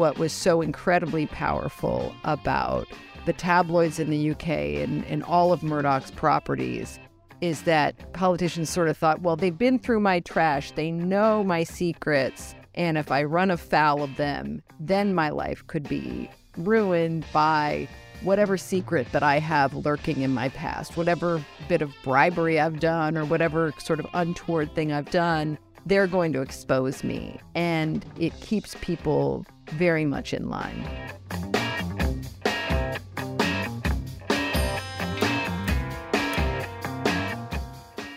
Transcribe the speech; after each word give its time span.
what 0.00 0.16
was 0.16 0.32
so 0.32 0.62
incredibly 0.62 1.26
powerful 1.26 2.14
about 2.24 2.88
the 3.26 3.34
tabloids 3.34 3.98
in 3.98 4.08
the 4.08 4.30
UK 4.30 4.48
and, 4.48 5.04
and 5.04 5.22
all 5.24 5.52
of 5.52 5.62
Murdoch's 5.62 6.10
properties 6.10 6.98
is 7.42 7.64
that 7.64 8.10
politicians 8.14 8.70
sort 8.70 8.88
of 8.88 8.96
thought, 8.96 9.20
well, 9.20 9.36
they've 9.36 9.58
been 9.58 9.78
through 9.78 10.00
my 10.00 10.20
trash, 10.20 10.70
they 10.70 10.90
know 10.90 11.44
my 11.44 11.62
secrets, 11.64 12.54
and 12.74 12.96
if 12.96 13.12
I 13.12 13.24
run 13.24 13.50
afoul 13.50 14.02
of 14.02 14.16
them, 14.16 14.62
then 14.80 15.14
my 15.14 15.28
life 15.28 15.66
could 15.66 15.86
be 15.86 16.30
ruined 16.56 17.26
by 17.30 17.86
whatever 18.22 18.56
secret 18.56 19.06
that 19.12 19.22
I 19.22 19.38
have 19.38 19.74
lurking 19.74 20.22
in 20.22 20.32
my 20.32 20.48
past, 20.48 20.96
whatever 20.96 21.44
bit 21.68 21.82
of 21.82 21.92
bribery 22.02 22.58
I've 22.58 22.80
done, 22.80 23.18
or 23.18 23.26
whatever 23.26 23.74
sort 23.78 24.00
of 24.00 24.06
untoward 24.14 24.74
thing 24.74 24.92
I've 24.92 25.10
done, 25.10 25.58
they're 25.84 26.06
going 26.06 26.32
to 26.32 26.40
expose 26.40 27.04
me. 27.04 27.38
And 27.54 28.04
it 28.18 28.38
keeps 28.40 28.76
people 28.80 29.44
very 29.78 30.04
much 30.04 30.34
in 30.34 30.44
line. 30.50 31.10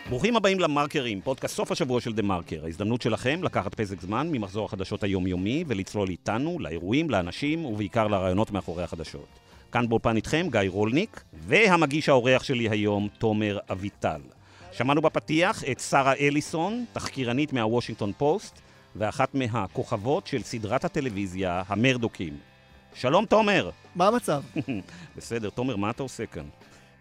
ברוכים 0.08 0.36
הבאים 0.36 0.60
למרקרים, 0.60 1.20
פודקאסט 1.20 1.56
סוף 1.56 1.72
השבוע 1.72 2.00
של 2.00 2.12
דה 2.12 2.22
מרקר. 2.22 2.64
ההזדמנות 2.64 3.02
שלכם 3.02 3.40
לקחת 3.42 3.74
פסק 3.74 4.00
זמן 4.00 4.28
ממחזור 4.32 4.64
החדשות 4.64 5.02
היומיומי 5.02 5.64
ולצלול 5.66 6.08
איתנו 6.08 6.58
לאירועים, 6.60 7.10
לאנשים 7.10 7.64
ובעיקר 7.64 8.08
לרעיונות 8.08 8.50
מאחורי 8.50 8.82
החדשות. 8.82 9.26
כאן 9.72 9.88
באולפן 9.88 10.16
איתכם 10.16 10.46
גיא 10.50 10.60
רולניק, 10.68 11.24
והמגיש 11.32 12.08
האורח 12.08 12.42
שלי 12.42 12.68
היום, 12.68 13.08
תומר 13.18 13.58
אביטל. 13.72 14.20
שמענו 14.72 15.02
בפתיח 15.02 15.64
את 15.64 15.80
שרה 15.80 16.14
אליסון, 16.14 16.84
תחקירנית 16.92 17.52
מהוושינגטון 17.52 18.12
פוסט, 18.18 18.60
ואחת 18.96 19.34
מהכוכבות 19.34 20.26
של 20.26 20.42
סדרת 20.42 20.84
הטלוויזיה, 20.84 21.62
המרדוקים. 21.68 22.36
שלום, 22.94 23.26
תומר. 23.26 23.70
מה 23.94 24.08
המצב? 24.08 24.42
בסדר, 25.16 25.50
תומר, 25.50 25.76
מה 25.76 25.90
אתה 25.90 26.02
עושה 26.02 26.26
כאן? 26.26 26.44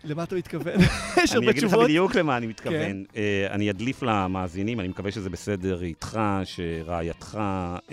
למה 0.03 0.23
אתה 0.23 0.35
מתכוון? 0.35 0.73
יש 0.81 0.85
הרבה 0.85 1.23
תשובות. 1.23 1.33
אני 1.33 1.49
אגיד 1.49 1.63
לך 1.63 1.73
בדיוק 1.73 2.15
למה 2.15 2.37
אני 2.37 2.47
מתכוון. 2.47 3.03
כן. 3.13 3.19
Uh, 3.49 3.51
אני 3.51 3.69
אדליף 3.69 4.03
למאזינים, 4.03 4.79
אני 4.79 4.87
מקווה 4.87 5.11
שזה 5.11 5.29
בסדר 5.29 5.83
איתך, 5.83 6.19
שרעייתך, 6.43 7.39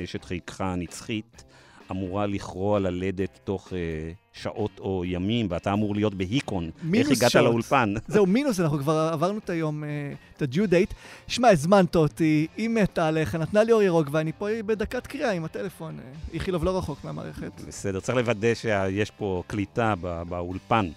אשת 0.05 0.25
חיקך 0.25 0.61
הנצחית, 0.61 1.45
אמורה 1.91 2.27
לכרוע 2.27 2.81
ללדת 2.81 3.39
תוך 3.45 3.69
uh, 3.69 3.73
שעות 4.33 4.71
או 4.79 5.03
ימים, 5.05 5.47
ואתה 5.51 5.73
אמור 5.73 5.95
להיות 5.95 6.15
בהיקון. 6.15 6.71
איך 6.95 7.11
הגעת 7.11 7.31
שעות. 7.31 7.45
לאולפן? 7.45 7.95
זהו, 8.09 8.27
מינוס, 8.27 8.61
אנחנו 8.61 8.79
כבר 8.79 9.11
עברנו 9.13 9.39
את 9.39 9.51
היום, 9.51 9.83
uh, 9.83 9.87
את 10.37 10.43
הדיו 10.43 10.69
דייט. 10.69 10.95
שמע, 11.29 11.49
הזמנת 11.49 11.97
אותי, 11.97 12.47
היא 12.57 12.69
מתה 12.69 13.09
עליך, 13.09 13.35
נתנה 13.35 13.65
לי 13.65 13.73
אור 13.73 13.83
ירוק, 13.83 14.09
ואני 14.13 14.33
פה 14.39 14.47
בדקת 14.67 15.07
קריאה 15.07 15.31
עם 15.31 15.45
הטלפון. 15.45 15.99
איכילוב 16.35 16.65
לא 16.65 16.79
רחוק 16.79 17.05
מהמערכת. 17.05 17.53
בסדר, 17.69 18.01
צריך 18.01 18.19
לוודא 18.19 18.55
שיש 18.55 19.11
פה 19.11 19.43
קליטה 19.47 19.95
באולפן. 20.29 20.89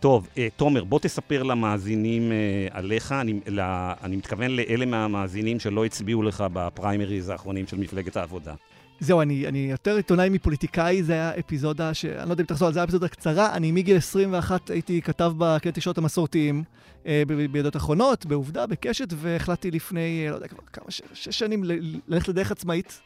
טוב, 0.00 0.28
uh, 0.34 0.38
תומר, 0.56 0.84
בוא 0.84 0.98
תספר 0.98 1.42
למאזינים 1.42 2.30
uh, 2.30 2.76
עליך. 2.76 3.12
אני, 3.12 3.40
לה, 3.46 3.94
אני 4.02 4.16
מתכוון 4.16 4.50
לאלה 4.50 4.86
מהמאזינים 4.86 5.60
שלא 5.60 5.84
הצביעו 5.84 6.22
לך 6.22 6.44
בפריימריז 6.52 7.28
האחרונים 7.28 7.66
של 7.66 7.76
מפלגת 7.76 8.16
העבודה. 8.16 8.54
זהו, 9.00 9.22
אני, 9.22 9.46
אני 9.46 9.70
יותר 9.70 9.96
עיתונאי 9.96 10.28
מפוליטיקאי, 10.28 11.02
זה 11.02 11.12
היה 11.12 11.38
אפיזודה 11.38 11.94
ש... 11.94 12.04
אני 12.04 12.28
לא 12.28 12.32
יודע 12.32 12.42
אם 12.42 12.46
תחזור 12.46 12.68
על 12.68 12.74
זה, 12.74 12.80
היה 12.80 12.84
אפיזודה 12.84 13.08
קצרה. 13.08 13.54
אני 13.54 13.72
מגיל 13.72 13.96
21 13.96 14.70
הייתי 14.70 15.02
כתב 15.02 15.32
בכלי 15.38 15.72
תקשורת 15.72 15.98
המסורתיים, 15.98 16.64
אה, 17.06 17.22
בידיעות 17.26 17.76
אחרונות, 17.76 18.26
בעובדה, 18.26 18.66
בקשת, 18.66 19.08
והחלטתי 19.16 19.70
לפני, 19.70 20.26
לא 20.30 20.34
יודע, 20.34 20.48
כבר 20.48 20.62
כמה, 20.72 20.84
ש... 20.90 21.02
שש 21.14 21.38
שנים 21.38 21.64
ללכת 22.08 22.28
לדרך 22.28 22.50
עצמאית. 22.50 23.00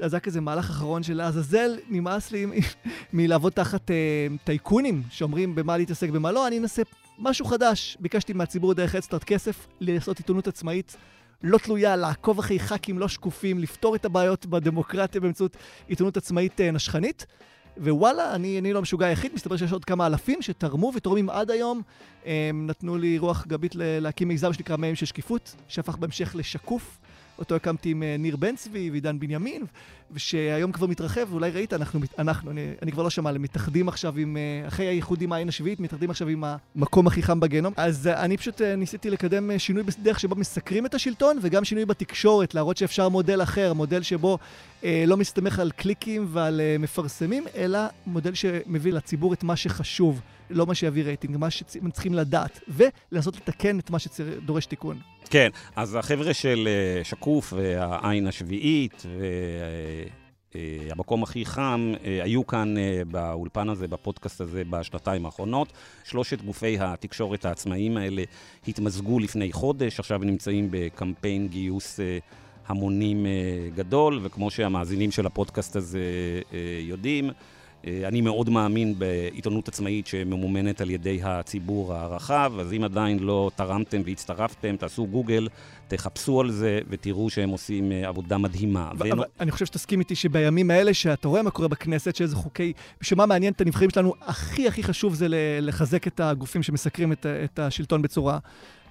אז 0.00 0.14
היה 0.14 0.20
כזה 0.20 0.40
מהלך 0.40 0.70
אחרון 0.70 1.02
של 1.02 1.14
לעזאזל, 1.14 1.76
נמאס 1.88 2.30
לי 2.30 2.46
מלעבוד 3.12 3.52
תחת 3.52 3.90
אה, 3.90 3.96
טייקונים 4.44 5.02
שאומרים 5.10 5.54
במה 5.54 5.76
להתעסק, 5.76 6.10
במה 6.10 6.32
לא, 6.32 6.46
אני 6.46 6.58
אנסה 6.58 6.82
משהו 7.18 7.46
חדש. 7.46 7.96
ביקשתי 8.00 8.32
מהציבור 8.32 8.74
דרך 8.74 8.94
אדסטארט 8.94 9.24
כסף 9.24 9.66
לעשות 9.80 10.18
עיתונות 10.18 10.48
עצמאית. 10.48 10.96
לא 11.42 11.58
תלויה, 11.58 11.96
לעקוב 11.96 12.38
אחרי 12.38 12.58
ח"כים 12.58 12.98
לא 12.98 13.08
שקופים, 13.08 13.58
לפתור 13.58 13.94
את 13.94 14.04
הבעיות 14.04 14.46
בדמוקרטיה 14.46 15.20
באמצעות 15.20 15.56
עיתונות 15.88 16.16
עצמאית 16.16 16.60
אה, 16.60 16.70
נשכנית. 16.70 17.26
ווואלה, 17.76 18.34
אני, 18.34 18.58
אני 18.58 18.72
לא 18.72 18.78
המשוגע 18.78 19.06
היחיד, 19.06 19.34
מסתבר 19.34 19.56
שיש 19.56 19.72
עוד 19.72 19.84
כמה 19.84 20.06
אלפים 20.06 20.42
שתרמו 20.42 20.92
ותורמים 20.94 21.30
עד 21.30 21.50
היום. 21.50 21.82
הם 22.26 22.66
נתנו 22.66 22.98
לי 22.98 23.18
רוח 23.18 23.46
גבית 23.46 23.72
להקים 23.76 24.28
מיזם 24.28 24.52
שנקרא 24.52 24.76
מהם 24.76 24.94
של 24.94 25.06
שקיפות, 25.06 25.54
שהפך 25.68 25.96
בהמשך 25.96 26.36
לשקוף. 26.36 26.98
אותו 27.38 27.54
הקמתי 27.54 27.90
עם 27.90 28.02
אה, 28.02 28.16
ניר 28.18 28.36
בן 28.36 28.56
צבי 28.56 28.90
ועידן 28.90 29.18
בנימין, 29.18 29.64
ושהיום 30.10 30.72
כבר 30.72 30.86
מתרחב, 30.86 31.26
ואולי 31.30 31.50
ראית, 31.50 31.72
אנחנו, 31.72 32.00
אנחנו 32.18 32.50
אני, 32.50 32.60
אני 32.82 32.92
כבר 32.92 33.02
לא 33.02 33.10
שמע, 33.10 33.32
מתאחדים 33.32 33.88
עכשיו 33.88 34.18
עם, 34.18 34.36
אה, 34.36 34.68
אחרי 34.68 34.88
האיחוד 34.88 35.22
עם 35.22 35.32
העין 35.32 35.48
השביעית, 35.48 35.80
מתאחדים 35.80 36.10
עכשיו 36.10 36.28
עם 36.28 36.44
המקום 36.76 37.06
הכי 37.06 37.22
חם 37.22 37.40
בגנום. 37.40 37.72
אז 37.76 38.06
אה, 38.06 38.24
אני 38.24 38.36
פשוט 38.36 38.62
ניסיתי 38.62 39.10
לקדם 39.10 39.58
שינוי 39.58 39.82
בדרך 39.82 40.20
שבו 40.20 40.34
מסקרים 40.34 40.86
את 40.86 40.94
השלטון, 40.94 41.38
וגם 41.42 41.64
שינוי 41.64 41.84
בתקשורת, 41.84 42.54
להראות 42.54 42.76
שאפשר 42.76 43.08
מודל 43.08 43.42
אחר, 43.42 43.72
מודל 43.72 44.02
שבו 44.02 44.38
לא 44.82 45.16
מסתמך 45.16 45.58
על 45.58 45.70
קליקים 45.70 46.26
ועל 46.28 46.60
אה, 46.60 46.76
מפרסמים, 46.78 47.44
אלא 47.56 47.78
מודל 48.06 48.34
שמביא 48.34 48.92
לציבור 48.92 49.32
את 49.32 49.42
מה 49.42 49.56
שחשוב. 49.56 50.20
לא 50.50 50.66
מה 50.66 50.74
שיביא 50.74 51.04
רייטינג, 51.04 51.36
מה 51.36 51.50
שהם 51.50 51.90
צריכים 51.90 52.14
לדעת, 52.14 52.60
ולנסות 52.68 53.36
לתקן 53.36 53.78
את 53.78 53.90
מה 53.90 53.98
שדורש 53.98 54.66
תיקון. 54.66 54.98
כן, 55.30 55.48
אז 55.76 55.94
החבר'ה 55.94 56.34
של 56.34 56.68
אה, 56.68 57.04
שקוף 57.04 57.52
והעין 57.56 58.26
השביעית 58.26 59.06
והמקום 60.54 61.22
הכי 61.22 61.44
חם 61.44 61.92
היו 62.22 62.46
כאן 62.46 62.74
באולפן 63.10 63.68
הזה, 63.68 63.88
בפודקאסט 63.88 64.40
הזה, 64.40 64.62
בשנתיים 64.70 65.26
האחרונות. 65.26 65.72
שלושת 66.04 66.42
גופי 66.42 66.78
התקשורת 66.80 67.44
העצמאיים 67.44 67.96
האלה 67.96 68.22
התמזגו 68.68 69.18
לפני 69.18 69.52
חודש, 69.52 70.00
עכשיו 70.00 70.18
נמצאים 70.18 70.68
בקמפיין 70.70 71.48
גיוס 71.48 72.00
המונים 72.68 73.26
גדול, 73.74 74.20
וכמו 74.22 74.50
שהמאזינים 74.50 75.10
של 75.10 75.26
הפודקאסט 75.26 75.76
הזה 75.76 76.00
יודעים, 76.80 77.30
אה, 77.86 78.08
אני 78.08 78.20
מאוד 78.20 78.50
מאמין 78.50 78.98
בעיתונות 78.98 79.68
עצמאית 79.68 80.06
שממומנת 80.06 80.80
על 80.80 80.90
ידי 80.90 81.20
הציבור 81.22 81.94
הרחב, 81.94 82.52
אז 82.60 82.72
אם 82.72 82.84
עדיין 82.84 83.18
לא 83.18 83.50
תרמתם 83.56 84.02
והצטרפתם, 84.04 84.76
תעשו 84.76 85.06
גוגל, 85.06 85.48
תחפשו 85.88 86.40
על 86.40 86.50
זה 86.50 86.80
ותראו 86.88 87.30
שהם 87.30 87.48
עושים 87.48 87.92
אה, 87.92 88.08
עבודה 88.08 88.38
מדהימה. 88.38 88.90
אבל 88.90 89.20
ו... 89.20 89.22
אני 89.40 89.50
חושב 89.50 89.66
שתסכים 89.66 90.00
איתי 90.00 90.14
שבימים 90.14 90.70
האלה, 90.70 90.94
שאתה 90.94 91.28
רואה 91.28 91.42
מה 91.42 91.50
קורה 91.50 91.68
בכנסת, 91.68 92.16
שאיזה 92.16 92.36
חוקי... 92.36 92.72
שמה 93.00 93.26
מעניין 93.26 93.52
את 93.52 93.60
הנבחרים 93.60 93.90
שלנו, 93.90 94.14
הכי 94.20 94.68
הכי 94.68 94.82
חשוב 94.82 95.14
זה 95.14 95.26
לחזק 95.60 96.06
את 96.06 96.20
הגופים 96.20 96.62
שמסקרים 96.62 97.12
את, 97.12 97.26
את 97.44 97.58
השלטון 97.58 98.02
בצורה... 98.02 98.38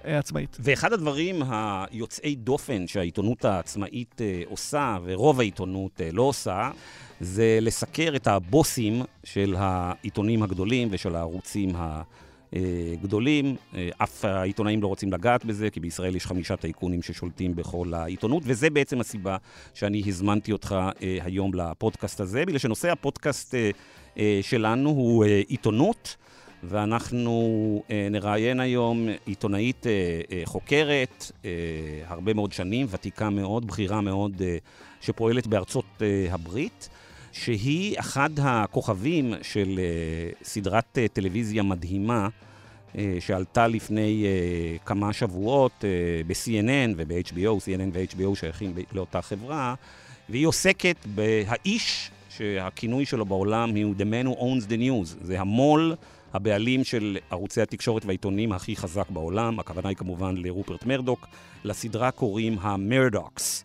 אה, 0.08 0.18
עצמאית. 0.18 0.56
ואחד 0.60 0.92
הדברים 0.92 1.42
היוצאי 1.48 2.34
דופן 2.34 2.86
שהעיתונות 2.86 3.44
העצמאית 3.44 4.20
עושה, 4.46 4.96
ורוב 5.04 5.40
העיתונות 5.40 6.00
לא 6.12 6.22
עושה, 6.22 6.70
זה 7.20 7.58
לסקר 7.60 8.12
את 8.16 8.26
הבוסים 8.26 9.02
של 9.24 9.54
העיתונים 9.58 10.42
הגדולים 10.42 10.88
ושל 10.90 11.16
הערוצים 11.16 11.72
הגדולים. 12.52 13.56
אף 13.96 14.24
העיתונאים 14.24 14.82
לא 14.82 14.86
רוצים 14.86 15.12
לגעת 15.12 15.44
בזה, 15.44 15.70
כי 15.70 15.80
בישראל 15.80 16.16
יש 16.16 16.26
חמישה 16.26 16.56
טייקונים 16.56 17.02
ששולטים 17.02 17.54
בכל 17.56 17.94
העיתונות, 17.94 18.42
וזה 18.46 18.70
בעצם 18.70 19.00
הסיבה 19.00 19.36
שאני 19.74 20.02
הזמנתי 20.06 20.52
אותך 20.52 20.74
אה, 21.02 21.18
היום 21.22 21.54
לפודקאסט 21.54 22.20
הזה, 22.20 22.46
בגלל 22.46 22.58
שנושא 22.58 22.90
הפודקאסט 22.90 23.54
אה, 23.54 23.70
אה, 24.18 24.38
שלנו 24.42 24.90
הוא 24.90 25.24
עיתונות. 25.24 26.16
ואנחנו 26.62 27.82
אה, 27.90 28.08
נראיין 28.10 28.60
היום 28.60 29.08
עיתונאית 29.26 29.86
אה, 29.86 30.20
אה, 30.32 30.42
חוקרת, 30.44 31.32
אה, 31.44 31.50
הרבה 32.06 32.34
מאוד 32.34 32.52
שנים, 32.52 32.86
ותיקה 32.90 33.30
מאוד, 33.30 33.66
בכירה 33.66 34.00
מאוד, 34.00 34.42
אה, 34.42 34.56
שפועלת 35.00 35.46
בארצות 35.46 36.02
אה, 36.02 36.26
הברית. 36.30 36.88
שהיא 37.32 37.98
אחד 38.00 38.30
הכוכבים 38.42 39.34
של 39.42 39.80
uh, 39.80 40.44
סדרת 40.44 40.98
uh, 40.98 41.08
טלוויזיה 41.12 41.62
מדהימה, 41.62 42.28
uh, 42.28 42.96
שעלתה 43.20 43.66
לפני 43.66 44.24
uh, 44.24 44.86
כמה 44.86 45.12
שבועות 45.12 45.72
uh, 45.80 45.84
ב-CNN 46.26 46.94
וב-HBO, 46.96 47.60
CNN 47.64 47.90
ו-HBO 47.92 48.34
שייכים 48.34 48.74
לאותה 48.92 49.22
חברה, 49.22 49.74
והיא 50.28 50.46
עוסקת 50.46 50.96
בהאיש 51.14 52.10
שהכינוי 52.30 53.06
שלו 53.06 53.24
בעולם 53.24 53.74
הוא 53.76 53.94
The 53.98 54.02
Man 54.02 54.36
Who 54.36 54.40
Owns 54.40 54.70
the 54.70 54.76
News. 54.76 55.16
זה 55.20 55.40
המו"ל, 55.40 55.94
הבעלים 56.34 56.84
של 56.84 57.18
ערוצי 57.30 57.62
התקשורת 57.62 58.04
והעיתונים 58.04 58.52
הכי 58.52 58.76
חזק 58.76 59.10
בעולם. 59.10 59.60
הכוונה 59.60 59.88
היא 59.88 59.96
כמובן 59.96 60.36
לרופרט 60.36 60.86
מרדוק. 60.86 61.26
לסדרה 61.64 62.10
קוראים 62.10 62.56
המרדוקס. 62.60 63.64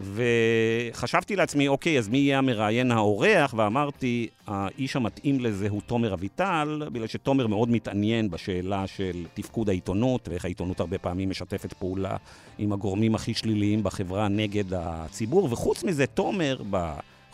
וחשבתי 0.00 1.36
לעצמי, 1.36 1.68
אוקיי, 1.68 1.98
אז 1.98 2.08
מי 2.08 2.18
יהיה 2.18 2.38
המראיין 2.38 2.90
האורח? 2.90 3.54
ואמרתי, 3.56 4.28
האיש 4.46 4.96
המתאים 4.96 5.40
לזה 5.40 5.68
הוא 5.68 5.80
תומר 5.86 6.14
אביטל, 6.14 6.82
בגלל 6.92 7.06
שתומר 7.06 7.46
מאוד 7.46 7.70
מתעניין 7.70 8.30
בשאלה 8.30 8.86
של 8.86 9.26
תפקוד 9.34 9.68
העיתונות, 9.68 10.28
ואיך 10.28 10.44
העיתונות 10.44 10.80
הרבה 10.80 10.98
פעמים 10.98 11.30
משתפת 11.30 11.72
פעולה 11.72 12.16
עם 12.58 12.72
הגורמים 12.72 13.14
הכי 13.14 13.34
שליליים 13.34 13.82
בחברה 13.82 14.28
נגד 14.28 14.74
הציבור. 14.74 15.48
וחוץ 15.52 15.84
מזה, 15.84 16.06
תומר, 16.06 16.62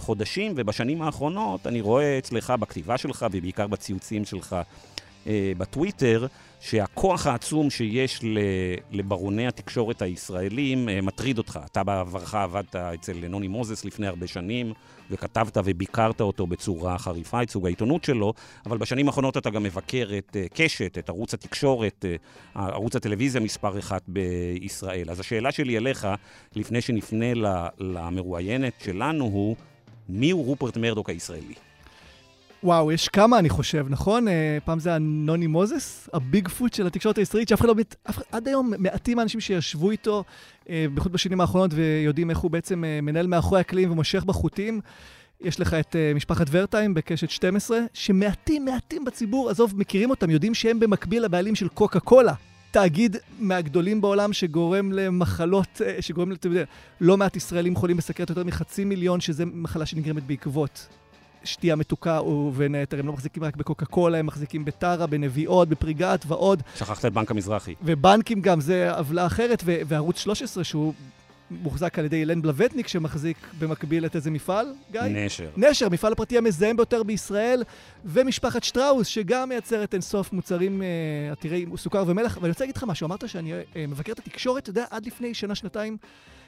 חודשים, 0.02 0.52
ובשנים 0.56 1.02
האחרונות 1.02 1.66
אני 1.66 1.81
רואה 1.81 2.19
אצלך 2.19 2.50
בכתיבה 2.50 2.99
שלך, 2.99 3.26
ובעיקר 3.32 3.66
בציוצים 3.66 4.25
שלך 4.25 4.56
אה, 5.26 5.52
בטוויטר, 5.58 6.26
שהכוח 6.60 7.26
העצום 7.26 7.70
שיש 7.70 8.20
לברוני 8.90 9.46
התקשורת 9.46 10.02
הישראלים 10.02 10.88
אה, 10.88 11.00
מטריד 11.00 11.38
אותך. 11.38 11.60
אתה 11.64 11.84
בעברך 11.84 12.34
עבדת 12.34 12.76
אצל 12.76 13.28
נוני 13.28 13.49
מוזס 13.49 13.84
לפני 13.84 14.06
הרבה 14.06 14.26
שנים, 14.26 14.72
וכתבת 15.10 15.56
וביקרת 15.64 16.20
אותו 16.20 16.46
בצורה 16.46 16.99
חריפה, 16.99 17.43
את 17.43 17.50
סוג 17.50 17.66
העיתונות 17.66 18.04
שלו, 18.04 18.32
אבל 18.66 18.78
בשנים 18.78 19.06
האחרונות 19.06 19.37
אתה 19.37 19.50
גם 19.50 19.62
מבקר 19.62 20.10
את 20.19 20.37
אה, 20.37 20.46
קשת, 20.54 20.99
את 20.99 21.08
ערוץ 21.08 21.34
התקשורת, 21.34 22.04
ערוץ 22.54 22.96
הטלוויזיה 22.96 23.40
מספר 23.40 23.78
אחת 23.78 24.02
בישראל. 24.08 25.10
אז 25.10 25.20
השאלה 25.20 25.52
שלי 25.52 25.76
אליך, 25.78 26.08
לפני 26.56 26.81
שנפנה 26.81 27.26
למרואיינת 27.78 28.72
שלנו, 28.84 29.25
הוא, 29.25 29.56
מיהו 30.08 30.43
רופרט 30.43 30.76
מרדוק 30.76 31.10
הישראלי? 31.10 31.54
וואו, 32.64 32.93
יש 32.93 33.08
כמה, 33.08 33.38
אני 33.38 33.49
חושב, 33.49 33.87
נכון? 33.88 34.28
אה, 34.28 34.58
פעם 34.64 34.78
זה 34.78 34.94
הנוני 34.94 35.46
מוזס, 35.46 36.08
הביג 36.12 36.49
פוט 36.49 36.75
של 36.75 36.87
התקשורת 36.87 37.19
הישראלית, 37.19 37.49
שאף 37.49 37.60
אחד 37.60 37.69
לא... 37.69 37.75
אף, 38.10 38.19
עד 38.32 38.49
היום 38.49 38.72
מעטים 38.78 39.19
האנשים 39.19 39.40
שישבו 39.40 39.90
איתו, 39.90 40.25
אה, 40.70 40.87
בייחוד 40.94 41.12
בשנים 41.12 41.40
האחרונות, 41.40 41.70
ויודעים 41.75 42.31
איך 42.31 42.38
הוא 42.38 42.50
בעצם 42.50 42.84
אה, 42.84 43.00
מנהל 43.02 43.26
מאחורי 43.26 43.60
הקלעים 43.60 43.90
ומושך 43.90 44.25
בחוטים. 44.25 44.81
יש 45.40 45.60
לך 45.60 45.75
את 45.75 45.96
משפחת 46.14 46.46
ורטיים 46.50 46.94
בקשת 46.94 47.31
12, 47.31 47.78
שמעטים, 47.93 48.64
מעטים 48.64 49.04
בציבור, 49.04 49.50
עזוב, 49.50 49.72
מכירים 49.76 50.10
אותם, 50.10 50.31
יודעים 50.31 50.54
שהם 50.54 50.81
במקביל 50.81 51.25
לבעלים 51.25 51.54
של 51.54 51.69
קוקה 51.69 52.00
קולה. 52.00 52.34
תאגיד 52.73 53.17
מהגדולים 53.39 54.01
בעולם 54.01 54.33
שגורם 54.33 54.93
למחלות, 54.93 55.81
שגורם, 56.01 56.33
אתה 56.33 56.47
יודע, 56.47 56.65
לא 57.01 57.17
מעט 57.17 57.37
ישראלים 57.37 57.77
חולים 57.77 57.97
בסכרת 57.97 58.31
יותר 58.31 58.45
מחצי 58.45 58.85
מיליון, 58.85 59.21
שזה 59.21 59.45
מחלה 59.45 59.87
שנגרמת 59.87 60.23
בעקבות 60.23 60.89
שתייה 61.45 61.77
מתוקה, 61.77 62.23
ובין 62.23 62.75
היתר 62.75 62.99
הם 62.99 63.07
לא 63.07 63.13
מחזיקים 63.13 63.45
רק 63.45 63.57
בקוקה 63.57 63.87
קולה, 63.87 64.19
הם 64.19 64.27
מחזיקים 64.27 64.65
בטרה, 64.65 65.07
בנביעות, 65.07 65.69
בפריגת 65.69 66.25
ועוד. 66.29 66.63
שכחת 66.77 67.05
את 67.05 67.13
בנק 67.13 67.31
המזרחי. 67.31 67.75
ובנקים 67.83 68.41
גם, 68.41 68.61
זה 68.61 68.93
עוולה 68.93 69.27
אחרת, 69.27 69.63
וערוץ 69.67 70.19
13, 70.19 70.65
שהוא 70.65 70.93
מוחזק 71.62 71.99
על 71.99 72.04
ידי 72.04 72.16
אילן 72.16 72.43
בלווטניק, 72.43 72.88
שמחזיק 72.88 73.37
במקביל 73.58 74.06
את 74.06 74.16
איזה 74.16 74.31
מפעל, 74.31 74.75
גיא? 74.93 75.00
נשר. 75.00 75.50
נשר, 75.56 75.88
מפעל 75.88 76.12
הפרטי 76.12 76.38
המזהם 76.38 76.76
ביותר 76.76 77.02
בישראל, 77.02 77.62
ומשפחת 78.04 78.64
שטראוס, 78.64 79.06
שגם 79.06 79.49
מייצרת 79.49 79.94
אינסוף 79.94 80.32
מוצרים 80.32 80.82
אה, 80.82 81.32
עתירי 81.32 81.66
סוכר 81.76 82.04
ומלח. 82.06 82.37
ואני 82.37 82.49
רוצה 82.49 82.64
להגיד 82.64 82.76
לך 82.76 82.84
משהו, 82.84 83.06
אמרת 83.06 83.28
שאני 83.28 83.52
אה, 83.52 83.87
מבקר 83.88 84.12
את 84.12 84.19
התקשורת, 84.19 84.62
אתה 84.62 84.70
יודע, 84.70 84.84
עד 84.90 85.06
לפני 85.06 85.34
שנה-שנתיים. 85.34 85.96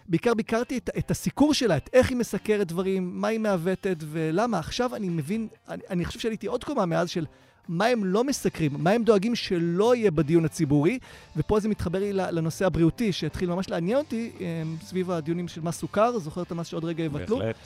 בעיקר 0.09 0.35
ביקרתי 0.35 0.79
את, 0.79 0.91
את 0.99 1.11
הסיקור 1.11 1.55
שלה, 1.55 1.77
את 1.77 1.91
איך 1.93 2.11
היא 2.11 2.17
מסקרת 2.17 2.67
דברים, 2.67 3.21
מה 3.21 3.29
היא 3.29 3.41
מעוותת 3.41 3.97
ולמה. 4.01 4.59
עכשיו 4.59 4.97
אני 4.97 5.09
מבין, 5.09 5.49
אני, 5.69 5.83
אני 5.91 6.05
חושב 6.05 6.21
שעליתי 6.21 6.47
עוד 6.47 6.65
קומה 6.65 6.87
מאז 6.87 7.11
של 7.11 7.27
מה 7.69 7.87
הם 7.87 8.05
לא 8.05 8.25
מסקרים, 8.25 8.71
מה 8.79 8.91
הם 8.91 9.05
דואגים 9.05 9.35
שלא 9.35 9.95
יהיה 9.95 10.11
בדיון 10.11 10.45
הציבורי, 10.45 10.99
ופה 11.37 11.61
זה 11.61 11.69
מתחבר 11.69 11.99
לי 11.99 12.13
לנושא 12.13 12.67
הבריאותי, 12.67 13.13
שהתחיל 13.13 13.51
ממש 13.51 13.71
לעניין 13.71 13.99
אותי 13.99 14.31
אמ, 14.41 14.77
סביב 14.83 15.11
הדיונים 15.11 15.49
של 15.49 15.61
מס 15.61 15.79
סוכר, 15.79 16.19
זוכר 16.19 16.43
את 16.43 16.53
המס 16.53 16.67
שעוד 16.67 16.85
רגע 16.85 17.05
יבטלו? 17.05 17.39
בהחלט. 17.39 17.57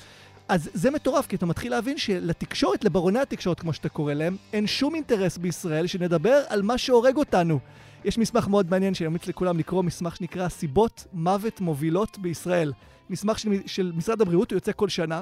אז 0.48 0.70
זה 0.74 0.90
מטורף, 0.90 1.26
כי 1.26 1.36
אתה 1.36 1.46
מתחיל 1.46 1.70
להבין 1.70 1.98
שלתקשורת, 1.98 2.84
לברוני 2.84 3.18
התקשורת, 3.18 3.60
כמו 3.60 3.72
שאתה 3.72 3.88
קורא 3.88 4.12
להם, 4.14 4.36
אין 4.52 4.66
שום 4.66 4.94
אינטרס 4.94 5.38
בישראל 5.38 5.86
שנדבר 5.86 6.42
על 6.48 6.62
מה 6.62 6.78
שהורג 6.78 7.16
אותנו. 7.16 7.58
יש 8.04 8.18
מסמך 8.18 8.48
מאוד 8.48 8.70
מעניין 8.70 8.94
שאני 8.94 9.08
ממליץ 9.08 9.26
לכולם 9.26 9.58
לקרוא, 9.58 9.82
מסמך 9.82 10.16
שנקרא 10.16 10.48
סיבות 10.48 11.04
מוות 11.12 11.60
מובילות 11.60 12.18
בישראל. 12.18 12.72
מסמך 13.10 13.38
של, 13.38 13.50
של 13.66 13.92
משרד 13.96 14.20
הבריאות, 14.20 14.50
הוא 14.50 14.56
יוצא 14.56 14.72
כל 14.76 14.88
שנה, 14.88 15.20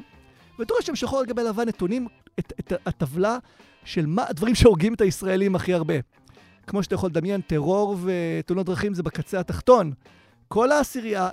רואה 0.59 0.83
שם 0.83 0.97
שחור 0.97 1.19
על 1.19 1.27
גבי 1.27 1.43
לבן 1.43 1.69
נתונים, 1.69 2.07
את, 2.39 2.53
את 2.61 2.73
הטבלה 2.87 3.39
של 3.85 4.07
מה 4.07 4.25
הדברים 4.29 4.55
שהורגים 4.55 4.95
את 4.95 5.01
הישראלים 5.01 5.57
הכי 5.57 5.75
הרבה. 5.75 5.95
כמו 6.67 6.83
שאתה 6.83 6.95
יכול 6.95 7.11
לדמיין, 7.11 7.41
טרור 7.41 7.97
ותאונות 8.03 8.67
דרכים 8.67 8.95
זה 8.95 9.03
בקצה 9.03 9.41
התחתון. 9.41 9.93
כל 10.49 10.73
העשירייה, 10.73 11.29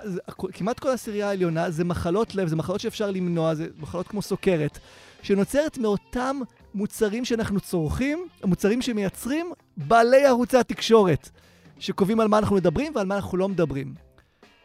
כמעט 0.52 0.78
כל 0.78 0.88
העשירייה 0.88 1.28
העליונה 1.28 1.70
זה 1.70 1.84
מחלות 1.84 2.34
לב, 2.34 2.48
זה 2.48 2.56
מחלות 2.56 2.80
שאפשר 2.80 3.10
למנוע, 3.10 3.54
זה 3.54 3.66
מחלות 3.78 4.08
כמו 4.08 4.22
סוכרת, 4.22 4.78
שנוצרת 5.22 5.78
מאותם 5.78 6.40
מוצרים 6.74 7.24
שאנחנו 7.24 7.60
צורכים, 7.60 8.26
המוצרים 8.42 8.82
שמייצרים 8.82 9.52
בעלי 9.76 10.26
ערוצי 10.26 10.56
התקשורת, 10.56 11.30
שקובעים 11.78 12.20
על 12.20 12.28
מה 12.28 12.38
אנחנו 12.38 12.56
מדברים 12.56 12.92
ועל 12.94 13.06
מה 13.06 13.16
אנחנו 13.16 13.38
לא 13.38 13.48
מדברים. 13.48 14.03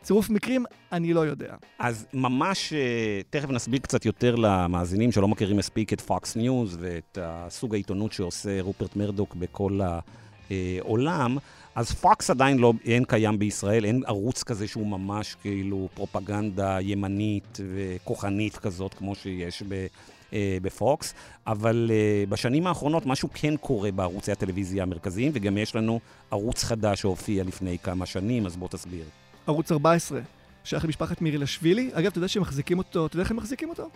צירוף 0.02 0.30
מקרים, 0.30 0.66
אני 0.92 1.14
לא 1.14 1.20
יודע. 1.20 1.56
אז 1.80 2.06
ממש, 2.14 2.74
אה, 2.74 3.22
תכף 3.30 3.50
נסביר 3.50 3.80
קצת 3.80 4.06
יותר 4.06 4.36
למאזינים 4.36 5.12
שלא 5.12 5.28
מכירים 5.28 5.58
מספיק 5.58 5.94
את 5.94 6.02
פוקס 6.02 6.36
ניוז 6.36 6.78
ואת 6.80 7.18
הסוג 7.22 7.74
העיתונות 7.74 8.14
שעושה 8.14 8.62
רופרט 8.62 8.96
מרדוק 8.96 9.36
בכל 9.36 9.80
העולם. 10.50 11.38
אז 11.76 11.92
פוקס 11.92 12.30
עדיין 12.30 12.58
לא, 12.58 12.74
אין 12.86 13.06
קיים 13.06 13.40
בישראל, 13.40 13.86
אין 13.86 14.04
ערוץ 14.06 14.44
כזה 14.44 14.68
שהוא 14.68 14.88
ממש 14.88 15.36
כאילו 15.42 15.90
פרופגנדה 15.94 16.78
ימנית 16.82 17.60
וכוחנית 17.74 18.58
כזאת 18.58 18.94
כמו 18.94 19.16
שיש 19.16 19.64
ב... 19.68 19.88
אה, 20.34 20.58
בפוקס, 20.62 21.14
אבל 21.48 21.92
אה, 21.94 22.24
בשנים 22.30 22.68
האחרונות 22.68 23.06
משהו 23.06 23.30
כן 23.34 23.58
קורה 23.58 23.92
בערוצי 23.92 24.32
הטלוויזיה 24.32 24.84
המרכזיים, 24.84 25.32
וגם 25.36 25.58
יש 25.58 25.76
לנו 25.76 26.00
ערוץ 26.32 26.64
חדש 26.64 27.02
שהופיע 27.02 27.44
לפני 27.44 27.78
כמה 27.78 28.06
שנים, 28.06 28.46
אז 28.46 28.58
בוא 28.58 28.68
תסביר. 28.68 29.06
ערוץ 29.50 29.72
14, 29.72 30.20
שייך 30.64 30.86
למשפחת 30.86 31.22
מירי 31.22 31.38
לשווילי. 31.38 31.90
אגב, 31.94 32.08
אתה 32.08 32.18
יודע 32.18 32.28
שהם 32.28 32.42
מחזיקים 32.42 32.78
אותו, 32.78 33.06
אתה 33.06 33.16
יודע 33.16 33.24
איך 33.24 33.32
הם 33.32 33.38
מחזיקים 33.38 33.70
אותו? 33.70 33.90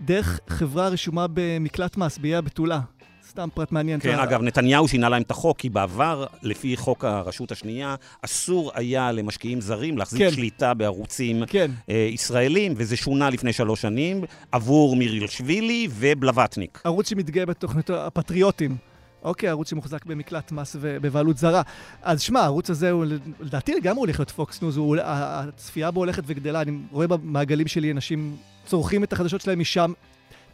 דרך 0.00 0.40
חברה 0.48 0.88
רשומה 0.88 1.26
במקלט 1.32 1.96
מס, 1.96 2.18
באיי 2.18 2.36
הבתולה. 2.36 2.80
סתם 3.28 3.48
פרט 3.54 3.72
מעניין. 3.72 4.00
כן, 4.00 4.18
אגב, 4.18 4.42
נתניהו 4.42 4.88
שינה 4.88 5.08
להם 5.08 5.22
את 5.22 5.30
החוק, 5.30 5.58
כי 5.58 5.68
בעבר, 5.68 6.26
לפי 6.42 6.76
חוק 6.76 7.04
הרשות 7.04 7.52
השנייה, 7.52 7.94
אסור 8.22 8.72
היה 8.74 9.12
למשקיעים 9.12 9.60
זרים 9.60 9.98
להחזיק 9.98 10.22
כן. 10.22 10.30
שליטה 10.30 10.74
בערוצים 10.74 11.42
כן. 11.46 11.70
אה, 11.90 12.08
ישראלים, 12.12 12.74
וזה 12.76 12.96
שונה 12.96 13.30
לפני 13.30 13.52
שלוש 13.52 13.82
שנים 13.82 14.24
עבור 14.52 14.96
מירילשווילי 14.96 15.88
ובלווטניק. 15.90 16.80
ערוץ 16.84 17.08
שמתגאה 17.08 17.46
בתוכנית 17.46 17.90
הפטריוטים. 17.90 18.76
אוקיי, 19.22 19.48
ערוץ 19.48 19.70
שמוחזק 19.70 20.04
במקלט 20.04 20.52
מס 20.52 20.76
ובבעלות 20.80 21.38
זרה. 21.38 21.62
אז 22.02 22.20
שמע, 22.20 22.40
הערוץ 22.40 22.70
הזה 22.70 22.90
הוא, 22.90 23.04
לדעתי 23.40 23.74
לגמרי 23.74 24.00
הולך 24.00 24.18
להיות 24.18 24.30
פוקס 24.30 24.62
ניוז, 24.62 24.78
הצפייה 25.04 25.90
בו 25.90 26.00
הולכת 26.00 26.22
וגדלה. 26.26 26.62
אני 26.62 26.78
רואה 26.92 27.06
במעגלים 27.06 27.66
שלי 27.66 27.90
אנשים 27.92 28.36
צורכים 28.66 29.04
את 29.04 29.12
החדשות 29.12 29.40
שלהם 29.40 29.58
משם. 29.58 29.92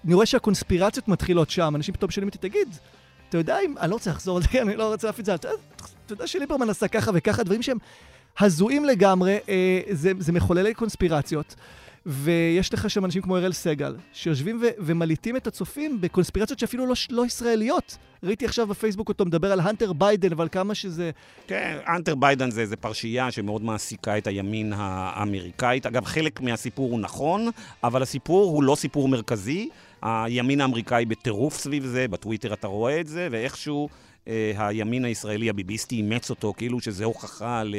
אני 0.05 0.15
רואה 0.15 0.27
שהקונספירציות 0.27 1.09
מתחילות 1.09 1.51
שם, 1.51 1.73
אנשים 1.77 1.95
פתאום 1.95 2.11
שואלים 2.11 2.29
אותי, 2.29 2.39
תגיד, 2.39 2.69
אתה 3.29 3.39
יודע 3.39 3.59
אם, 3.65 3.75
אני 3.81 3.91
לא 3.91 3.95
רוצה 3.95 4.11
לחזור 4.11 4.37
על 4.37 4.43
זה, 4.43 4.49
אני 4.63 4.77
לא 4.77 4.93
רוצה 4.93 5.07
להפיץ 5.07 5.29
את 5.29 5.43
זה, 5.43 5.49
אתה 6.07 6.13
יודע 6.13 6.27
שליברמן 6.27 6.71
עשה 6.71 6.89
ככה 6.89 7.11
וככה, 7.15 7.43
דברים 7.43 7.63
שהם 7.63 7.79
הזויים 8.39 8.85
לגמרי, 8.85 9.39
אה, 9.49 9.81
זה, 9.91 10.13
זה 10.19 10.33
מחוללי 10.33 10.75
קונספירציות. 10.75 11.55
ויש 12.07 12.75
לך 12.75 12.91
שם 12.91 13.05
אנשים 13.05 13.23
כמו 13.23 13.37
אראל 13.37 13.53
סגל, 13.53 13.97
שיושבים 14.13 14.59
ו- 14.63 14.69
ומלעיטים 14.79 15.37
את 15.37 15.47
הצופים 15.47 16.01
בקונספירציות 16.01 16.59
שאפילו 16.59 16.87
לא, 16.87 16.95
לא 17.11 17.27
ישראליות. 17.27 17.97
ראיתי 18.23 18.45
עכשיו 18.45 18.67
בפייסבוק 18.67 19.09
אותו 19.09 19.25
מדבר 19.25 19.53
על 19.53 19.61
הנטר 19.61 19.93
ביידן, 19.93 20.33
אבל 20.33 20.49
כמה 20.53 20.75
שזה... 20.75 21.11
כן, 21.47 21.79
הנטר 21.87 22.15
ביידן 22.15 22.51
זה 22.51 22.61
איזה 22.61 22.77
פרשייה 22.77 23.31
שמאוד 23.31 23.63
מעסיקה 23.63 24.19
את 24.19 24.27
הימין 24.27 24.73
האמריקאית. 24.77 25.87
אגב, 25.87 26.05
חלק 26.05 26.41
מהסיפור 26.41 26.91
הוא 26.91 27.01
נכון, 27.01 27.49
אבל 27.85 28.03
הסיפור 28.03 28.51
הוא 28.51 28.63
לא 28.63 28.75
סיפור 28.75 29.09
מרכזי. 29.09 29.69
הימין 30.03 30.61
האמריקאי 30.61 31.05
בטירוף 31.05 31.59
סביב 31.59 31.85
זה, 31.85 32.09
בטוויטר 32.09 32.53
אתה 32.53 32.67
רואה 32.67 33.01
את 33.01 33.07
זה, 33.07 33.29
ואיכשהו 33.31 33.89
אה, 34.29 34.53
הימין 34.57 35.05
הישראלי 35.05 35.51
הביביסטי 35.51 35.97
אימץ 35.97 36.31
אותו, 36.31 36.55
כאילו 36.57 36.81
שזה 36.81 37.05
הוכחה 37.05 37.63
ל... 37.65 37.75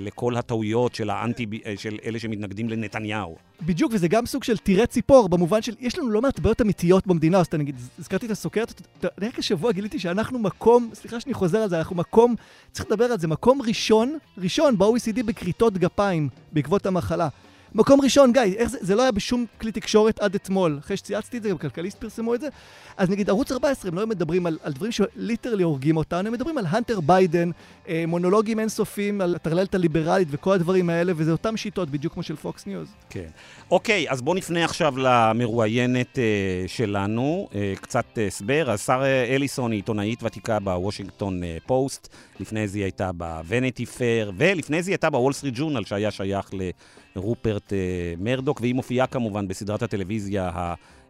לכל 0.00 0.36
הטעויות 0.36 0.94
של, 0.94 1.10
האנטי, 1.10 1.46
של 1.76 1.98
אלה 2.04 2.18
שמתנגדים 2.18 2.68
לנתניהו. 2.68 3.36
בדיוק, 3.62 3.92
וזה 3.94 4.08
גם 4.08 4.26
סוג 4.26 4.44
של 4.44 4.56
תירי 4.56 4.86
ציפור, 4.86 5.28
במובן 5.28 5.62
של, 5.62 5.74
יש 5.80 5.98
לנו 5.98 6.10
לא 6.10 6.22
מעט 6.22 6.38
בעיות 6.38 6.60
אמיתיות 6.60 7.06
במדינה, 7.06 7.38
אז 7.38 7.46
אתה 7.46 7.56
נגיד, 7.56 7.76
הזכרתי 7.98 8.26
את 8.26 8.30
הסוכרת, 8.30 8.82
רק 9.20 9.38
השבוע 9.38 9.72
גיליתי 9.72 9.98
שאנחנו 9.98 10.38
מקום, 10.38 10.90
סליחה 10.94 11.20
שאני 11.20 11.34
חוזר 11.34 11.58
על 11.58 11.68
זה, 11.68 11.78
אנחנו 11.78 11.96
מקום, 11.96 12.34
צריך 12.72 12.86
לדבר 12.86 13.04
על 13.04 13.18
זה, 13.18 13.28
מקום 13.28 13.62
ראשון, 13.62 14.18
ראשון 14.38 14.78
ב-OECD 14.78 15.22
בכריתות 15.26 15.78
גפיים 15.78 16.28
בעקבות 16.52 16.86
המחלה. 16.86 17.28
מקום 17.74 18.00
ראשון, 18.00 18.32
גיא, 18.32 18.42
איך 18.56 18.68
זה, 18.68 18.78
זה 18.80 18.94
לא 18.94 19.02
היה 19.02 19.12
בשום 19.12 19.46
כלי 19.60 19.72
תקשורת 19.72 20.20
עד 20.20 20.34
אתמול. 20.34 20.78
אחרי 20.80 20.96
שצייצתי 20.96 21.36
את 21.36 21.42
זה, 21.42 21.50
גם 21.50 21.58
כלכליסט 21.58 21.98
פרסמו 21.98 22.34
את 22.34 22.40
זה. 22.40 22.48
אז 22.96 23.10
נגיד, 23.10 23.30
ערוץ 23.30 23.52
14, 23.52 23.90
הם 23.90 23.98
לא 23.98 24.06
מדברים 24.06 24.46
על, 24.46 24.58
על 24.62 24.72
דברים 24.72 24.92
שליטרלי 24.92 25.62
הורגים 25.62 25.96
אותנו, 25.96 26.26
הם 26.26 26.32
מדברים 26.32 26.58
על 26.58 26.64
הנטר 26.68 27.00
ביידן, 27.00 27.50
אה, 27.88 28.04
מונולוגים 28.06 28.60
אינסופיים, 28.60 29.20
על 29.20 29.34
הטרללת 29.34 29.74
הליברלית 29.74 30.28
וכל 30.30 30.52
הדברים 30.52 30.90
האלה, 30.90 31.12
וזה 31.16 31.32
אותם 31.32 31.56
שיטות 31.56 31.90
בדיוק 31.90 32.12
כמו 32.14 32.22
של 32.22 32.36
פוקס 32.36 32.66
ניוז. 32.66 32.88
כן. 33.10 33.28
אוקיי, 33.70 34.10
אז 34.10 34.22
בואו 34.22 34.36
נפנה 34.36 34.64
עכשיו 34.64 34.98
למרואיינת 34.98 36.18
אה, 36.18 36.24
שלנו, 36.66 37.48
אה, 37.54 37.72
קצת 37.80 38.04
אה, 38.18 38.26
הסבר. 38.26 38.70
אז 38.70 38.80
שרה 38.80 39.24
אליסון 39.24 39.72
היא 39.72 39.78
עיתונאית 39.78 40.22
ותיקה 40.22 40.58
בוושינגטון 40.58 41.44
אה, 41.44 41.56
פוסט, 41.66 42.08
לפני 42.40 42.68
זה 42.68 42.78
היא 42.78 42.84
הייתה 42.84 43.12
בוונטי 43.12 43.86
פייר, 43.86 44.32
ולפני 44.36 44.82
זה 44.82 44.90
היא 44.90 44.94
הייתה 44.94 45.10
בוול 45.10 45.32
סטריט 45.32 45.54
ג'ורנל, 45.56 45.84
שהיה 45.84 46.10
שייך 46.10 46.54
ל... 46.54 46.70
רופרט 47.16 47.72
מרדוק, 48.18 48.60
והיא 48.60 48.74
מופיעה 48.74 49.06
כמובן 49.06 49.48
בסדרת 49.48 49.82
הטלוויזיה 49.82 50.50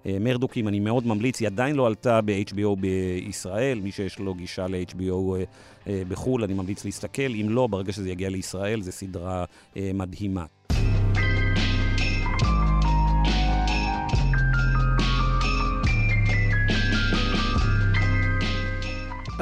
המרדוקים, 0.05 0.69
אני 0.69 0.81
מאוד 0.81 1.07
ממליץ, 1.07 1.41
היא 1.41 1.49
עדיין 1.49 1.77
לא 1.77 1.87
עלתה 1.87 2.21
ב-HBO 2.21 2.77
בישראל, 2.81 3.81
מי 3.81 3.93
שיש 3.93 4.19
לו 4.19 4.35
גישה 4.35 4.67
ל-HBO 4.67 5.33
בחו"ל, 5.87 6.45
אני 6.45 6.55
ממליץ 6.55 6.85
להסתכל, 6.85 7.33
אם 7.41 7.47
לא, 7.49 7.67
ברגע 7.67 7.93
שזה 7.93 8.11
יגיע 8.11 8.31
לישראל, 8.31 8.83
זו 8.83 8.93
סדרה 8.93 9.45
מדהימה. 9.77 10.45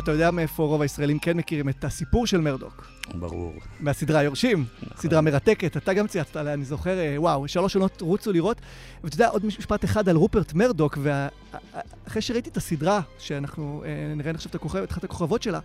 אתה 0.01 0.11
יודע 0.11 0.31
מאיפה 0.31 0.63
רוב 0.63 0.83
הישראלים 0.83 1.19
כן 1.19 1.37
מכירים 1.37 1.69
את 1.69 1.85
הסיפור 1.85 2.27
של 2.27 2.41
מרדוק. 2.41 2.87
ברור. 3.15 3.53
מהסדרה 3.81 4.23
יורשים, 4.23 4.65
נכון. 4.83 4.97
סדרה 5.03 5.21
מרתקת, 5.21 5.77
אתה 5.77 5.93
גם 5.93 6.07
צייצת 6.07 6.37
עליה, 6.37 6.55
אני 6.55 6.65
זוכר, 6.65 6.99
אה, 6.99 7.15
וואו, 7.19 7.49
שלוש 7.49 7.75
עונות 7.75 8.01
רוצו 8.01 8.33
לראות. 8.33 8.61
ואתה 9.05 9.15
יודע, 9.15 9.29
עוד 9.29 9.47
משפט 9.47 9.85
אחד 9.85 10.09
על 10.09 10.17
רופרט 10.17 10.53
מרדוק, 10.53 10.99
ואחרי 11.03 12.23
שראיתי 12.23 12.51
את 12.51 12.57
הסדרה, 12.57 13.01
שאנחנו 13.19 13.83
אה, 13.87 14.15
נראה 14.17 14.31
עכשיו 14.31 14.53
את 14.85 14.91
אחת 14.91 15.05
הכוכבות 15.05 15.43
שלה, 15.43 15.59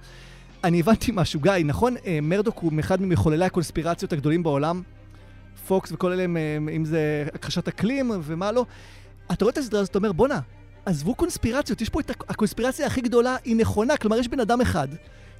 אני 0.63 0.79
הבנתי 0.79 1.11
משהו, 1.13 1.39
גיא, 1.39 1.51
נכון? 1.65 1.95
אה, 2.05 2.19
מרדוק 2.21 2.59
הוא 2.59 2.71
אחד 2.79 3.01
ממחוללי 3.01 3.45
הקונספירציות 3.45 4.13
הגדולים 4.13 4.43
בעולם, 4.43 4.81
פוקס 5.67 5.91
וכל 5.91 6.11
אלה, 6.11 6.23
אם 6.75 6.85
זה 6.85 7.25
הכחשת 7.33 7.67
אקלים 7.67 8.11
ומה 8.23 8.51
לא. 8.51 8.65
אתה 9.31 9.45
רואה 9.45 9.53
את 9.53 9.57
הסדרה 9.57 9.79
הזאת, 9.79 9.91
אתה 9.91 9.97
אומר, 9.97 10.11
בואנה, 10.11 10.39
עזבו 10.85 11.15
קונספירציות, 11.15 11.81
יש 11.81 11.89
פה 11.89 11.99
את 11.99 12.09
הקונספירציה 12.09 12.87
הכי 12.87 13.01
גדולה, 13.01 13.35
היא 13.43 13.55
נכונה. 13.55 13.97
כלומר, 13.97 14.17
יש 14.17 14.27
בן 14.27 14.39
אדם 14.39 14.61
אחד 14.61 14.87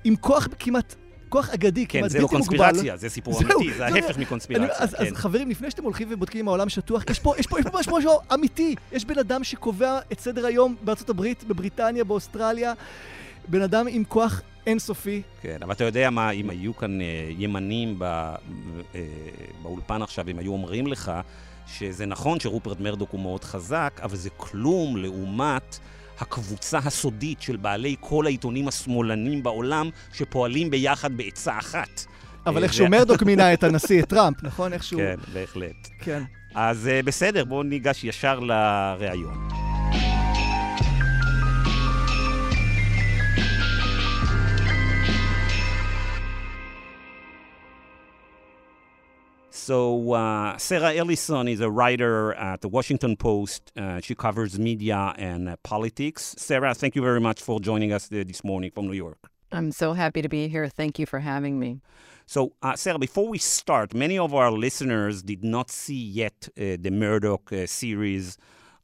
עם 0.04 0.16
כוח 0.16 0.48
כמעט... 0.60 0.96
כוח 1.30 1.50
אגדי, 1.50 1.86
כן, 1.88 2.00
כמעט 2.00 2.12
בלתי 2.12 2.22
מוגבל. 2.22 2.38
כן, 2.38 2.48
זה 2.48 2.58
לא 2.58 2.68
קונספירציה, 2.72 2.98
זה 2.98 3.10
סיפור 3.10 3.34
זהו, 3.34 3.60
אמיתי, 3.60 3.72
זה 3.72 3.78
זה 3.78 3.86
ההפך 3.86 4.18
מקונספירציה. 4.18 4.66
אני, 4.66 4.74
אז, 4.78 4.96
כן. 4.96 5.06
אז 5.06 5.14
חברים, 5.14 5.50
לפני 5.50 5.72
שאתם 5.72 5.84
הולכים 5.84 6.08
ובודקים 6.12 6.42
אם 6.42 6.48
העולם 6.48 6.70
שטוח, 6.70 7.04
יש 7.10 7.20
פה, 7.20 7.34
יש 7.38 7.48
פה, 7.48 7.60
יש 7.60 7.66
פה 7.66 7.80
משהו, 7.80 7.98
משהו 7.98 8.12
אמיתי. 8.34 8.76
יש 8.92 9.06
בן 9.06 9.20
אדם 9.20 9.44
שקובע 9.44 10.00
את 10.12 10.20
סדר 10.20 10.46
היום 10.46 10.76
בארצות 10.82 11.10
הברית, 11.10 11.44
בבריטניה, 11.44 12.04
באוסטרליה. 12.04 12.74
בן 13.48 13.62
אדם 13.62 13.86
עם 13.90 14.04
כוח 14.04 14.42
אינסופי. 14.68 15.22
כן, 15.42 15.58
אבל 15.62 15.72
אתה 15.72 15.84
יודע 15.84 16.10
מה, 16.10 16.32
אם 16.32 16.50
היו 16.50 16.76
כאן 16.76 17.02
אה, 17.02 17.06
ימנים 17.38 18.00
בא, 18.00 18.36
אה, 18.96 19.02
באולפן 19.62 20.02
עכשיו, 20.02 20.30
אם 20.30 20.40
היו 20.40 20.52
אומרים 20.52 20.88
לך 20.88 21.12
שזה 21.68 22.06
נכון 22.06 22.40
שרופרט 22.40 22.80
מרדוק 22.80 23.12
הוא 23.12 23.22
מאוד 23.22 23.44
חזק, 23.44 24.00
אבל 24.04 24.16
זה 24.16 24.30
כלום 24.38 24.98
לעומת 24.98 25.80
הקבוצה 26.20 26.78
הסודית 26.78 27.42
של 27.42 27.56
בעלי 27.56 27.96
כל 28.00 28.26
העיתונים 28.26 28.68
השמאלנים 28.68 29.44
בעולם, 29.44 29.90
שפועלים 30.14 30.70
ביחד 30.70 31.18
בעצה 31.18 31.60
אחת. 31.60 32.06
אבל 32.46 32.64
איכשהו 32.64 32.90
מרדוק 32.90 33.24
מינה 33.30 33.54
את 33.54 33.64
הנשיא, 33.64 34.02
את 34.04 34.10
טראמפ, 34.10 34.44
נכון? 34.44 34.74
איכשהו... 34.74 35.00
כן, 35.00 35.16
בהחלט. 35.34 35.90
כן. 36.00 36.24
אז 36.56 36.88
אה, 36.88 37.04
בסדר, 37.04 37.46
בואו 37.46 37.64
ניגש 37.64 38.04
ישר 38.04 38.40
לראיון. 38.40 39.65
So, 49.66 50.14
uh, 50.14 50.60
Sarah 50.60 50.94
Ellison 50.94 51.48
is 51.48 51.60
a 51.60 51.72
writer 51.72 52.36
at 52.36 52.62
the 52.62 52.68
Washington 52.68 53.18
Post. 53.18 53.72
Uh, 53.76 54.00
she 54.00 54.14
covers 54.14 54.60
media 54.60 55.16
and 55.18 55.50
uh, 55.50 55.56
politics. 55.64 56.36
Sarah, 56.38 56.76
thank 56.76 56.96
you 56.96 57.02
very 57.02 57.20
much 57.20 57.42
for 57.42 57.60
joining 57.60 57.92
us 57.92 58.06
uh, 58.12 58.24
this 58.28 58.44
morning 58.44 58.70
from 58.70 58.86
New 58.86 58.94
York. 58.94 59.18
I'm 59.52 59.72
so 59.72 59.94
happy 59.94 60.22
to 60.22 60.30
be 60.30 60.48
here. 60.50 60.68
Thank 60.68 61.00
you 61.00 61.08
for 61.08 61.18
having 61.18 61.60
me. 61.60 61.82
So, 62.28 62.54
uh, 62.62 62.76
Sarah, 62.76 63.00
before 63.00 63.28
we 63.28 63.40
start, 63.40 63.96
many 63.96 64.20
of 64.20 64.36
our 64.36 64.52
listeners 64.52 65.24
did 65.24 65.44
not 65.44 65.72
see 65.72 66.04
yet 66.22 66.48
uh, 66.50 66.78
the 66.80 66.92
Murdoch 66.92 67.52
series 67.66 68.38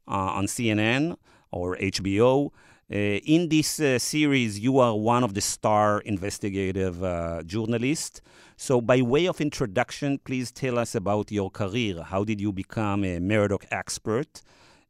on 0.08 0.46
CNN 0.46 1.14
or 1.52 1.76
HBO. 1.76 2.50
in 2.90 3.48
this 3.48 3.80
series, 4.02 4.58
you 4.58 4.80
are 4.80 4.96
one 4.96 5.22
of 5.22 5.34
the 5.34 5.40
star 5.40 6.00
investigative 6.00 6.96
journalists. 7.46 8.20
So, 8.62 8.80
by 8.80 9.02
way 9.02 9.26
of 9.26 9.40
introduction, 9.40 10.20
please 10.22 10.52
tell 10.52 10.78
us 10.78 10.94
about 10.94 11.32
your 11.32 11.50
career. 11.50 12.00
How 12.00 12.22
did 12.22 12.40
you 12.40 12.52
become 12.52 13.02
a 13.04 13.18
Murdoch 13.18 13.66
expert? 13.72 14.40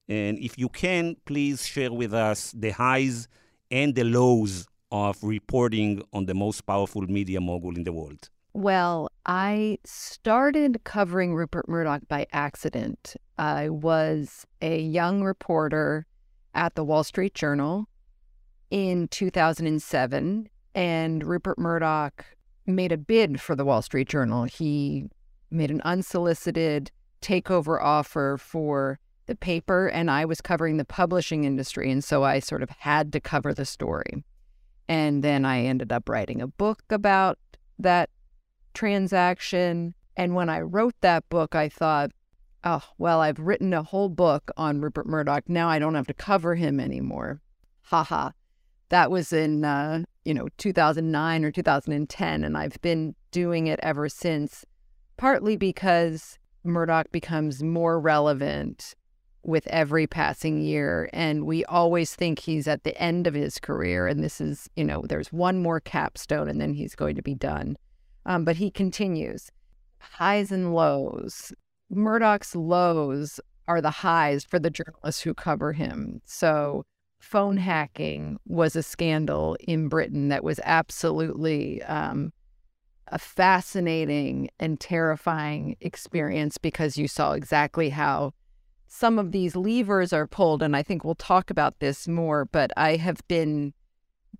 And 0.06 0.38
if 0.38 0.58
you 0.58 0.68
can, 0.68 1.16
please 1.24 1.66
share 1.66 1.90
with 1.90 2.12
us 2.12 2.52
the 2.52 2.72
highs 2.72 3.28
and 3.70 3.94
the 3.94 4.04
lows 4.04 4.66
of 4.90 5.16
reporting 5.22 6.02
on 6.12 6.26
the 6.26 6.34
most 6.34 6.66
powerful 6.66 7.00
media 7.00 7.40
mogul 7.40 7.74
in 7.74 7.84
the 7.84 7.94
world. 7.94 8.28
Well, 8.52 9.08
I 9.24 9.78
started 9.86 10.84
covering 10.84 11.34
Rupert 11.34 11.66
Murdoch 11.66 12.02
by 12.08 12.26
accident. 12.30 13.16
I 13.38 13.70
was 13.70 14.46
a 14.60 14.82
young 14.82 15.22
reporter 15.22 16.04
at 16.54 16.74
the 16.74 16.84
Wall 16.84 17.04
Street 17.04 17.32
Journal 17.32 17.88
in 18.70 19.08
2007, 19.08 20.50
and 20.74 21.24
Rupert 21.24 21.58
Murdoch 21.58 22.26
made 22.66 22.92
a 22.92 22.96
bid 22.96 23.40
for 23.40 23.56
the 23.56 23.64
Wall 23.64 23.82
Street 23.82 24.08
Journal. 24.08 24.44
He 24.44 25.06
made 25.50 25.70
an 25.70 25.80
unsolicited 25.82 26.90
takeover 27.20 27.82
offer 27.82 28.36
for 28.38 28.98
the 29.26 29.34
paper, 29.34 29.88
and 29.88 30.10
I 30.10 30.24
was 30.24 30.40
covering 30.40 30.76
the 30.76 30.84
publishing 30.84 31.44
industry. 31.44 31.90
And 31.90 32.02
so 32.02 32.24
I 32.24 32.38
sort 32.38 32.62
of 32.62 32.70
had 32.70 33.12
to 33.12 33.20
cover 33.20 33.54
the 33.54 33.64
story. 33.64 34.24
And 34.88 35.22
then 35.22 35.44
I 35.44 35.62
ended 35.62 35.92
up 35.92 36.08
writing 36.08 36.42
a 36.42 36.46
book 36.46 36.82
about 36.90 37.38
that 37.78 38.10
transaction. 38.74 39.94
And 40.16 40.34
when 40.34 40.48
I 40.48 40.60
wrote 40.60 40.94
that 41.00 41.28
book, 41.28 41.54
I 41.54 41.68
thought, 41.68 42.10
oh, 42.64 42.82
well, 42.98 43.20
I've 43.20 43.38
written 43.38 43.72
a 43.72 43.82
whole 43.82 44.08
book 44.08 44.50
on 44.56 44.80
Rupert 44.80 45.06
Murdoch. 45.06 45.48
Now 45.48 45.68
I 45.68 45.78
don't 45.78 45.94
have 45.94 46.08
to 46.08 46.14
cover 46.14 46.54
him 46.54 46.80
anymore. 46.80 47.40
Ha 47.84 48.02
ha 48.02 48.32
that 48.92 49.10
was 49.10 49.32
in 49.32 49.64
uh, 49.64 50.04
you 50.24 50.34
know 50.34 50.48
2009 50.58 51.44
or 51.44 51.50
2010 51.50 52.44
and 52.44 52.56
i've 52.56 52.80
been 52.82 53.14
doing 53.30 53.66
it 53.66 53.80
ever 53.82 54.08
since 54.08 54.64
partly 55.16 55.56
because 55.56 56.38
murdoch 56.62 57.10
becomes 57.10 57.62
more 57.62 57.98
relevant 57.98 58.94
with 59.44 59.66
every 59.68 60.06
passing 60.06 60.60
year 60.60 61.08
and 61.12 61.46
we 61.46 61.64
always 61.64 62.14
think 62.14 62.38
he's 62.38 62.68
at 62.68 62.84
the 62.84 62.96
end 63.02 63.26
of 63.26 63.34
his 63.34 63.58
career 63.58 64.06
and 64.06 64.22
this 64.22 64.40
is 64.40 64.68
you 64.76 64.84
know 64.84 65.02
there's 65.08 65.32
one 65.32 65.60
more 65.60 65.80
capstone 65.80 66.48
and 66.48 66.60
then 66.60 66.74
he's 66.74 66.94
going 66.94 67.16
to 67.16 67.22
be 67.22 67.34
done. 67.34 67.76
Um, 68.24 68.44
but 68.44 68.54
he 68.54 68.70
continues. 68.70 69.50
Highs 69.98 70.52
and 70.52 70.72
lows. 70.74 71.52
Murdoch's 71.90 72.54
lows 72.54 73.40
are 73.66 73.80
the 73.80 73.90
highs 73.90 74.44
for 74.44 74.60
the 74.60 74.70
journalists 74.70 75.22
who 75.22 75.34
cover 75.34 75.72
him. 75.72 76.20
So 76.24 76.84
phone 77.22 77.56
hacking 77.56 78.38
was 78.46 78.74
a 78.76 78.82
scandal 78.82 79.56
in 79.60 79.88
Britain 79.88 80.28
that 80.28 80.42
was 80.42 80.60
absolutely 80.64 81.82
um, 81.84 82.32
a 83.08 83.18
fascinating 83.18 84.50
and 84.58 84.80
terrifying 84.80 85.76
experience 85.80 86.58
because 86.58 86.98
you 86.98 87.06
saw 87.06 87.32
exactly 87.32 87.90
how 87.90 88.32
some 88.88 89.18
of 89.18 89.32
these 89.32 89.54
levers 89.54 90.12
are 90.12 90.26
pulled. 90.26 90.62
And 90.62 90.76
I 90.76 90.82
think 90.82 91.04
we'll 91.04 91.14
talk 91.14 91.48
about 91.48 91.78
this 91.78 92.08
more, 92.08 92.44
but 92.44 92.72
I 92.76 92.96
have 92.96 93.20
been 93.28 93.72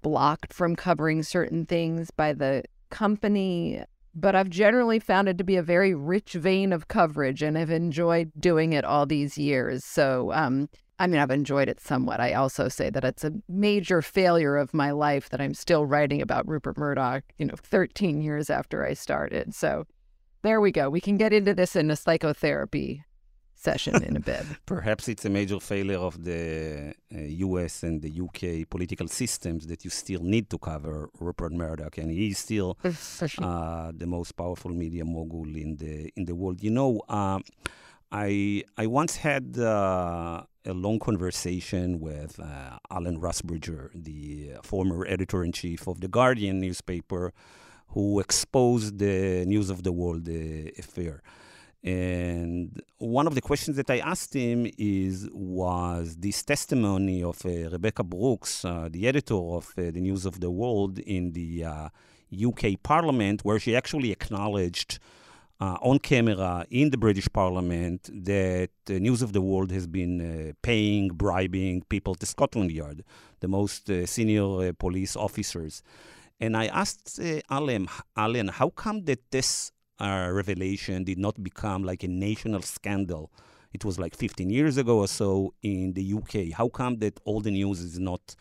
blocked 0.03 0.53
from 0.53 0.75
covering 0.75 1.23
certain 1.23 1.65
things 1.65 2.11
by 2.11 2.33
the 2.33 2.65
company. 2.91 3.85
But 4.15 4.35
I've 4.35 4.51
generally 4.51 4.99
found 4.99 5.29
it 5.29 5.39
to 5.39 5.45
be 5.45 5.57
a 5.57 5.63
very 5.63 5.95
rich 5.95 6.33
vein 6.33 6.73
of 6.73 6.89
coverage 6.89 7.43
and 7.43 7.57
have 7.57 7.71
enjoyed 7.71 8.33
doing 8.39 8.73
it 8.73 8.85
all 8.85 9.07
these 9.07 9.39
years. 9.39 9.85
So, 9.85 10.33
um, 10.35 10.69
I 10.99 11.07
mean, 11.07 11.21
I've 11.21 11.31
enjoyed 11.31 11.69
it 11.69 11.81
somewhat. 11.81 12.21
I 12.21 12.35
also 12.35 12.69
say 12.69 12.91
that 12.91 13.05
it's 13.05 13.25
a 13.25 13.33
major 13.49 14.03
failure 14.03 14.57
of 14.57 14.73
my 14.73 14.91
life 14.91 15.31
that 15.31 15.41
I'm 15.41 15.55
still 15.55 15.85
writing 15.85 16.23
about 16.23 16.47
Rupert 16.47 16.77
Murdoch, 16.79 17.25
you 17.39 17.47
know, 17.47 17.55
13 17.57 18.21
years 18.21 18.51
after 18.51 18.85
I 18.85 18.95
started. 18.95 19.55
So 19.55 19.87
there 20.43 20.61
we 20.61 20.71
go. 20.71 20.91
We 20.91 21.01
can 21.01 21.17
get 21.17 21.33
into 21.33 21.55
this 21.55 21.75
in 21.77 21.91
a 21.91 21.97
psychotherapy 21.97 23.05
session 23.63 24.03
in 24.03 24.17
a 24.17 24.21
bit. 24.33 24.45
Perhaps 24.67 25.09
it's 25.09 25.25
a 25.25 25.31
major 25.31 25.61
failure 25.61 25.99
of 25.99 26.23
the 26.23 26.95
uh, 27.15 27.19
US 27.47 27.83
and 27.83 28.03
the 28.03 28.13
UK 28.25 28.69
political 28.69 29.09
systems 29.09 29.67
that 29.69 29.85
you 29.85 29.91
still 29.91 30.23
need 30.23 30.51
to 30.51 30.59
cover 30.59 31.11
Rupert 31.21 31.53
Murdoch, 31.53 31.99
and 31.99 32.11
he's 32.11 32.39
still 32.39 32.77
uh, 32.85 33.93
the 33.95 34.07
most 34.07 34.33
powerful 34.33 34.73
media 34.73 35.05
mogul 35.05 35.47
in 35.57 35.77
the 35.77 36.11
in 36.17 36.25
the 36.25 36.35
world. 36.35 36.63
You 36.63 36.71
know, 36.71 37.01
uh, 37.09 37.39
I 38.13 38.63
I 38.77 38.87
once 38.87 39.17
had 39.17 39.59
uh, 39.59 40.43
a 40.67 40.75
long 40.75 40.99
conversation 40.99 41.99
with 41.99 42.39
uh, 42.39 42.79
Alan 42.91 43.19
Rusbridger, 43.19 43.91
the 43.95 44.53
former 44.63 45.07
editor 45.07 45.43
in 45.43 45.53
chief 45.53 45.89
of 45.89 46.01
the 46.01 46.09
Guardian 46.09 46.61
newspaper, 46.61 47.33
who 47.89 48.21
exposed 48.21 48.99
the 48.99 49.47
News 49.47 49.71
of 49.71 49.83
the 49.83 49.93
World 49.93 50.29
uh, 50.29 50.71
affair. 50.79 51.23
And 51.83 52.81
one 52.99 53.27
of 53.27 53.35
the 53.35 53.41
questions 53.41 53.77
that 53.79 53.91
I 53.91 53.99
asked 53.99 54.35
him 54.35 54.71
is 54.77 55.29
was 55.33 56.17
this 56.17 56.43
testimony 56.43 57.25
of 57.25 57.45
uh, 57.47 57.71
Rebekah 57.71 58.05
Brooks, 58.05 58.65
uh, 58.65 58.89
the 58.91 59.09
editor 59.09 59.43
of 59.59 59.73
uh, 59.77 59.91
the 59.91 60.01
News 60.01 60.27
of 60.27 60.39
the 60.41 60.51
World 60.51 60.99
in 60.99 61.33
the 61.33 61.65
UK 62.47 62.65
uh, 62.65 62.71
Parliament, 62.83 63.43
where 63.43 63.59
she 63.59 63.75
actually 63.75 64.13
acknowledged 64.13 65.01
uh, 65.63 65.79
on 65.81 65.97
camera 66.01 66.67
in 66.71 66.91
the 66.91 66.99
British 66.99 67.29
Parliament 67.33 68.11
that 68.13 68.71
uh, 68.91 68.95
News 68.95 69.23
of 69.23 69.33
the 69.33 69.41
World 69.41 69.71
has 69.71 69.87
been 69.87 70.15
uh, 70.21 70.53
paying, 70.61 71.07
bribing 71.07 71.83
people 71.89 72.17
to 72.17 72.27
Scotland 72.27 72.73
Yard, 72.73 73.05
the 73.39 73.47
most 73.47 73.89
uh, 73.89 74.05
senior 74.05 74.49
uh, 74.61 74.73
police 74.77 75.15
officers. 75.15 75.85
And 76.41 76.57
I 76.57 76.67
asked 76.67 77.21
uh, 77.21 77.41
Alan, 77.49 77.87
Alan, 78.17 78.49
how 78.49 78.71
come 78.71 79.05
that 79.05 79.31
this 79.31 79.71
revelation 80.01 81.05
did 81.05 81.19
not 81.19 81.41
become 81.41 81.85
like 81.85 82.03
a 82.03 82.09
national 82.09 82.63
scandal? 82.63 83.31
It 83.73 83.85
was 83.85 84.01
like 84.01 84.17
15 84.17 84.51
years 84.51 84.79
ago 84.79 84.99
or 84.99 85.07
so 85.07 85.55
in 85.63 85.93
the 85.93 86.13
UK. 86.13 86.59
How 86.59 86.69
come 86.71 86.97
that 86.97 87.21
all 87.25 87.41
the 87.41 87.53
news 87.53 87.79
is 87.79 88.01
not, 88.01 88.35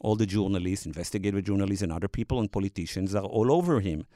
all 0.00 0.14
the 0.14 0.24
journalists, 0.24 0.86
investigative 0.86 1.42
journalists, 1.42 1.82
and 1.82 1.90
other 1.90 2.06
people 2.06 2.38
and 2.38 2.50
politicians 2.50 3.16
are 3.16 3.24
all 3.24 3.50
over 3.50 3.80
him? 3.80 4.06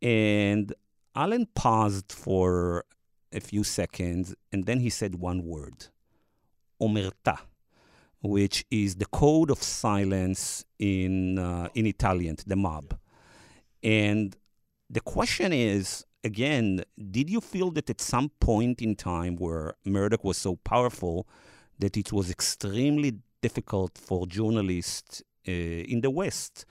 And 0.00 0.72
Alan 1.14 1.46
paused 1.54 2.12
for 2.12 2.84
a 3.32 3.40
few 3.40 3.64
seconds 3.64 4.34
and 4.52 4.66
then 4.66 4.80
he 4.80 4.90
said 4.90 5.16
one 5.16 5.44
word 5.44 5.86
Omerta, 6.80 7.38
which 8.20 8.64
is 8.70 8.96
the 8.96 9.06
code 9.06 9.50
of 9.50 9.62
silence 9.62 10.64
in, 10.78 11.38
uh, 11.38 11.68
in 11.74 11.86
Italian, 11.86 12.36
the 12.46 12.56
mob. 12.56 12.98
And 13.82 14.36
the 14.90 15.00
question 15.00 15.52
is 15.52 16.04
again, 16.24 16.82
did 17.10 17.28
you 17.30 17.40
feel 17.40 17.70
that 17.72 17.90
at 17.90 18.00
some 18.00 18.30
point 18.40 18.80
in 18.80 18.96
time 18.96 19.36
where 19.36 19.74
Murdoch 19.84 20.24
was 20.24 20.38
so 20.38 20.56
powerful 20.56 21.28
that 21.78 21.96
it 21.96 22.12
was 22.12 22.30
extremely 22.30 23.18
difficult 23.42 23.98
for 23.98 24.26
journalists 24.26 25.22
uh, 25.46 25.52
in 25.52 26.00
the 26.00 26.10
West 26.10 26.64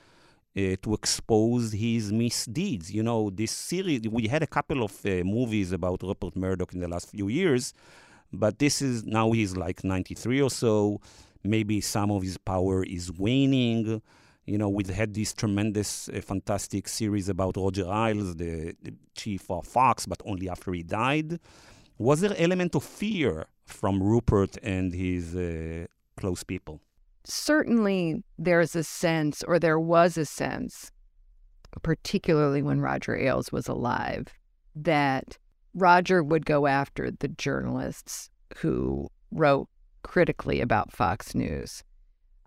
uh, 0.55 0.75
to 0.81 0.93
expose 0.93 1.71
his 1.71 2.11
misdeeds. 2.11 2.91
You 2.91 3.03
know, 3.03 3.29
this 3.29 3.51
series, 3.51 4.01
we 4.09 4.27
had 4.27 4.43
a 4.43 4.47
couple 4.47 4.83
of 4.83 4.93
uh, 5.05 5.23
movies 5.23 5.71
about 5.71 6.03
Rupert 6.03 6.35
Murdoch 6.35 6.73
in 6.73 6.79
the 6.79 6.87
last 6.87 7.09
few 7.09 7.27
years, 7.27 7.73
but 8.31 8.59
this 8.59 8.81
is 8.81 9.03
now 9.03 9.31
he's 9.31 9.55
like 9.57 9.83
93 9.83 10.41
or 10.41 10.49
so. 10.49 11.01
Maybe 11.43 11.81
some 11.81 12.11
of 12.11 12.23
his 12.23 12.37
power 12.37 12.83
is 12.83 13.11
waning. 13.11 14.01
You 14.45 14.57
know, 14.57 14.69
we 14.69 14.83
had 14.85 15.13
this 15.13 15.33
tremendous, 15.33 16.09
uh, 16.09 16.21
fantastic 16.21 16.87
series 16.87 17.29
about 17.29 17.57
Roger 17.57 17.85
Ailes, 17.85 18.35
the, 18.35 18.75
the 18.81 18.93
chief 19.15 19.49
of 19.49 19.65
Fox, 19.65 20.05
but 20.05 20.21
only 20.25 20.49
after 20.49 20.71
he 20.73 20.83
died. 20.83 21.39
Was 21.97 22.21
there 22.21 22.33
element 22.37 22.75
of 22.75 22.83
fear 22.83 23.45
from 23.65 24.03
Rupert 24.03 24.57
and 24.61 24.93
his 24.93 25.35
uh, 25.35 25.85
close 26.17 26.43
people? 26.43 26.81
Certainly 27.25 28.23
there's 28.37 28.75
a 28.75 28.83
sense, 28.83 29.43
or 29.43 29.59
there 29.59 29.79
was 29.79 30.17
a 30.17 30.25
sense, 30.25 30.91
particularly 31.81 32.61
when 32.61 32.81
Roger 32.81 33.15
Ailes 33.15 33.51
was 33.51 33.67
alive, 33.67 34.27
that 34.75 35.37
Roger 35.73 36.23
would 36.23 36.45
go 36.45 36.67
after 36.67 37.11
the 37.11 37.27
journalists 37.27 38.29
who 38.57 39.09
wrote 39.31 39.67
critically 40.03 40.61
about 40.61 40.91
Fox 40.91 41.33
News. 41.33 41.83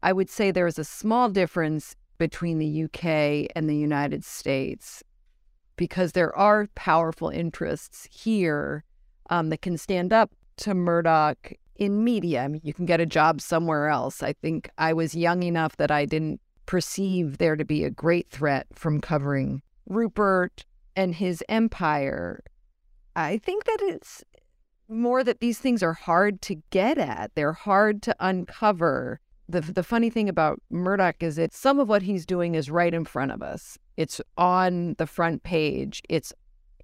I 0.03 0.13
would 0.13 0.31
say 0.31 0.51
there 0.51 0.67
is 0.67 0.79
a 0.79 0.85
small 0.85 1.29
difference 1.29 1.97
between 2.19 2.59
the 2.59 2.85
UK 2.85 3.51
and 3.57 3.69
the 3.69 3.77
United 3.77 4.25
States 4.25 5.03
because 5.77 6.13
there 6.13 6.35
are 6.37 6.69
powerful 6.75 7.29
interests 7.29 8.09
here 8.11 8.85
um, 9.31 9.51
that 9.51 9.63
can 9.63 9.77
stand 9.77 10.13
up 10.13 10.31
to 10.59 10.75
Murdoch 10.75 11.53
in 11.79 12.05
media. 12.05 12.43
I 12.43 12.49
mean, 12.49 12.61
you 12.65 12.75
can 12.75 12.87
get 12.87 13.01
a 13.01 13.07
job 13.07 13.41
somewhere 13.41 13.89
else. 13.89 14.23
I 14.23 14.33
think 14.33 14.71
I 14.79 14.93
was 14.93 15.15
young 15.15 15.43
enough 15.43 15.77
that 15.77 15.91
I 15.91 16.05
didn't 16.05 16.41
perceive 16.67 17.39
there 17.39 17.57
to 17.57 17.65
be 17.65 17.85
a 17.85 17.91
great 17.91 18.29
threat 18.29 18.67
from 18.73 19.01
covering 19.01 19.63
Rupert 19.87 20.65
and 20.97 21.15
his 21.15 21.45
empire. 21.49 22.43
I 23.15 23.39
think 23.39 23.65
that 23.65 23.79
it's 23.81 24.25
more 24.89 25.25
that 25.25 25.41
these 25.41 25.59
things 25.59 25.83
are 25.83 25.93
hard 25.93 26.43
to 26.43 26.57
get 26.71 26.99
at. 26.99 27.33
They're 27.35 27.53
hard 27.53 28.03
to 28.03 28.17
uncover. 28.21 29.21
The 29.49 29.61
the 29.61 29.83
funny 29.83 30.11
thing 30.11 30.29
about 30.29 30.61
Murdoch 30.71 31.23
is 31.23 31.37
that 31.37 31.55
some 31.55 31.79
of 31.79 31.89
what 31.89 32.03
he's 32.03 32.27
doing 32.27 32.55
is 32.55 32.71
right 32.71 32.93
in 32.93 33.05
front 33.05 33.33
of 33.33 33.43
us. 33.43 33.79
It's 33.97 34.21
on 34.37 34.95
the 34.99 35.07
front 35.07 35.45
page. 35.45 36.03
It's 36.09 36.33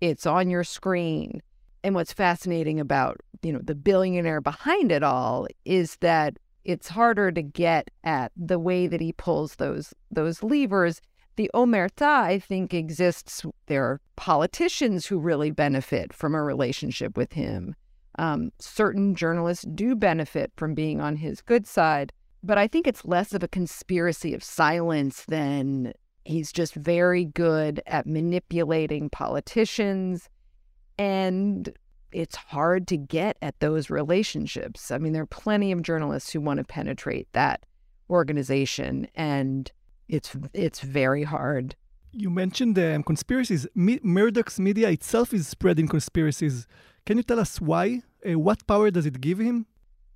it's 0.01 0.27
on 0.27 0.49
your 0.49 0.65
screen. 0.65 1.43
And 1.85 1.95
what's 1.95 2.13
fascinating 2.13 2.79
about, 2.79 3.21
you 3.43 3.53
know, 3.53 3.61
the 3.63 3.75
billionaire 3.75 4.41
behind 4.41 4.93
it 4.93 5.03
all 5.03 5.47
is 5.65 5.97
that 5.97 6.39
it's 6.65 6.89
harder 6.89 7.33
to 7.33 7.43
get 7.43 7.91
at 8.05 8.31
the 8.37 8.59
way 8.59 8.87
that 8.87 9.01
he 9.01 9.13
pulls 9.13 9.57
those 9.57 9.93
those 10.11 10.43
levers. 10.43 11.01
The 11.37 11.51
omerta, 11.55 12.03
I 12.03 12.39
think, 12.39 12.75
exists. 12.75 13.45
There 13.67 13.85
are 13.85 14.01
politicians 14.17 15.07
who 15.07 15.19
really 15.19 15.51
benefit 15.51 16.13
from 16.13 16.35
a 16.35 16.43
relationship 16.43 17.17
with 17.17 17.33
him. 17.33 17.75
Um, 18.19 18.53
certain 18.59 19.15
journalists 19.15 19.65
do 19.75 19.97
benefit 19.97 20.53
from 20.57 20.75
being 20.75 21.01
on 21.01 21.17
his 21.17 21.41
good 21.41 21.67
side, 21.67 22.13
but 22.43 22.59
I 22.59 22.69
think 22.69 22.87
it's 22.87 23.07
less 23.07 23.33
of 23.33 23.43
a 23.43 23.49
conspiracy 23.49 24.35
of 24.35 24.45
silence 24.45 25.25
than 25.27 25.95
he's 26.25 26.53
just 26.53 26.75
very 26.75 27.25
good 27.25 27.81
at 27.87 28.07
manipulating 28.07 29.09
politicians 29.09 30.29
and 31.03 31.73
it's 32.13 32.37
hard 32.37 32.87
to 32.87 32.97
get 32.97 33.37
at 33.43 33.59
those 33.59 33.91
relationships. 33.91 34.91
I 34.93 34.99
mean, 34.99 35.13
there 35.13 35.23
are 35.23 35.27
plenty 35.45 35.73
of 35.73 35.83
journalists 35.83 36.31
who 36.31 36.41
want 36.41 36.59
to 36.59 36.65
penetrate 36.65 37.27
that 37.33 37.67
organization, 38.09 39.09
and 39.17 39.73
it's 40.09 40.37
it's 40.55 40.81
very 40.81 41.25
hard. 41.25 41.75
You 42.13 42.31
mentioned 42.31 42.79
um, 42.79 43.03
conspiracies. 43.03 43.67
Me- 43.75 44.01
Murdoch's 44.03 44.61
media 44.61 44.91
itself 44.91 45.33
is 45.35 45.49
spreading 45.49 45.89
conspiracies. 45.89 46.67
Can 47.07 47.17
you 47.17 47.25
tell 47.25 47.41
us 47.41 47.61
why? 47.61 48.03
Uh, 48.25 48.39
what 48.39 48.67
power 48.67 48.91
does 48.91 49.07
it 49.07 49.21
give 49.21 49.39
him? 49.39 49.67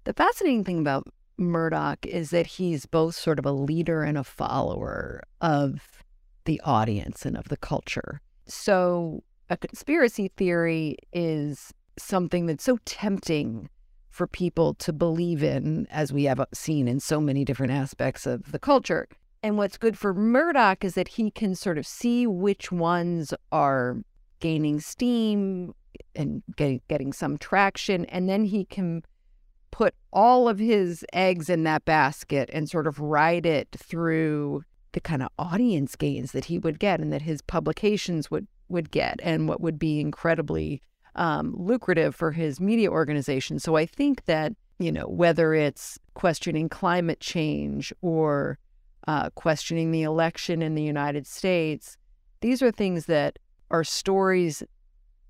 The 0.04 0.12
fascinating 0.12 0.62
thing 0.62 0.78
about 0.78 1.04
Murdoch 1.36 2.04
is 2.06 2.30
that 2.30 2.46
he's 2.46 2.86
both 2.86 3.14
sort 3.16 3.38
of 3.40 3.46
a 3.46 3.52
leader 3.52 4.02
and 4.04 4.16
a 4.16 4.24
follower 4.24 5.22
of 5.40 6.04
the 6.44 6.60
audience 6.64 7.26
and 7.26 7.36
of 7.36 7.48
the 7.48 7.56
culture. 7.56 8.20
So 8.46 9.24
a 9.48 9.56
conspiracy 9.56 10.30
theory 10.36 10.96
is 11.12 11.72
something 11.98 12.46
that's 12.46 12.64
so 12.64 12.78
tempting 12.84 13.68
for 14.10 14.26
people 14.26 14.74
to 14.74 14.92
believe 14.92 15.42
in, 15.42 15.86
as 15.90 16.12
we 16.12 16.24
have 16.24 16.40
uh, 16.40 16.46
seen 16.52 16.88
in 16.88 17.00
so 17.00 17.20
many 17.20 17.44
different 17.44 17.72
aspects 17.72 18.26
of 18.26 18.50
the 18.50 18.58
culture. 18.58 19.08
And 19.42 19.58
what's 19.58 19.76
good 19.76 19.98
for 19.98 20.14
Murdoch 20.14 20.84
is 20.84 20.94
that 20.94 21.08
he 21.08 21.30
can 21.30 21.54
sort 21.54 21.78
of 21.78 21.86
see 21.86 22.26
which 22.26 22.72
ones 22.72 23.34
are 23.52 23.98
gaining 24.40 24.80
steam 24.80 25.74
and 26.14 26.42
getting, 26.56 26.80
getting 26.88 27.12
some 27.12 27.36
traction. 27.36 28.06
And 28.06 28.28
then 28.28 28.44
he 28.44 28.64
can 28.64 29.02
put 29.70 29.94
all 30.12 30.48
of 30.48 30.58
his 30.58 31.04
eggs 31.12 31.50
in 31.50 31.64
that 31.64 31.84
basket 31.84 32.48
and 32.52 32.68
sort 32.68 32.86
of 32.86 32.98
ride 32.98 33.44
it 33.44 33.68
through 33.76 34.62
the 34.92 35.00
kind 35.00 35.22
of 35.22 35.28
audience 35.38 35.94
gains 35.94 36.32
that 36.32 36.46
he 36.46 36.58
would 36.58 36.78
get 36.78 37.00
and 37.00 37.12
that 37.12 37.22
his 37.22 37.42
publications 37.42 38.30
would 38.30 38.46
would 38.68 38.90
get 38.90 39.20
and 39.22 39.48
what 39.48 39.60
would 39.60 39.78
be 39.78 40.00
incredibly 40.00 40.82
um, 41.14 41.54
lucrative 41.56 42.14
for 42.14 42.32
his 42.32 42.60
media 42.60 42.90
organization. 42.90 43.58
So 43.58 43.76
I 43.76 43.86
think 43.86 44.24
that, 44.26 44.52
you 44.78 44.92
know, 44.92 45.06
whether 45.06 45.54
it's 45.54 45.98
questioning 46.14 46.68
climate 46.68 47.20
change 47.20 47.92
or 48.02 48.58
uh, 49.08 49.30
questioning 49.30 49.92
the 49.92 50.02
election 50.02 50.62
in 50.62 50.74
the 50.74 50.82
United 50.82 51.26
States, 51.26 51.96
these 52.40 52.60
are 52.62 52.70
things 52.70 53.06
that 53.06 53.38
are 53.70 53.84
stories 53.84 54.62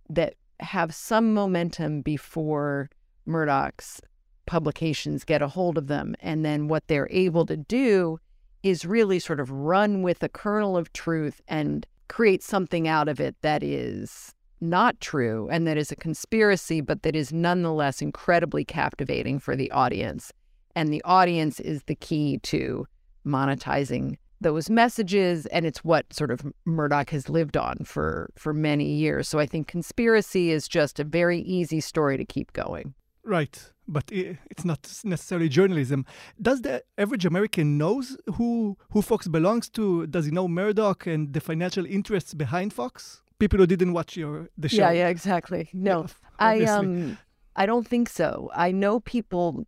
that 0.09 0.35
have 0.61 0.95
some 0.95 1.35
momentum 1.35 2.01
before 2.01 2.91
Murdoch's 3.27 4.01
publications 4.47 5.25
get 5.25 5.43
a 5.43 5.49
hold 5.49 5.77
of 5.77 5.89
them. 5.89 6.15
And 6.21 6.45
then 6.45 6.69
what 6.69 6.87
they're 6.87 7.09
able 7.11 7.47
to 7.47 7.57
do 7.57 8.19
is 8.63 8.85
really 8.85 9.19
sort 9.19 9.41
of 9.41 9.51
run 9.51 10.03
with 10.03 10.23
a 10.23 10.29
kernel 10.29 10.77
of 10.77 10.93
truth 10.93 11.41
and 11.47 11.87
create 12.09 12.43
something 12.43 12.89
out 12.89 13.09
of 13.09 13.21
it 13.21 13.37
that 13.43 13.63
is 13.63 14.35
not 14.61 15.01
true 15.01 15.49
and 15.51 15.67
that 15.67 15.77
is 15.77 15.93
a 15.93 15.97
conspiracy, 15.97 16.81
but 16.81 17.03
that 17.03 17.15
is 17.15 17.33
nonetheless 17.33 18.01
incredibly 18.01 18.65
captivating 18.65 19.39
for 19.39 19.55
the 19.55 19.71
audience. 19.71 20.33
And 20.75 20.93
the 20.93 21.03
audience 21.05 21.61
is 21.61 21.83
the 21.85 21.95
key 21.95 22.39
to 22.45 22.87
monetizing 23.27 24.17
those 24.41 24.69
messages 24.69 25.47
and 25.47 25.65
it's 25.65 25.83
what 25.83 26.13
sort 26.13 26.31
of 26.31 26.47
Murdoch 26.67 27.11
has 27.11 27.29
lived 27.29 27.57
on 27.57 27.79
for 27.85 28.31
for 28.37 28.53
many 28.53 28.93
years. 28.93 29.29
So 29.29 29.39
I 29.39 29.47
think 29.47 29.67
conspiracy 29.67 30.51
is 30.51 30.69
just 30.69 31.01
a 31.01 31.05
very 31.05 31.41
easy 31.41 31.81
story 31.81 32.17
to 32.19 32.25
keep 32.25 32.53
going. 32.53 32.95
Right, 33.25 33.73
but 33.89 34.05
it's 34.11 34.65
not 34.65 34.81
necessarily 35.05 35.49
journalism. 35.49 36.05
Does 36.41 36.63
the 36.63 36.83
average 36.99 37.25
American 37.25 37.79
knows 37.79 38.17
who 38.35 38.77
who 38.91 39.03
Fox 39.03 39.29
belongs 39.29 39.69
to? 39.71 40.07
Does 40.07 40.27
he 40.27 40.31
know 40.31 40.49
Murdoch 40.49 41.07
and 41.07 41.33
the 41.33 41.41
financial 41.41 41.87
interests 41.87 42.35
behind 42.35 42.73
Fox? 42.73 43.23
people 43.39 43.59
who 43.59 43.67
didn't 43.67 43.93
watch 43.93 44.17
your 44.17 44.49
the 44.57 44.69
show. 44.69 44.77
Yeah, 44.77 44.93
yeah, 44.93 45.09
exactly. 45.09 45.69
No, 45.73 46.03
yeah, 46.03 46.07
I 46.39 46.65
um, 46.65 47.19
I 47.55 47.67
don't 47.67 47.87
think 47.87 48.09
so. 48.09 48.51
I 48.55 48.73
know 48.73 49.01
people 49.01 49.67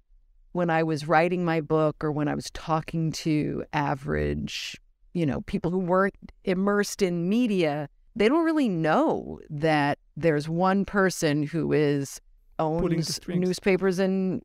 when 0.53 0.71
I 0.71 0.83
was 0.83 1.07
writing 1.07 1.45
my 1.45 1.61
book 1.61 2.03
or 2.03 2.11
when 2.11 2.29
I 2.29 2.35
was 2.35 2.51
talking 2.53 3.13
to 3.13 3.65
average, 3.73 4.81
you 5.13 5.27
know, 5.27 5.43
people 5.43 5.71
who 5.71 5.79
weren't 5.79 6.33
immersed 6.45 7.03
in 7.03 7.29
media, 7.29 7.89
they 8.17 8.29
don't 8.29 8.45
really 8.45 8.69
know 8.69 9.41
that 9.51 9.99
there's 10.17 10.49
one 10.49 10.85
person 10.85 11.45
who 11.45 11.73
is 11.73 12.21
owns 12.59 13.21
newspapers 13.29 13.99
in 13.99 14.43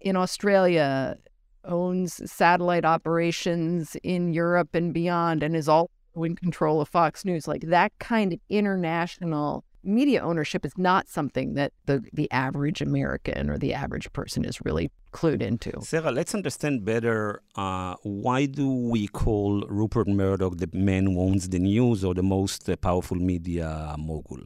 in 0.00 0.16
Australia, 0.16 1.16
owns 1.64 2.30
satellite 2.30 2.84
operations 2.84 3.96
in 4.02 4.32
Europe 4.32 4.74
and 4.74 4.92
beyond, 4.92 5.42
and 5.42 5.56
is 5.56 5.68
all 5.68 5.90
in 6.16 6.36
control 6.36 6.80
of 6.80 6.88
Fox 6.88 7.24
News. 7.24 7.48
Like 7.48 7.62
that 7.62 7.92
kind 7.98 8.32
of 8.32 8.38
international 8.48 9.64
media 9.82 10.22
ownership 10.22 10.64
is 10.64 10.72
not 10.76 11.08
something 11.08 11.54
that 11.54 11.72
the, 11.86 12.02
the 12.12 12.30
average 12.30 12.80
American 12.80 13.50
or 13.50 13.58
the 13.58 13.74
average 13.74 14.10
person 14.12 14.44
is 14.44 14.58
really 14.64 14.90
clued 15.12 15.42
into. 15.42 15.72
Sarah, 15.82 16.10
let's 16.10 16.34
understand 16.34 16.84
better 16.84 17.42
uh, 17.56 17.94
why 18.02 18.46
do 18.46 18.68
we 18.68 19.06
call 19.06 19.64
Rupert 19.68 20.08
Murdoch 20.08 20.56
the 20.56 20.70
man 20.72 21.06
who 21.06 21.20
owns 21.20 21.48
the 21.48 21.58
news 21.58 22.04
or 22.04 22.14
the 22.14 22.22
most 22.22 22.68
uh, 22.68 22.76
powerful 22.76 23.16
media 23.16 23.94
mogul? 23.98 24.40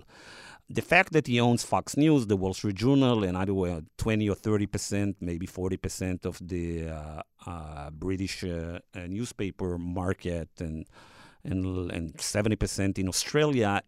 The 0.70 0.83
fact 0.83 1.12
that 1.14 1.26
he 1.26 1.40
owns 1.40 1.64
Fox 1.64 1.96
News, 1.96 2.26
the 2.26 2.37
Wall 2.37 2.52
Street 2.52 2.74
Journal, 2.76 3.24
and 3.24 3.38
either 3.38 3.54
way, 3.54 3.81
20 3.96 4.28
or 4.28 4.35
30 4.35 4.66
percent, 4.66 5.16
maybe 5.20 5.46
40 5.46 5.76
percent 5.78 6.26
of 6.26 6.38
the 6.46 6.88
uh, 6.88 7.22
uh 7.46 7.90
British 7.90 8.44
uh, 8.44 8.81
uh, 8.94 9.00
newspaper 9.07 9.78
market 9.78 10.50
and 10.61 10.85
and, 11.44 11.90
and 11.92 12.14
70% 12.16 12.98
in 12.98 13.09
Australia 13.09 13.81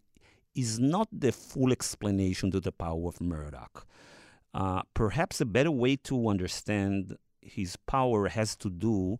is 0.54 0.78
not 0.78 1.08
the 1.12 1.32
full 1.32 1.72
explanation 1.72 2.50
to 2.52 2.60
the 2.60 2.72
power 2.72 3.08
of 3.08 3.20
Murdoch. 3.20 3.86
Uh, 4.54 4.82
perhaps 4.94 5.40
a 5.40 5.44
better 5.44 5.70
way 5.70 5.96
to 5.96 6.28
understand 6.28 7.16
his 7.42 7.76
power 7.76 8.28
has 8.28 8.56
to 8.56 8.70
do 8.70 9.18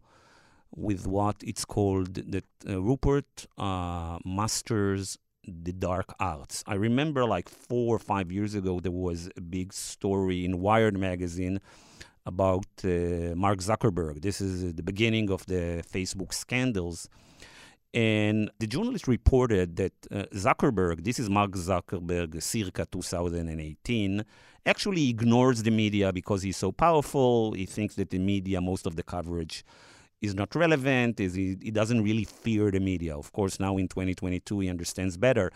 with 0.75 1.07
what 1.07 1.37
it's 1.43 1.65
called 1.65 2.15
that 2.15 2.47
uh, 2.67 2.81
Rupert 2.81 3.47
masters 4.25 5.19
the 5.47 5.73
dark 5.73 6.15
arts. 6.21 6.63
I 6.67 6.75
remember 6.75 7.25
like 7.25 7.49
four 7.49 7.97
or 7.97 7.99
five 7.99 8.31
years 8.31 8.55
ago, 8.55 8.81
there 8.81 8.93
was 8.93 9.31
a 9.37 9.41
big 9.41 9.73
story 9.73 10.45
in 10.45 10.61
Wired 10.61 10.99
magazine 10.99 11.61
about 12.27 12.67
uh, 12.85 13.35
Mark 13.35 13.59
Zuckerberg. 13.61 14.23
This 14.23 14.41
is 14.41 14.75
the 14.75 14.83
beginning 14.83 15.31
of 15.31 15.47
the 15.47 15.83
Facebook 15.93 16.35
scandals. 16.35 17.09
And 17.93 18.51
the 18.61 18.69
journalist 18.69 19.09
reported 19.09 19.77
that 19.77 19.93
uh, 20.11 20.25
Zuckerberg, 20.35 21.03
this 21.03 21.19
is 21.19 21.29
Mark 21.29 21.53
Zuckerberg 21.53 22.41
circa 22.41 22.87
2018, 22.87 24.25
actually 24.65 25.09
ignores 25.09 25.63
the 25.63 25.71
media 25.71 26.13
because 26.13 26.43
he's 26.43 26.57
so 26.57 26.71
powerful. 26.71 27.53
He 27.53 27.67
thinks 27.67 27.97
that 27.97 28.11
the 28.11 28.19
media, 28.19 28.61
most 28.61 28.87
of 28.87 28.95
the 28.95 29.03
coverage 29.03 29.65
is 30.21 30.35
not 30.35 30.55
relevant, 30.55 31.19
is 31.21 31.35
he, 31.35 31.57
he 31.63 31.71
doesn't 31.71 32.03
really 32.03 32.25
fear 32.25 32.71
the 32.71 32.81
media. 32.81 33.17
Of 33.17 33.33
course, 33.33 33.59
now 33.59 33.77
in 33.79 33.89
2022, 33.89 34.61
he 34.61 34.69
understands 34.69 35.17
better. 35.17 35.51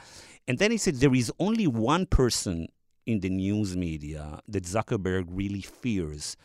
And 0.49 0.59
then 0.59 0.71
he 0.71 0.79
said 0.79 0.97
there 0.97 1.15
is 1.15 1.33
only 1.39 1.67
one 1.67 2.07
person 2.07 2.69
in 3.07 3.21
the 3.21 3.29
news 3.29 3.77
media 3.77 4.41
that 4.49 4.65
Zuckerberg 4.65 5.27
really 5.29 5.61
fears, 5.61 6.37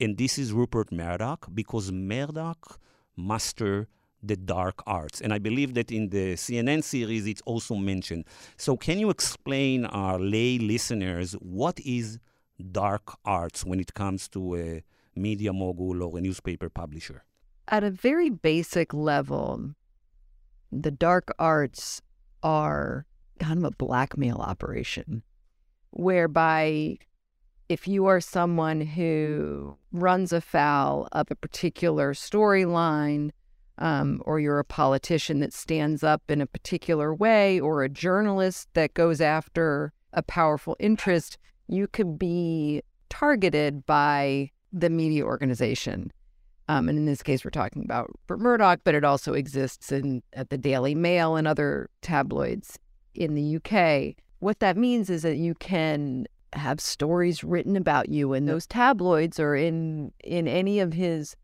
and 0.00 0.16
this 0.16 0.38
is 0.38 0.52
Rupert 0.52 0.90
Murdoch, 0.92 1.48
because 1.54 1.92
Murdoch 1.92 2.80
master 3.16 3.88
the 4.22 4.36
dark 4.36 4.82
arts. 4.86 5.20
And 5.20 5.32
I 5.32 5.38
believe 5.38 5.74
that 5.74 5.92
in 5.92 6.08
the 6.08 6.34
CNN 6.34 6.82
series, 6.82 7.26
it's 7.26 7.42
also 7.42 7.76
mentioned. 7.76 8.24
So, 8.56 8.76
can 8.76 8.98
you 8.98 9.10
explain 9.10 9.84
our 9.86 10.18
lay 10.18 10.58
listeners 10.58 11.32
what 11.34 11.78
is 11.80 12.18
dark 12.72 13.16
arts 13.24 13.64
when 13.64 13.78
it 13.78 13.94
comes 13.94 14.28
to 14.30 14.56
a 14.56 14.82
media 15.14 15.52
mogul 15.52 16.02
or 16.02 16.18
a 16.18 16.20
newspaper 16.20 16.68
publisher? 16.68 17.22
At 17.70 17.84
a 17.84 17.90
very 17.90 18.30
basic 18.30 18.94
level, 18.94 19.74
the 20.72 20.90
dark 20.90 21.34
arts 21.38 22.00
are 22.42 23.04
kind 23.38 23.58
of 23.58 23.64
a 23.64 23.76
blackmail 23.76 24.38
operation 24.38 25.22
whereby 25.90 26.96
if 27.68 27.86
you 27.86 28.06
are 28.06 28.20
someone 28.20 28.80
who 28.80 29.76
runs 29.92 30.32
afoul 30.32 31.08
of 31.12 31.30
a 31.30 31.34
particular 31.34 32.14
storyline 32.14 33.30
um, 33.78 34.22
or 34.24 34.40
you're 34.40 34.58
a 34.58 34.64
politician 34.64 35.40
that 35.40 35.52
stands 35.52 36.02
up 36.02 36.22
in 36.28 36.40
a 36.40 36.46
particular 36.46 37.14
way, 37.14 37.60
or 37.60 37.82
a 37.82 37.88
journalist 37.88 38.68
that 38.74 38.94
goes 38.94 39.20
after 39.20 39.92
a 40.12 40.22
powerful 40.22 40.76
interest, 40.80 41.38
you 41.68 41.86
could 41.86 42.18
be 42.18 42.82
targeted 43.08 43.86
by 43.86 44.50
the 44.72 44.90
media 44.90 45.24
organization. 45.24 46.12
Um, 46.68 46.88
and 46.88 46.98
in 46.98 47.06
this 47.06 47.22
case, 47.22 47.44
we're 47.44 47.50
talking 47.50 47.82
about 47.82 48.10
Rupert 48.28 48.40
Murdoch, 48.40 48.80
but 48.84 48.94
it 48.94 49.04
also 49.04 49.32
exists 49.32 49.90
in 49.90 50.22
at 50.34 50.50
the 50.50 50.58
Daily 50.58 50.94
Mail 50.94 51.36
and 51.36 51.48
other 51.48 51.88
tabloids 52.02 52.78
in 53.14 53.34
the 53.34 53.56
UK. 53.56 54.16
What 54.40 54.60
that 54.60 54.76
means 54.76 55.08
is 55.08 55.22
that 55.22 55.36
you 55.36 55.54
can 55.54 56.26
have 56.52 56.80
stories 56.80 57.42
written 57.42 57.76
about 57.76 58.08
you 58.08 58.32
in 58.32 58.46
those 58.46 58.66
tabloids 58.66 59.38
or 59.38 59.54
in 59.54 60.12
in 60.24 60.48
any 60.48 60.80
of 60.80 60.92
his 60.92 61.36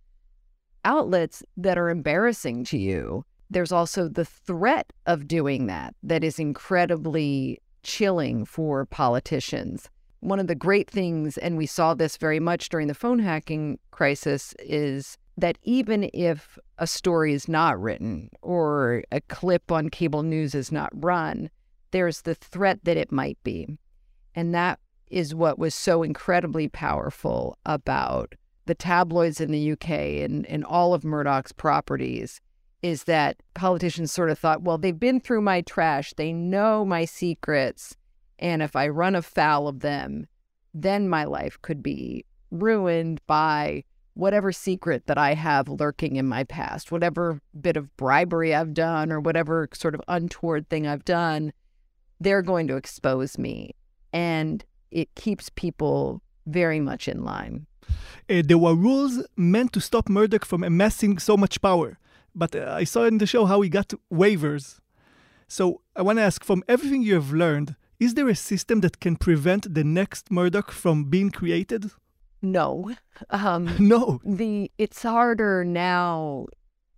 outlets 0.84 1.42
that 1.56 1.78
are 1.78 1.90
embarrassing 1.90 2.64
to 2.64 2.78
you. 2.78 3.24
There's 3.50 3.72
also 3.72 4.08
the 4.08 4.24
threat 4.24 4.92
of 5.06 5.28
doing 5.28 5.66
that 5.66 5.94
that 6.02 6.24
is 6.24 6.38
incredibly 6.38 7.60
chilling 7.82 8.44
for 8.44 8.84
politicians. 8.86 9.88
One 10.24 10.40
of 10.40 10.46
the 10.46 10.54
great 10.54 10.90
things, 10.90 11.36
and 11.36 11.58
we 11.58 11.66
saw 11.66 11.92
this 11.92 12.16
very 12.16 12.40
much 12.40 12.70
during 12.70 12.88
the 12.88 12.94
phone 12.94 13.18
hacking 13.18 13.78
crisis, 13.90 14.54
is 14.58 15.18
that 15.36 15.58
even 15.64 16.08
if 16.14 16.58
a 16.78 16.86
story 16.86 17.34
is 17.34 17.46
not 17.46 17.78
written 17.78 18.30
or 18.40 19.04
a 19.12 19.20
clip 19.20 19.70
on 19.70 19.90
cable 19.90 20.22
news 20.22 20.54
is 20.54 20.72
not 20.72 20.88
run, 20.94 21.50
there's 21.90 22.22
the 22.22 22.34
threat 22.34 22.78
that 22.84 22.96
it 22.96 23.12
might 23.12 23.36
be. 23.44 23.68
And 24.34 24.54
that 24.54 24.80
is 25.10 25.34
what 25.34 25.58
was 25.58 25.74
so 25.74 26.02
incredibly 26.02 26.68
powerful 26.68 27.58
about 27.66 28.34
the 28.64 28.74
tabloids 28.74 29.42
in 29.42 29.50
the 29.50 29.72
UK 29.72 29.90
and, 30.24 30.46
and 30.46 30.64
all 30.64 30.94
of 30.94 31.04
Murdoch's 31.04 31.52
properties 31.52 32.40
is 32.80 33.04
that 33.04 33.36
politicians 33.52 34.10
sort 34.10 34.30
of 34.30 34.38
thought, 34.38 34.62
well, 34.62 34.78
they've 34.78 34.98
been 34.98 35.20
through 35.20 35.42
my 35.42 35.60
trash, 35.60 36.14
they 36.16 36.32
know 36.32 36.82
my 36.82 37.04
secrets, 37.04 37.94
and 38.38 38.62
if 38.62 38.76
I 38.76 38.88
run 38.88 39.14
afoul 39.14 39.68
of 39.68 39.80
them, 39.80 40.26
then 40.72 41.08
my 41.08 41.24
life 41.24 41.58
could 41.62 41.82
be 41.82 42.24
ruined 42.50 43.20
by 43.26 43.84
whatever 44.14 44.52
secret 44.52 45.06
that 45.06 45.18
I 45.18 45.34
have 45.34 45.68
lurking 45.68 46.16
in 46.16 46.26
my 46.26 46.44
past, 46.44 46.92
whatever 46.92 47.40
bit 47.60 47.76
of 47.76 47.94
bribery 47.96 48.54
I've 48.54 48.74
done 48.74 49.10
or 49.10 49.20
whatever 49.20 49.68
sort 49.74 49.94
of 49.94 50.00
untoward 50.08 50.68
thing 50.68 50.86
I've 50.86 51.04
done, 51.04 51.52
they're 52.20 52.42
going 52.42 52.68
to 52.68 52.76
expose 52.76 53.38
me. 53.38 53.74
And 54.12 54.64
it 54.90 55.14
keeps 55.16 55.50
people 55.50 56.22
very 56.46 56.78
much 56.78 57.08
in 57.08 57.24
line. 57.24 57.66
Uh, 58.30 58.42
there 58.44 58.58
were 58.58 58.74
rules 58.74 59.26
meant 59.36 59.72
to 59.72 59.80
stop 59.80 60.08
Murdoch 60.08 60.44
from 60.44 60.62
amassing 60.62 61.18
so 61.18 61.36
much 61.36 61.60
power. 61.60 61.98
But 62.34 62.54
uh, 62.54 62.72
I 62.76 62.84
saw 62.84 63.04
in 63.04 63.18
the 63.18 63.26
show 63.26 63.46
how 63.46 63.60
he 63.60 63.68
got 63.68 63.92
waivers. 64.12 64.80
So 65.48 65.82
I 65.94 66.02
want 66.02 66.18
to 66.18 66.22
ask 66.22 66.44
from 66.44 66.64
everything 66.68 67.02
you 67.02 67.14
have 67.14 67.32
learned, 67.32 67.76
is 68.00 68.14
there 68.14 68.28
a 68.28 68.34
system 68.34 68.80
that 68.80 69.00
can 69.00 69.16
prevent 69.16 69.74
the 69.74 69.84
next 69.84 70.30
Murdoch 70.30 70.70
from 70.70 71.04
being 71.04 71.30
created? 71.30 71.90
No. 72.42 72.92
Um, 73.30 73.74
no. 73.78 74.20
The 74.24 74.70
it's 74.78 75.02
harder 75.02 75.64
now 75.64 76.46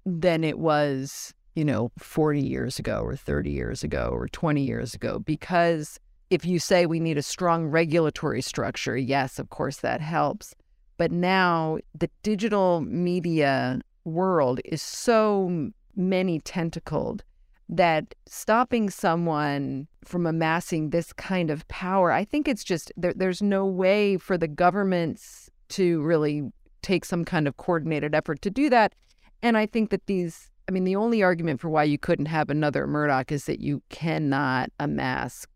than 0.04 0.44
it 0.44 0.58
was, 0.58 1.34
you 1.54 1.64
know, 1.64 1.90
40 1.98 2.40
years 2.40 2.78
ago 2.78 3.00
or 3.02 3.16
30 3.16 3.50
years 3.50 3.82
ago 3.82 4.08
or 4.12 4.28
20 4.28 4.62
years 4.62 4.94
ago 4.94 5.18
because 5.18 5.98
if 6.30 6.44
you 6.44 6.58
say 6.58 6.86
we 6.86 7.00
need 7.00 7.18
a 7.18 7.22
strong 7.22 7.66
regulatory 7.66 8.42
structure, 8.42 8.96
yes, 8.96 9.38
of 9.38 9.50
course 9.50 9.78
that 9.78 10.00
helps. 10.00 10.54
But 10.96 11.12
now 11.12 11.78
the 11.94 12.10
digital 12.22 12.80
media 12.80 13.80
world 14.04 14.60
is 14.64 14.82
so 14.82 15.70
many 15.94 16.40
tentacled 16.40 17.22
that 17.68 18.14
stopping 18.26 18.90
someone 18.90 19.88
from 20.04 20.26
amassing 20.26 20.90
this 20.90 21.12
kind 21.12 21.50
of 21.50 21.66
power, 21.68 22.12
I 22.12 22.24
think 22.24 22.46
it's 22.46 22.64
just 22.64 22.92
there, 22.96 23.12
there's 23.14 23.42
no 23.42 23.66
way 23.66 24.16
for 24.18 24.38
the 24.38 24.48
governments 24.48 25.50
to 25.70 26.00
really 26.02 26.50
take 26.82 27.04
some 27.04 27.24
kind 27.24 27.48
of 27.48 27.56
coordinated 27.56 28.14
effort 28.14 28.40
to 28.42 28.50
do 28.50 28.70
that. 28.70 28.94
And 29.42 29.56
I 29.56 29.66
think 29.66 29.90
that 29.90 30.06
these, 30.06 30.50
I 30.68 30.72
mean, 30.72 30.84
the 30.84 30.96
only 30.96 31.22
argument 31.22 31.60
for 31.60 31.68
why 31.68 31.84
you 31.84 31.98
couldn't 31.98 32.26
have 32.26 32.50
another 32.50 32.86
Murdoch 32.86 33.32
is 33.32 33.46
that 33.46 33.60
you 33.60 33.82
cannot 33.88 34.70
amass 34.78 35.46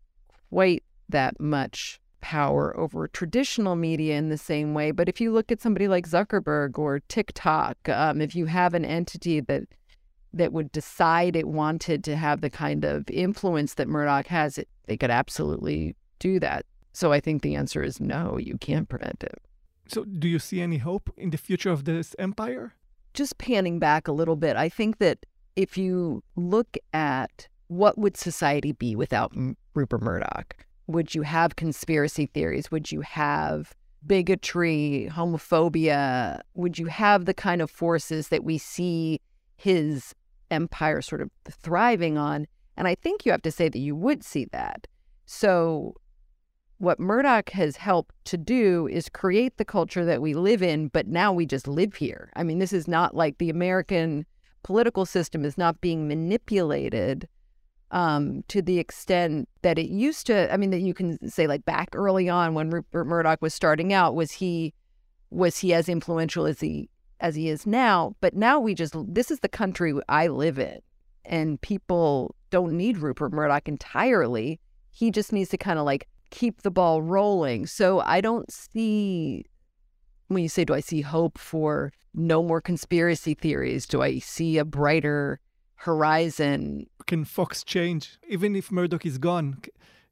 quite 0.49 0.83
that 1.09 1.39
much 1.39 1.99
power 2.19 2.77
over 2.77 3.07
traditional 3.07 3.75
media 3.75 4.17
in 4.17 4.29
the 4.29 4.37
same 4.37 4.73
way. 4.73 4.91
But 4.91 5.09
if 5.09 5.19
you 5.19 5.31
look 5.31 5.51
at 5.51 5.61
somebody 5.61 5.87
like 5.87 6.07
Zuckerberg 6.07 6.77
or 6.77 6.99
TikTok, 7.07 7.77
um, 7.89 8.21
if 8.21 8.35
you 8.35 8.45
have 8.45 8.73
an 8.73 8.85
entity 8.85 9.39
that 9.39 9.63
that 10.33 10.53
would 10.53 10.71
decide 10.71 11.35
it 11.35 11.47
wanted 11.47 12.03
to 12.05 12.15
have 12.15 12.41
the 12.41 12.49
kind 12.49 12.85
of 12.85 13.09
influence 13.09 13.75
that 13.75 13.87
Murdoch 13.87 14.27
has, 14.27 14.57
it, 14.57 14.67
they 14.85 14.97
could 14.97 15.11
absolutely 15.11 15.95
do 16.19 16.39
that. 16.39 16.65
So 16.93 17.11
I 17.11 17.19
think 17.19 17.41
the 17.41 17.55
answer 17.55 17.83
is 17.83 17.99
no, 17.99 18.37
you 18.37 18.57
can't 18.57 18.89
prevent 18.89 19.23
it. 19.23 19.39
So 19.87 20.05
do 20.05 20.27
you 20.27 20.39
see 20.39 20.61
any 20.61 20.77
hope 20.77 21.09
in 21.17 21.31
the 21.31 21.37
future 21.37 21.71
of 21.71 21.85
this 21.85 22.15
empire? 22.17 22.73
Just 23.13 23.37
panning 23.37 23.79
back 23.79 24.07
a 24.07 24.13
little 24.13 24.37
bit, 24.37 24.55
I 24.55 24.69
think 24.69 24.99
that 24.99 25.25
if 25.55 25.77
you 25.77 26.23
look 26.35 26.77
at 26.93 27.47
what 27.67 27.97
would 27.97 28.17
society 28.17 28.71
be 28.71 28.95
without 28.95 29.31
M- 29.35 29.57
Rupert 29.73 30.01
Murdoch? 30.01 30.65
Would 30.87 31.15
you 31.15 31.21
have 31.21 31.55
conspiracy 31.55 32.25
theories? 32.25 32.71
Would 32.71 32.91
you 32.91 33.01
have 33.01 33.73
bigotry, 34.05 35.09
homophobia? 35.11 36.41
Would 36.55 36.77
you 36.77 36.87
have 36.87 37.25
the 37.25 37.33
kind 37.33 37.61
of 37.61 37.71
forces 37.71 38.27
that 38.29 38.43
we 38.43 38.57
see 38.57 39.19
his 39.55 40.13
empire 40.51 41.01
sort 41.01 41.21
of 41.21 41.31
thriving 41.49 42.17
on? 42.17 42.47
And 42.77 42.87
I 42.87 42.95
think 42.95 43.25
you 43.25 43.31
have 43.31 43.41
to 43.43 43.51
say 43.51 43.69
that 43.69 43.79
you 43.79 43.95
would 43.95 44.23
see 44.23 44.45
that. 44.51 44.87
So, 45.25 45.95
what 46.77 46.99
Murdoch 46.99 47.51
has 47.51 47.77
helped 47.77 48.15
to 48.25 48.37
do 48.37 48.87
is 48.87 49.07
create 49.07 49.57
the 49.57 49.65
culture 49.65 50.03
that 50.03 50.21
we 50.21 50.33
live 50.33 50.63
in, 50.63 50.87
but 50.87 51.07
now 51.07 51.31
we 51.31 51.45
just 51.45 51.67
live 51.67 51.95
here. 51.95 52.31
I 52.35 52.43
mean, 52.43 52.57
this 52.57 52.73
is 52.73 52.87
not 52.87 53.15
like 53.15 53.37
the 53.37 53.51
American 53.51 54.25
political 54.63 55.05
system 55.05 55.45
is 55.45 55.57
not 55.57 55.79
being 55.79 56.07
manipulated 56.07 57.27
um, 57.91 58.43
to 58.47 58.61
the 58.61 58.79
extent 58.79 59.47
that 59.61 59.77
it 59.77 59.89
used 59.89 60.25
to. 60.27 60.51
I 60.51 60.57
mean, 60.57 60.71
that 60.71 60.81
you 60.81 60.93
can 60.93 61.29
say 61.29 61.45
like 61.45 61.65
back 61.65 61.89
early 61.93 62.29
on 62.29 62.53
when 62.53 62.71
Rupert 62.71 63.05
Murdoch 63.05 63.41
was 63.41 63.53
starting 63.53 63.93
out, 63.93 64.15
was 64.15 64.31
he 64.31 64.73
was 65.29 65.57
he 65.59 65.73
as 65.73 65.87
influential 65.87 66.45
as 66.45 66.59
he 66.59 66.89
as 67.21 67.35
he 67.35 67.47
is 67.47 67.65
now? 67.65 68.15
But 68.19 68.35
now 68.35 68.59
we 68.59 68.75
just 68.75 68.95
this 69.07 69.31
is 69.31 69.39
the 69.39 69.49
country 69.49 69.93
I 70.09 70.27
live 70.27 70.59
in, 70.59 70.79
and 71.23 71.61
people 71.61 72.35
don't 72.49 72.73
need 72.73 72.97
Rupert 72.97 73.31
Murdoch 73.31 73.67
entirely. 73.67 74.59
He 74.91 75.11
just 75.11 75.31
needs 75.31 75.49
to 75.51 75.57
kind 75.57 75.79
of 75.79 75.85
like 75.85 76.07
keep 76.31 76.63
the 76.63 76.71
ball 76.71 77.01
rolling. 77.01 77.65
So 77.67 78.01
I 78.01 78.19
don't 78.19 78.51
see 78.51 79.45
when 80.27 80.43
you 80.43 80.49
say, 80.49 80.65
do 80.65 80.73
I 80.73 80.79
see 80.79 81.01
hope 81.01 81.37
for 81.37 81.93
no 82.13 82.43
more 82.43 82.61
conspiracy 82.61 83.33
theories? 83.33 83.85
Do 83.85 84.01
I 84.01 84.19
see 84.19 84.57
a 84.57 84.65
brighter 84.65 85.39
horizon. 85.81 86.87
Can 87.07 87.25
Fox 87.25 87.63
change? 87.63 88.17
Even 88.29 88.55
if 88.55 88.71
Murdoch 88.71 89.05
is 89.05 89.17
gone, 89.17 89.57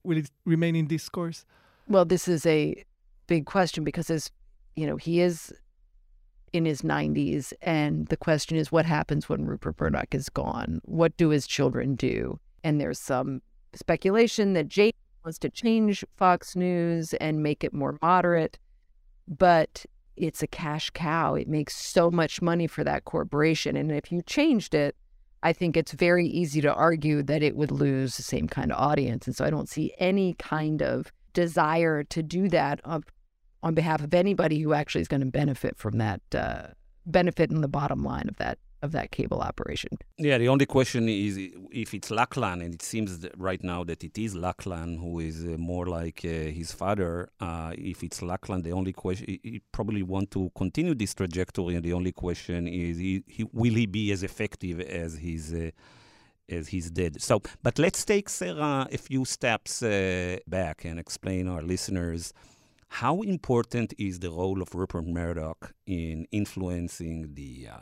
will 0.04 0.18
it 0.18 0.30
remain 0.46 0.76
in 0.76 0.88
discourse? 0.88 1.46
Well, 1.88 2.06
this 2.06 2.28
is 2.28 2.46
a 2.46 2.84
big 3.28 3.46
question 3.46 3.84
because 3.84 4.10
as 4.10 4.32
you 4.76 4.88
know, 4.88 4.98
he 4.98 5.22
is 5.22 5.54
in 6.54 6.66
his 6.66 6.82
90s 6.82 7.54
and 7.62 8.08
the 8.08 8.18
question 8.18 8.58
is 8.58 8.72
what 8.72 8.86
happens 8.86 9.30
when 9.30 9.46
Rupert 9.46 9.80
Murdoch 9.80 10.14
is 10.14 10.30
gone? 10.30 10.80
What 10.84 11.16
do 11.18 11.30
his 11.30 11.48
children 11.48 11.96
do? 11.96 12.40
And 12.64 12.80
there's 12.80 13.00
some 13.00 13.42
speculation 13.74 14.54
that 14.54 14.68
Jake 14.68 14.96
wants 15.24 15.40
to 15.40 15.50
change 15.50 16.04
Fox 16.18 16.56
News 16.56 17.14
and 17.16 17.44
make 17.44 17.64
it 17.64 17.74
more 17.74 17.98
moderate, 18.02 18.58
but 19.28 19.86
it's 20.16 20.44
a 20.44 20.48
cash 20.48 20.90
cow. 20.90 21.36
It 21.36 21.48
makes 21.48 21.76
so 21.76 22.12
much 22.12 22.42
money 22.42 22.68
for 22.68 22.84
that 22.84 23.06
corporation 23.06 23.76
and 23.76 23.92
if 23.92 24.12
you 24.12 24.22
changed 24.22 24.74
it, 24.74 24.96
I 25.42 25.54
think 25.54 25.78
it's 25.78 25.94
very 25.94 26.28
easy 26.28 26.60
to 26.62 26.74
argue 26.74 27.24
that 27.24 27.42
it 27.42 27.56
would 27.56 27.72
lose 27.72 28.18
the 28.18 28.24
same 28.24 28.48
kind 28.48 28.72
of 28.72 28.78
audience. 28.78 29.26
And 29.26 29.36
so 29.36 29.46
I 29.46 29.50
don't 29.50 29.70
see 29.70 29.94
any 29.98 30.34
kind 30.34 30.82
of 30.82 31.14
desire 31.34 32.04
to 32.04 32.22
do 32.22 32.50
that 32.50 32.82
um, 32.84 33.04
on, 33.64 33.74
behalf 33.74 34.04
of 34.04 34.14
anybody 34.14 34.60
who 34.60 34.74
actually 34.74 35.02
is 35.02 35.08
going 35.08 35.22
to 35.22 35.28
benefit 35.28 35.78
from 35.78 35.98
that, 35.98 36.22
uh, 36.34 36.68
benefit 37.06 37.52
in 37.52 37.62
the 37.62 37.68
bottom 37.68 38.04
line 38.04 38.28
of 38.30 38.38
that 38.38 38.58
of 38.82 38.92
that 38.94 39.12
cable 39.12 39.42
operation. 39.42 39.90
Yeah, 40.18 40.38
the 40.38 40.48
only 40.48 40.66
question 40.66 41.10
is 41.10 41.38
if 41.72 41.94
it's 41.94 42.10
Lachlan, 42.12 42.62
and 42.62 42.74
it 42.74 42.82
seems 42.82 43.28
right 43.38 43.62
now 43.64 43.84
that 43.84 44.04
it 44.04 44.18
is 44.18 44.36
Lachlan 44.36 44.98
who 44.98 45.20
is 45.20 45.44
uh, 45.44 45.58
more 45.58 45.86
like 45.86 46.22
uh, 46.24 46.28
his 46.28 46.72
father. 46.72 47.30
Uh, 47.40 47.74
if 47.78 48.04
it's 48.04 48.22
Lachlan, 48.22 48.62
the 48.62 48.72
only 48.72 48.94
question 48.94 49.28
he, 49.28 49.62
probably 49.72 50.04
want 50.04 50.32
to 50.32 50.52
continue 50.56 50.96
this 50.96 51.14
trajectory, 51.14 51.76
and 51.76 51.84
the 51.84 51.94
only 51.94 52.12
question 52.12 52.68
is 52.68 52.98
he, 52.98 53.24
he, 53.28 53.44
will 53.52 53.74
he 53.74 53.86
be 53.86 54.12
as 54.12 54.24
effective 54.24 54.80
as 54.80 55.18
his 55.18 55.54
uh, 55.54 55.72
as 56.50 56.70
he's 56.70 56.90
dead. 56.90 57.22
So, 57.22 57.42
but 57.62 57.78
let's 57.78 58.04
take 58.04 58.28
Sarah 58.30 58.88
a 58.92 58.98
few 58.98 59.24
steps 59.26 59.84
uh, 59.84 60.38
back 60.48 60.86
and 60.86 61.00
explain 61.00 61.48
our 61.48 61.62
listeners. 61.62 62.34
How 62.90 63.22
important 63.22 63.94
is 63.98 64.20
the 64.20 64.32
role 64.32 64.62
of 64.62 64.76
Rupert 64.76 65.06
Murdoch 65.06 65.74
in 65.86 66.26
influencing 66.32 67.34
the 67.36 67.70
uh, 67.72 67.78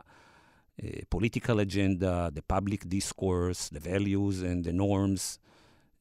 uh, 0.84 1.02
political 1.10 1.60
agenda, 1.60 2.30
the 2.32 2.44
public 2.44 2.88
discourse, 2.88 3.70
the 3.70 3.80
values 3.80 4.42
and 4.44 4.64
the 4.64 4.74
norms 4.74 5.40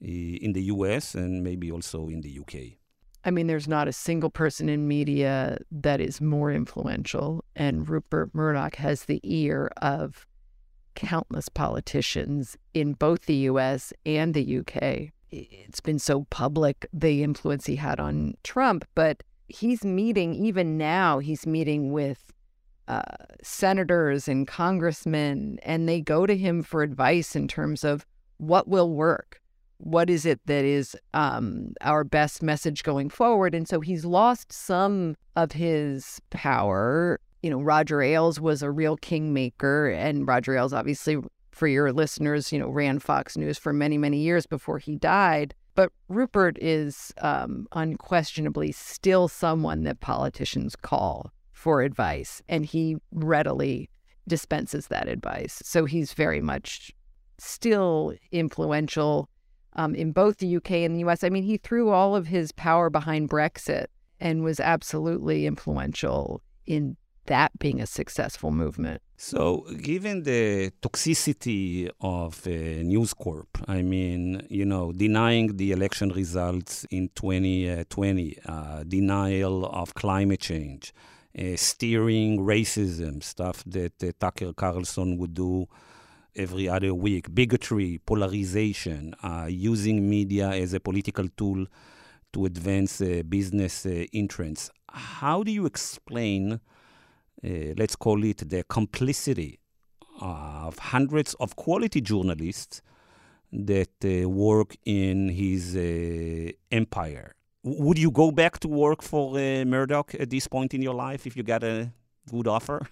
uh, 0.02 0.06
in 0.06 0.52
the 0.52 0.64
US 0.64 1.14
and 1.14 1.42
maybe 1.42 1.70
also 1.72 2.08
in 2.08 2.20
the 2.20 2.38
UK. 2.40 2.78
I 3.24 3.30
mean, 3.30 3.46
there's 3.46 3.66
not 3.66 3.88
a 3.88 3.92
single 3.92 4.30
person 4.30 4.68
in 4.68 4.86
media 4.86 5.58
that 5.70 6.00
is 6.00 6.20
more 6.20 6.52
influential. 6.52 7.44
And 7.56 7.88
Rupert 7.88 8.34
Murdoch 8.34 8.76
has 8.76 9.04
the 9.04 9.20
ear 9.24 9.70
of 9.80 10.26
countless 10.94 11.48
politicians 11.48 12.56
in 12.74 12.92
both 12.92 13.26
the 13.26 13.48
US 13.50 13.92
and 14.04 14.34
the 14.34 14.58
UK. 14.58 15.12
It's 15.30 15.80
been 15.80 15.98
so 15.98 16.26
public, 16.30 16.86
the 16.92 17.22
influence 17.22 17.66
he 17.66 17.76
had 17.76 17.98
on 17.98 18.34
Trump, 18.44 18.84
but 18.94 19.22
he's 19.48 19.84
meeting, 19.84 20.34
even 20.34 20.78
now, 20.78 21.18
he's 21.18 21.46
meeting 21.46 21.92
with 21.92 22.32
uh, 22.88 23.02
senators 23.42 24.28
and 24.28 24.46
congressmen, 24.46 25.58
and 25.62 25.88
they 25.88 26.00
go 26.00 26.26
to 26.26 26.36
him 26.36 26.62
for 26.62 26.82
advice 26.82 27.34
in 27.34 27.48
terms 27.48 27.84
of 27.84 28.06
what 28.38 28.68
will 28.68 28.90
work. 28.90 29.40
What 29.78 30.08
is 30.08 30.24
it 30.24 30.40
that 30.46 30.64
is 30.64 30.96
um, 31.12 31.74
our 31.80 32.04
best 32.04 32.42
message 32.42 32.82
going 32.82 33.10
forward? 33.10 33.54
And 33.54 33.68
so 33.68 33.80
he's 33.80 34.04
lost 34.04 34.52
some 34.52 35.16
of 35.34 35.52
his 35.52 36.20
power. 36.30 37.20
You 37.42 37.50
know, 37.50 37.60
Roger 37.60 38.00
Ailes 38.00 38.40
was 38.40 38.62
a 38.62 38.70
real 38.70 38.96
kingmaker, 38.96 39.90
and 39.90 40.26
Roger 40.26 40.56
Ailes, 40.56 40.72
obviously, 40.72 41.18
for 41.56 41.66
your 41.66 41.90
listeners, 41.90 42.52
you 42.52 42.58
know, 42.58 42.68
ran 42.68 42.98
Fox 42.98 43.34
News 43.34 43.56
for 43.56 43.72
many, 43.72 43.96
many 43.96 44.18
years 44.18 44.44
before 44.44 44.78
he 44.78 44.94
died. 44.94 45.54
But 45.74 45.90
Rupert 46.08 46.58
is 46.60 47.14
um, 47.22 47.66
unquestionably 47.72 48.72
still 48.72 49.26
someone 49.26 49.84
that 49.84 50.00
politicians 50.00 50.76
call 50.76 51.32
for 51.52 51.80
advice, 51.80 52.42
and 52.50 52.66
he 52.66 52.96
readily 53.10 53.88
dispenses 54.28 54.88
that 54.88 55.08
advice. 55.08 55.62
So 55.64 55.86
he's 55.86 56.12
very 56.12 56.42
much 56.42 56.92
still 57.38 58.12
influential 58.32 59.30
um, 59.76 59.94
in 59.94 60.12
both 60.12 60.36
the 60.36 60.56
UK 60.56 60.72
and 60.72 60.94
the 60.94 61.08
US. 61.08 61.24
I 61.24 61.30
mean, 61.30 61.42
he 61.42 61.56
threw 61.56 61.88
all 61.88 62.14
of 62.14 62.26
his 62.26 62.52
power 62.52 62.90
behind 62.90 63.30
Brexit 63.30 63.86
and 64.20 64.44
was 64.44 64.60
absolutely 64.60 65.46
influential 65.46 66.42
in 66.66 66.98
that 67.26 67.58
being 67.58 67.80
a 67.80 67.86
successful 67.86 68.50
movement. 68.50 69.02
So, 69.16 69.66
given 69.80 70.24
the 70.24 70.72
toxicity 70.82 71.88
of 72.00 72.46
uh, 72.46 72.50
News 72.50 73.14
Corp, 73.14 73.48
I 73.66 73.82
mean, 73.82 74.46
you 74.50 74.66
know, 74.66 74.92
denying 74.92 75.56
the 75.56 75.72
election 75.72 76.10
results 76.10 76.84
in 76.90 77.08
2020, 77.14 78.38
uh, 78.44 78.84
denial 78.84 79.66
of 79.66 79.94
climate 79.94 80.40
change, 80.40 80.92
uh, 81.38 81.56
steering 81.56 82.40
racism, 82.40 83.22
stuff 83.22 83.64
that 83.66 84.02
uh, 84.02 84.12
Tucker 84.20 84.52
Carlson 84.52 85.16
would 85.16 85.34
do 85.34 85.66
every 86.36 86.68
other 86.68 86.94
week, 86.94 87.34
bigotry, 87.34 87.98
polarization, 88.04 89.14
uh, 89.22 89.46
using 89.48 90.08
media 90.08 90.50
as 90.50 90.74
a 90.74 90.80
political 90.80 91.26
tool 91.36 91.66
to 92.32 92.44
advance 92.44 93.00
uh, 93.00 93.22
business 93.28 93.86
uh, 93.86 94.04
interests. 94.12 94.70
How 94.90 95.42
do 95.42 95.50
you 95.50 95.66
explain, 95.66 96.60
uh, 97.44 97.74
let's 97.76 97.96
call 97.96 98.24
it 98.24 98.48
the 98.48 98.64
complicity 98.64 99.60
of 100.20 100.78
hundreds 100.78 101.34
of 101.34 101.56
quality 101.56 102.00
journalists 102.00 102.82
that 103.52 103.90
uh, 104.04 104.28
work 104.28 104.76
in 104.84 105.28
his 105.28 105.76
uh, 105.76 106.50
empire? 106.70 107.36
would 107.66 107.98
you 107.98 108.10
go 108.10 108.30
back 108.30 108.60
to 108.60 108.68
work 108.68 109.02
for 109.02 109.36
uh, 109.36 109.64
Murdoch 109.64 110.14
at 110.14 110.30
this 110.30 110.46
point 110.46 110.72
in 110.72 110.82
your 110.82 110.94
life 110.94 111.26
if 111.26 111.36
you 111.36 111.42
got 111.42 111.64
a 111.64 111.90
good 112.30 112.46
offer? 112.46 112.86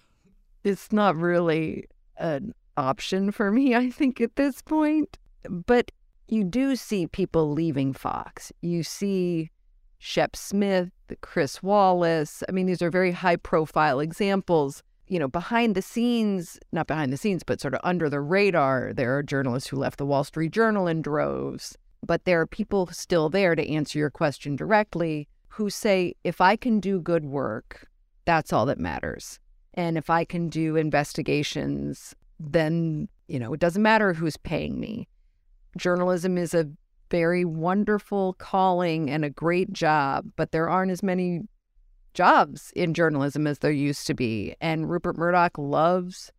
It's 0.63 0.91
not 0.91 1.15
really 1.15 1.85
an 2.17 2.53
option 2.75 3.31
for 3.31 3.51
me, 3.51 3.73
I 3.73 3.89
think, 3.89 4.19
at 4.19 4.35
this 4.35 4.61
point. 4.61 5.17
But 5.49 5.91
you 6.27 6.43
do 6.43 6.75
see 6.75 7.07
people 7.07 7.51
leaving 7.51 7.93
Fox. 7.93 8.51
You 8.61 8.83
see 8.83 9.51
Shep 10.05 10.35
Smith, 10.35 10.91
Chris 11.21 11.63
Wallace. 11.63 12.43
I 12.47 12.51
mean, 12.51 12.65
these 12.65 12.81
are 12.81 12.91
very 12.91 13.11
high 13.11 13.37
profile 13.37 13.99
examples. 13.99 14.83
You 15.07 15.19
know, 15.19 15.27
behind 15.27 15.75
the 15.75 15.81
scenes, 15.81 16.59
not 16.71 16.87
behind 16.87 17.13
the 17.13 17.17
scenes, 17.17 17.43
but 17.43 17.61
sort 17.61 17.73
of 17.73 17.81
under 17.83 18.09
the 18.09 18.21
radar, 18.21 18.91
there 18.93 19.17
are 19.17 19.23
journalists 19.23 19.69
who 19.69 19.77
left 19.77 19.97
the 19.97 20.05
Wall 20.05 20.23
Street 20.23 20.51
Journal 20.51 20.87
in 20.87 21.01
droves 21.01 21.77
but 22.05 22.25
there 22.25 22.39
are 22.39 22.47
people 22.47 22.87
still 22.87 23.29
there 23.29 23.55
to 23.55 23.67
answer 23.67 23.97
your 23.97 24.09
question 24.09 24.55
directly 24.55 25.27
who 25.47 25.69
say, 25.69 26.13
if 26.23 26.41
I 26.41 26.55
can 26.55 26.79
do 26.79 26.99
good 26.99 27.25
work, 27.25 27.87
that's 28.25 28.53
all 28.53 28.65
that 28.67 28.79
matters. 28.79 29.39
And 29.73 29.97
if 29.97 30.09
I 30.09 30.23
can 30.23 30.49
do 30.49 30.75
investigations, 30.75 32.15
then, 32.39 33.07
you 33.27 33.39
know, 33.39 33.53
it 33.53 33.59
doesn't 33.59 33.81
matter 33.81 34.13
who's 34.13 34.37
paying 34.37 34.79
me. 34.79 35.07
Journalism 35.77 36.37
is 36.37 36.53
a 36.53 36.69
very 37.09 37.45
wonderful 37.45 38.33
calling 38.33 39.09
and 39.09 39.23
a 39.23 39.29
great 39.29 39.71
job, 39.71 40.25
but 40.35 40.51
there 40.51 40.69
aren't 40.69 40.91
as 40.91 41.03
many 41.03 41.41
jobs 42.13 42.71
in 42.75 42.93
journalism 42.93 43.45
as 43.45 43.59
there 43.59 43.71
used 43.71 44.07
to 44.07 44.13
be. 44.13 44.55
And 44.61 44.89
Rupert 44.89 45.17
Murdoch 45.17 45.57
loves 45.57 46.31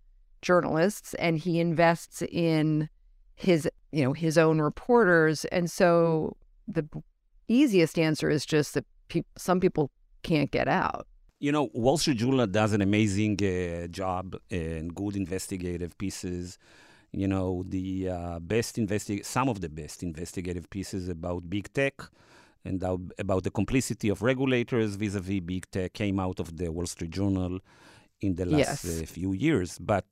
journalists 0.43 1.15
and 1.15 1.39
he 1.39 1.61
invests 1.61 2.23
in 2.23 2.89
his 3.35 3.69
you 3.97 4.05
know, 4.05 4.13
his 4.13 4.37
own 4.37 4.61
reporters. 4.61 5.47
And 5.47 5.71
so 5.71 6.37
the 6.69 6.87
easiest 7.49 7.99
answer 7.99 8.29
is 8.29 8.45
just 8.45 8.75
that 8.75 8.85
pe- 9.09 9.23
some 9.39 9.59
people 9.59 9.91
can't 10.23 10.51
get 10.51 10.69
out. 10.69 11.07
You 11.39 11.51
know, 11.51 11.71
Wall 11.73 11.97
Street 11.97 12.19
Journal 12.19 12.47
does 12.47 12.75
an 12.75 12.83
amazing 12.83 13.39
uh, 13.43 13.87
job 13.89 14.37
and 14.51 14.95
good 14.95 15.17
investigative 15.17 15.97
pieces. 15.97 16.59
You 17.23 17.29
know, 17.35 17.65
the 17.77 17.89
uh, 18.11 18.39
best 18.41 18.73
investi- 18.77 19.25
some 19.25 19.49
of 19.53 19.57
the 19.65 19.71
best 19.81 20.03
investigative 20.11 20.67
pieces 20.77 21.03
about 21.09 21.41
big 21.57 21.67
tech 21.73 21.95
and 22.65 22.79
about 23.25 23.43
the 23.47 23.51
complicity 23.61 24.09
of 24.15 24.17
regulators 24.33 24.91
vis-a-vis 24.97 25.41
big 25.53 25.65
tech 25.71 25.91
came 25.95 26.19
out 26.27 26.39
of 26.41 26.49
the 26.59 26.69
Wall 26.77 26.87
Street 26.95 27.13
Journal 27.19 27.55
in 28.21 28.35
the 28.35 28.45
last 28.45 28.85
Yes. 28.85 29.03
uh, 29.03 29.07
few 29.07 29.33
years. 29.33 29.71
But 29.93 30.09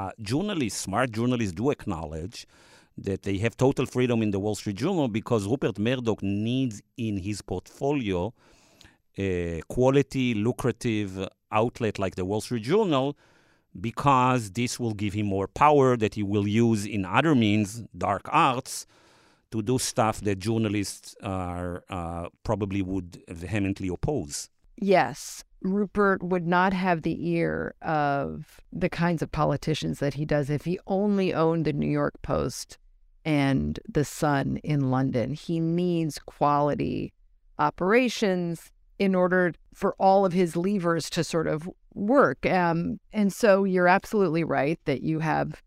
uh, 0.00 0.12
journalists, 0.30 0.80
smart 0.80 1.10
journalists, 1.18 1.52
do 1.60 1.70
acknowledge 1.76 2.46
that 2.96 3.20
they 3.26 3.36
have 3.44 3.54
total 3.56 3.84
freedom 3.86 4.22
in 4.22 4.30
the 4.30 4.38
Wall 4.44 4.54
Street 4.54 4.76
Journal 4.76 5.08
because 5.08 5.46
Rupert 5.46 5.78
Murdoch 5.78 6.22
needs 6.22 6.80
in 6.96 7.18
his 7.18 7.42
portfolio 7.42 8.32
a 9.18 9.60
quality, 9.68 10.32
lucrative 10.34 11.12
outlet 11.52 11.98
like 11.98 12.14
the 12.14 12.24
Wall 12.24 12.40
Street 12.40 12.62
Journal 12.62 13.16
because 13.78 14.50
this 14.52 14.80
will 14.80 14.94
give 14.94 15.14
him 15.14 15.26
more 15.26 15.46
power 15.46 15.96
that 15.96 16.14
he 16.14 16.22
will 16.22 16.48
use 16.48 16.84
in 16.86 17.04
other 17.04 17.34
means, 17.34 17.84
dark 17.96 18.22
arts, 18.32 18.86
to 19.50 19.62
do 19.62 19.78
stuff 19.78 20.20
that 20.20 20.38
journalists 20.38 21.16
are 21.22 21.84
uh, 21.88 22.28
probably 22.44 22.82
would 22.82 23.22
vehemently 23.28 23.88
oppose. 23.88 24.48
Yes, 24.76 25.44
Rupert 25.62 26.22
would 26.22 26.46
not 26.46 26.72
have 26.72 27.02
the 27.02 27.28
ear 27.28 27.74
of 27.82 28.60
the 28.72 28.88
kinds 28.88 29.22
of 29.22 29.30
politicians 29.30 29.98
that 29.98 30.14
he 30.14 30.24
does 30.24 30.48
if 30.48 30.64
he 30.64 30.78
only 30.86 31.34
owned 31.34 31.64
the 31.64 31.72
New 31.72 31.90
York 31.90 32.14
Post 32.22 32.78
and 33.24 33.78
the 33.86 34.04
Sun 34.04 34.58
in 34.58 34.90
London. 34.90 35.34
He 35.34 35.60
needs 35.60 36.18
quality 36.18 37.12
operations 37.58 38.72
in 38.98 39.14
order 39.14 39.52
for 39.74 39.94
all 39.98 40.24
of 40.24 40.32
his 40.32 40.56
levers 40.56 41.08
to 41.10 41.24
sort 41.24 41.46
of 41.46 41.68
work. 41.94 42.44
Um, 42.46 43.00
and 43.12 43.32
so 43.32 43.64
you're 43.64 43.88
absolutely 43.88 44.44
right 44.44 44.78
that 44.84 45.02
you 45.02 45.20
have 45.20 45.62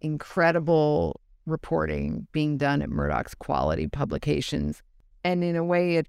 incredible 0.00 1.20
reporting 1.46 2.26
being 2.32 2.56
done 2.56 2.82
at 2.82 2.90
Murdoch's 2.90 3.34
quality 3.34 3.86
publications. 3.86 4.82
And 5.24 5.44
in 5.44 5.56
a 5.56 5.64
way, 5.64 5.96
it 5.96 6.06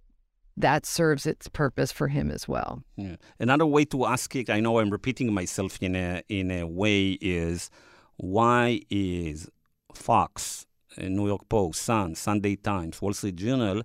that 0.57 0.85
serves 0.85 1.25
its 1.25 1.47
purpose 1.47 1.91
for 1.91 2.09
him 2.09 2.29
as 2.29 2.47
well. 2.47 2.83
Yeah. 2.95 3.15
Another 3.39 3.65
way 3.65 3.85
to 3.85 4.05
ask 4.05 4.35
it, 4.35 4.49
I 4.49 4.59
know 4.59 4.79
I'm 4.79 4.89
repeating 4.89 5.33
myself 5.33 5.81
in 5.81 5.95
a 5.95 6.21
in 6.29 6.51
a 6.51 6.67
way, 6.67 7.17
is 7.21 7.69
why 8.17 8.81
is 8.89 9.49
Fox, 9.93 10.65
uh, 10.97 11.05
New 11.05 11.27
York 11.27 11.47
Post, 11.49 11.81
Sun, 11.81 12.15
Sunday 12.15 12.55
Times, 12.57 13.01
Wall 13.01 13.13
Street 13.13 13.37
Journal 13.37 13.81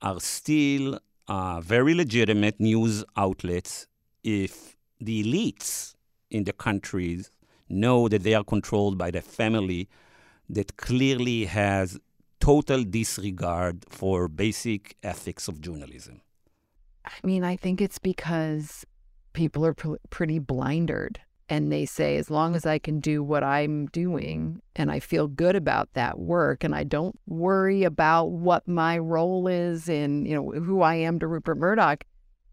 are 0.00 0.20
still 0.20 0.98
uh, 1.32 1.62
very 1.62 1.94
legitimate 1.94 2.60
news 2.60 3.02
outlets 3.16 3.86
if 4.22 4.76
the 5.00 5.24
elites 5.24 5.94
in 6.30 6.44
the 6.44 6.52
countries 6.52 7.30
know 7.70 8.06
that 8.06 8.22
they 8.22 8.34
are 8.34 8.44
controlled 8.44 8.98
by 8.98 9.10
the 9.10 9.22
family 9.22 9.88
that 10.50 10.76
clearly 10.76 11.46
has 11.46 11.98
total 12.38 12.84
disregard 12.84 13.82
for 13.88 14.28
basic 14.28 14.94
ethics 15.02 15.48
of 15.48 15.62
journalism. 15.62 16.20
I 17.06 17.18
mean, 17.24 17.44
I 17.44 17.56
think 17.56 17.80
it's 17.80 17.98
because 17.98 18.84
people 19.32 19.64
are 19.64 19.72
pr- 19.72 20.02
pretty 20.10 20.38
blindered 20.38 21.18
and 21.48 21.70
they 21.72 21.84
say, 21.84 22.16
as 22.16 22.30
long 22.30 22.54
as 22.54 22.64
I 22.64 22.78
can 22.78 23.00
do 23.00 23.22
what 23.22 23.44
I'm 23.44 23.86
doing 23.86 24.60
and 24.76 24.90
I 24.90 25.00
feel 25.00 25.28
good 25.28 25.56
about 25.56 25.92
that 25.94 26.18
work 26.18 26.64
and 26.64 26.74
I 26.74 26.84
don't 26.84 27.18
worry 27.26 27.84
about 27.84 28.26
what 28.30 28.66
my 28.66 28.98
role 28.98 29.46
is 29.48 29.88
in, 29.88 30.24
you 30.24 30.34
know, 30.34 30.50
who 30.60 30.82
I 30.82 30.94
am 30.94 31.18
to 31.18 31.26
Rupert 31.26 31.58
Murdoch, 31.58 32.04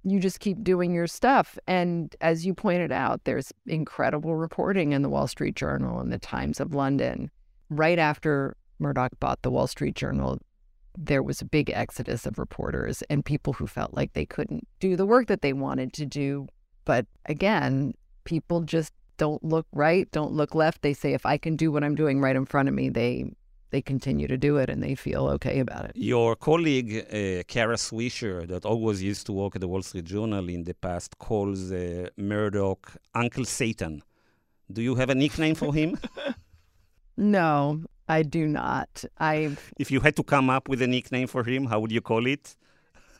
you 0.03 0.19
just 0.19 0.39
keep 0.39 0.63
doing 0.63 0.93
your 0.93 1.07
stuff. 1.07 1.57
And 1.67 2.15
as 2.21 2.45
you 2.45 2.53
pointed 2.53 2.91
out, 2.91 3.23
there's 3.23 3.51
incredible 3.67 4.35
reporting 4.35 4.91
in 4.91 5.01
the 5.01 5.09
Wall 5.09 5.27
Street 5.27 5.55
Journal 5.55 5.99
and 5.99 6.11
the 6.11 6.19
Times 6.19 6.59
of 6.59 6.73
London. 6.73 7.29
Right 7.69 7.99
after 7.99 8.55
Murdoch 8.79 9.11
bought 9.19 9.41
the 9.41 9.51
Wall 9.51 9.67
Street 9.67 9.95
Journal, 9.95 10.39
there 10.97 11.23
was 11.23 11.41
a 11.41 11.45
big 11.45 11.69
exodus 11.69 12.25
of 12.25 12.39
reporters 12.39 13.03
and 13.09 13.23
people 13.23 13.53
who 13.53 13.67
felt 13.67 13.93
like 13.93 14.13
they 14.13 14.25
couldn't 14.25 14.67
do 14.79 14.95
the 14.95 15.05
work 15.05 15.27
that 15.27 15.41
they 15.41 15.53
wanted 15.53 15.93
to 15.93 16.05
do. 16.05 16.47
But 16.85 17.05
again, 17.25 17.93
people 18.33 18.61
just 18.75 18.93
don't 19.17 19.43
look 19.53 19.67
right, 19.73 20.05
don't 20.19 20.33
look 20.39 20.51
left. 20.63 20.77
They 20.81 20.93
say 21.01 21.09
if 21.13 21.25
I 21.25 21.37
can 21.45 21.55
do 21.63 21.67
what 21.73 21.83
I'm 21.85 21.95
doing 22.03 22.17
right 22.25 22.37
in 22.41 22.45
front 22.53 22.69
of 22.69 22.75
me, 22.79 22.85
they 23.01 23.13
they 23.71 23.81
continue 23.93 24.27
to 24.27 24.37
do 24.47 24.51
it 24.61 24.67
and 24.71 24.79
they 24.85 24.95
feel 24.95 25.23
okay 25.35 25.59
about 25.65 25.83
it. 25.87 25.91
Your 25.95 26.35
colleague, 26.49 26.91
uh, 27.19 27.43
Kara 27.53 27.77
Swisher, 27.85 28.37
that 28.51 28.65
always 28.65 28.99
used 29.11 29.23
to 29.27 29.33
work 29.41 29.55
at 29.55 29.61
the 29.61 29.67
Wall 29.67 29.83
Street 29.83 30.05
Journal 30.05 30.45
in 30.49 30.63
the 30.69 30.73
past, 30.73 31.09
calls 31.19 31.71
uh, 31.71 32.07
Murdoch 32.17 32.83
Uncle 33.13 33.45
Satan. 33.45 34.01
Do 34.75 34.81
you 34.81 34.95
have 34.95 35.09
a 35.15 35.15
nickname 35.23 35.55
for 35.55 35.71
him? 35.79 35.89
No, 37.37 37.83
I 38.07 38.23
do 38.37 38.47
not. 38.47 38.91
I 39.19 39.57
if 39.83 39.91
you 39.91 39.99
had 39.99 40.15
to 40.15 40.23
come 40.23 40.47
up 40.49 40.69
with 40.69 40.81
a 40.81 40.87
nickname 40.87 41.27
for 41.27 41.43
him, 41.43 41.65
how 41.65 41.77
would 41.81 41.91
you 41.91 42.03
call 42.11 42.25
it? 42.35 42.55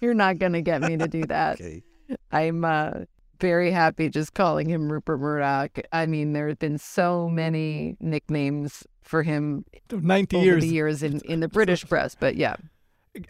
you're 0.02 0.19
not 0.26 0.39
going 0.41 0.54
to 0.54 0.62
get 0.62 0.80
me 0.82 0.95
to 0.95 1.08
do 1.08 1.26
that. 1.36 1.60
Okay. 1.60 1.84
I'm 2.32 2.63
uh, 2.63 2.91
very 3.39 3.71
happy 3.71 4.10
just 4.10 4.34
calling 4.34 4.69
him 4.69 4.91
Rupert 4.91 5.19
Murdoch. 5.19 5.80
I 5.91 6.06
mean, 6.06 6.34
there 6.34 6.47
have 6.47 6.60
been 6.60 6.78
so 6.78 7.30
many 7.30 7.95
nicknames 7.99 8.86
for 9.02 9.23
him 9.23 9.65
90 9.91 10.36
over 10.36 10.45
years. 10.45 10.65
years 10.65 11.04
in, 11.04 11.19
in 11.25 11.39
the 11.39 11.47
British 11.47 11.86
press, 11.88 12.15
but 12.15 12.36
yeah. 12.36 12.56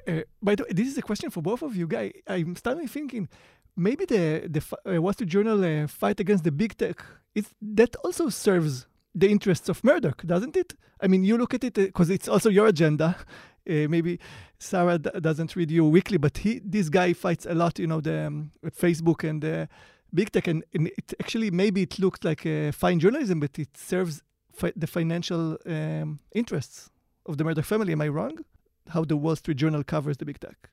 Uh, 0.07 0.21
by 0.41 0.55
the 0.55 0.63
way, 0.63 0.69
this 0.71 0.87
is 0.87 0.97
a 0.97 1.01
question 1.01 1.29
for 1.29 1.41
both 1.41 1.61
of 1.61 1.75
you 1.75 1.87
guys. 1.87 2.11
I'm 2.27 2.55
starting 2.55 2.87
thinking 2.87 3.29
maybe 3.75 4.05
the 4.05 4.47
the 4.49 4.61
uh, 4.95 5.01
Wall 5.01 5.13
Street 5.13 5.29
Journal 5.29 5.63
uh, 5.63 5.87
fight 5.87 6.19
against 6.19 6.43
the 6.43 6.51
big 6.51 6.77
tech 6.77 6.97
is 7.33 7.53
that 7.61 7.95
also 8.03 8.29
serves 8.29 8.87
the 9.15 9.29
interests 9.29 9.69
of 9.69 9.83
Murdoch, 9.83 10.23
doesn't 10.25 10.55
it? 10.57 10.73
I 11.01 11.07
mean, 11.07 11.23
you 11.23 11.37
look 11.37 11.53
at 11.53 11.63
it 11.63 11.73
because 11.75 12.09
it's 12.09 12.27
also 12.27 12.49
your 12.49 12.67
agenda. 12.67 13.15
Uh, 13.69 13.87
maybe 13.87 14.19
Sarah 14.57 14.97
d- 14.97 15.11
doesn't 15.19 15.55
read 15.55 15.69
you 15.69 15.85
weekly, 15.85 16.17
but 16.17 16.39
he 16.39 16.59
this 16.63 16.89
guy 16.89 17.13
fights 17.13 17.45
a 17.45 17.53
lot. 17.53 17.77
You 17.77 17.85
know, 17.85 18.01
the 18.01 18.25
um, 18.25 18.51
Facebook 18.65 19.23
and 19.29 19.45
uh, 19.45 19.67
big 20.13 20.31
tech, 20.31 20.47
and, 20.47 20.63
and 20.73 20.87
it 20.87 21.13
actually 21.19 21.51
maybe 21.51 21.81
it 21.83 21.99
looks 21.99 22.23
like 22.23 22.45
uh, 22.45 22.71
fine 22.71 22.99
journalism, 22.99 23.39
but 23.39 23.57
it 23.59 23.75
serves 23.77 24.21
fi- 24.53 24.73
the 24.75 24.87
financial 24.87 25.57
um, 25.65 26.19
interests 26.33 26.89
of 27.25 27.37
the 27.37 27.43
Murdoch 27.43 27.65
family. 27.65 27.91
Am 27.93 28.01
I 28.01 28.07
wrong? 28.07 28.39
How 28.89 29.03
the 29.03 29.17
Wall 29.17 29.35
Street 29.35 29.57
Journal 29.57 29.83
covers 29.83 30.17
the 30.17 30.25
big 30.25 30.39
tech. 30.39 30.69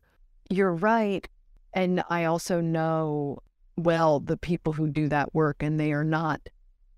You're 0.49 0.75
right. 0.75 1.29
And 1.75 2.03
I 2.09 2.25
also 2.25 2.61
know 2.61 3.39
well 3.77 4.21
the 4.21 4.39
people 4.39 4.73
who 4.73 4.89
do 4.89 5.09
that 5.09 5.35
work, 5.35 5.63
and 5.63 5.79
they 5.79 5.93
are 5.93 6.05
not 6.05 6.41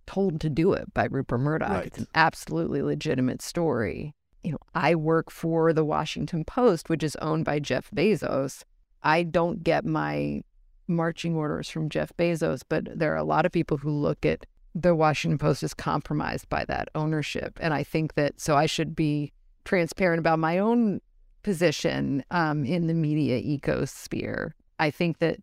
told 0.07 0.41
to 0.41 0.49
do 0.49 0.73
it 0.73 0.95
by 0.95 1.05
Rupert 1.05 1.41
Murdoch. 1.41 1.71
Right. 1.71 1.87
It's 1.87 1.99
an 1.99 2.07
absolutely 2.15 2.83
legitimate 2.83 3.43
story. 3.43 4.15
You 4.45 4.53
know, 4.53 4.59
I 4.75 4.95
work 4.95 5.31
for 5.31 5.73
the 5.73 5.85
Washington 5.85 6.45
Post, 6.45 6.89
which 6.89 7.03
is 7.03 7.17
owned 7.17 7.45
by 7.45 7.59
Jeff 7.59 7.91
Bezos. 7.91 8.63
I 9.03 9.23
don't 9.25 9.63
get 9.65 9.85
my 9.85 10.43
marching 10.89 11.37
orders 11.37 11.69
from 11.69 11.89
Jeff 11.89 12.17
Bezos, 12.17 12.63
but 12.69 12.99
there 12.99 13.13
are 13.13 13.17
a 13.17 13.25
lot 13.25 13.47
of 13.47 13.53
people 13.53 13.77
who 13.77 13.91
look 13.91 14.25
at 14.25 14.47
the 14.75 14.95
Washington 14.95 15.39
Post 15.39 15.63
as 15.63 15.75
compromised 15.75 16.49
by 16.49 16.65
that 16.67 16.89
ownership. 16.95 17.59
And 17.61 17.75
I 17.75 17.83
think 17.83 18.15
that 18.15 18.41
so 18.41 18.57
I 18.57 18.67
should 18.67 18.95
be 18.95 19.33
transparent 19.65 20.21
about 20.21 20.39
my 20.39 20.59
own 20.59 21.01
position 21.43 22.25
um, 22.31 22.65
in 22.65 22.87
the 22.87 22.95
media 22.95 23.41
ecosphere. 23.41 24.51
I 24.79 24.91
think 24.91 25.19
that, 25.19 25.39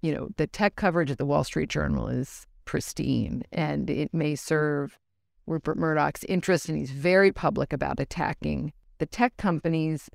you 0.00 0.14
know, 0.14 0.28
the 0.36 0.46
tech 0.46 0.76
coverage 0.76 1.10
at 1.10 1.18
the 1.18 1.26
Wall 1.26 1.44
Street 1.44 1.68
Journal 1.68 2.08
is 2.08 2.46
pristine 2.64 3.42
and 3.52 3.88
it 3.90 4.12
may 4.12 4.34
serve 4.34 4.98
Rupert 5.46 5.76
Murdoch's 5.76 6.24
interest, 6.24 6.68
and 6.68 6.78
he's 6.78 6.92
very 6.92 7.32
public 7.32 7.72
about 7.72 7.98
attacking 7.98 8.72
the 8.98 9.06
tech 9.06 9.36
companies, 9.36 10.08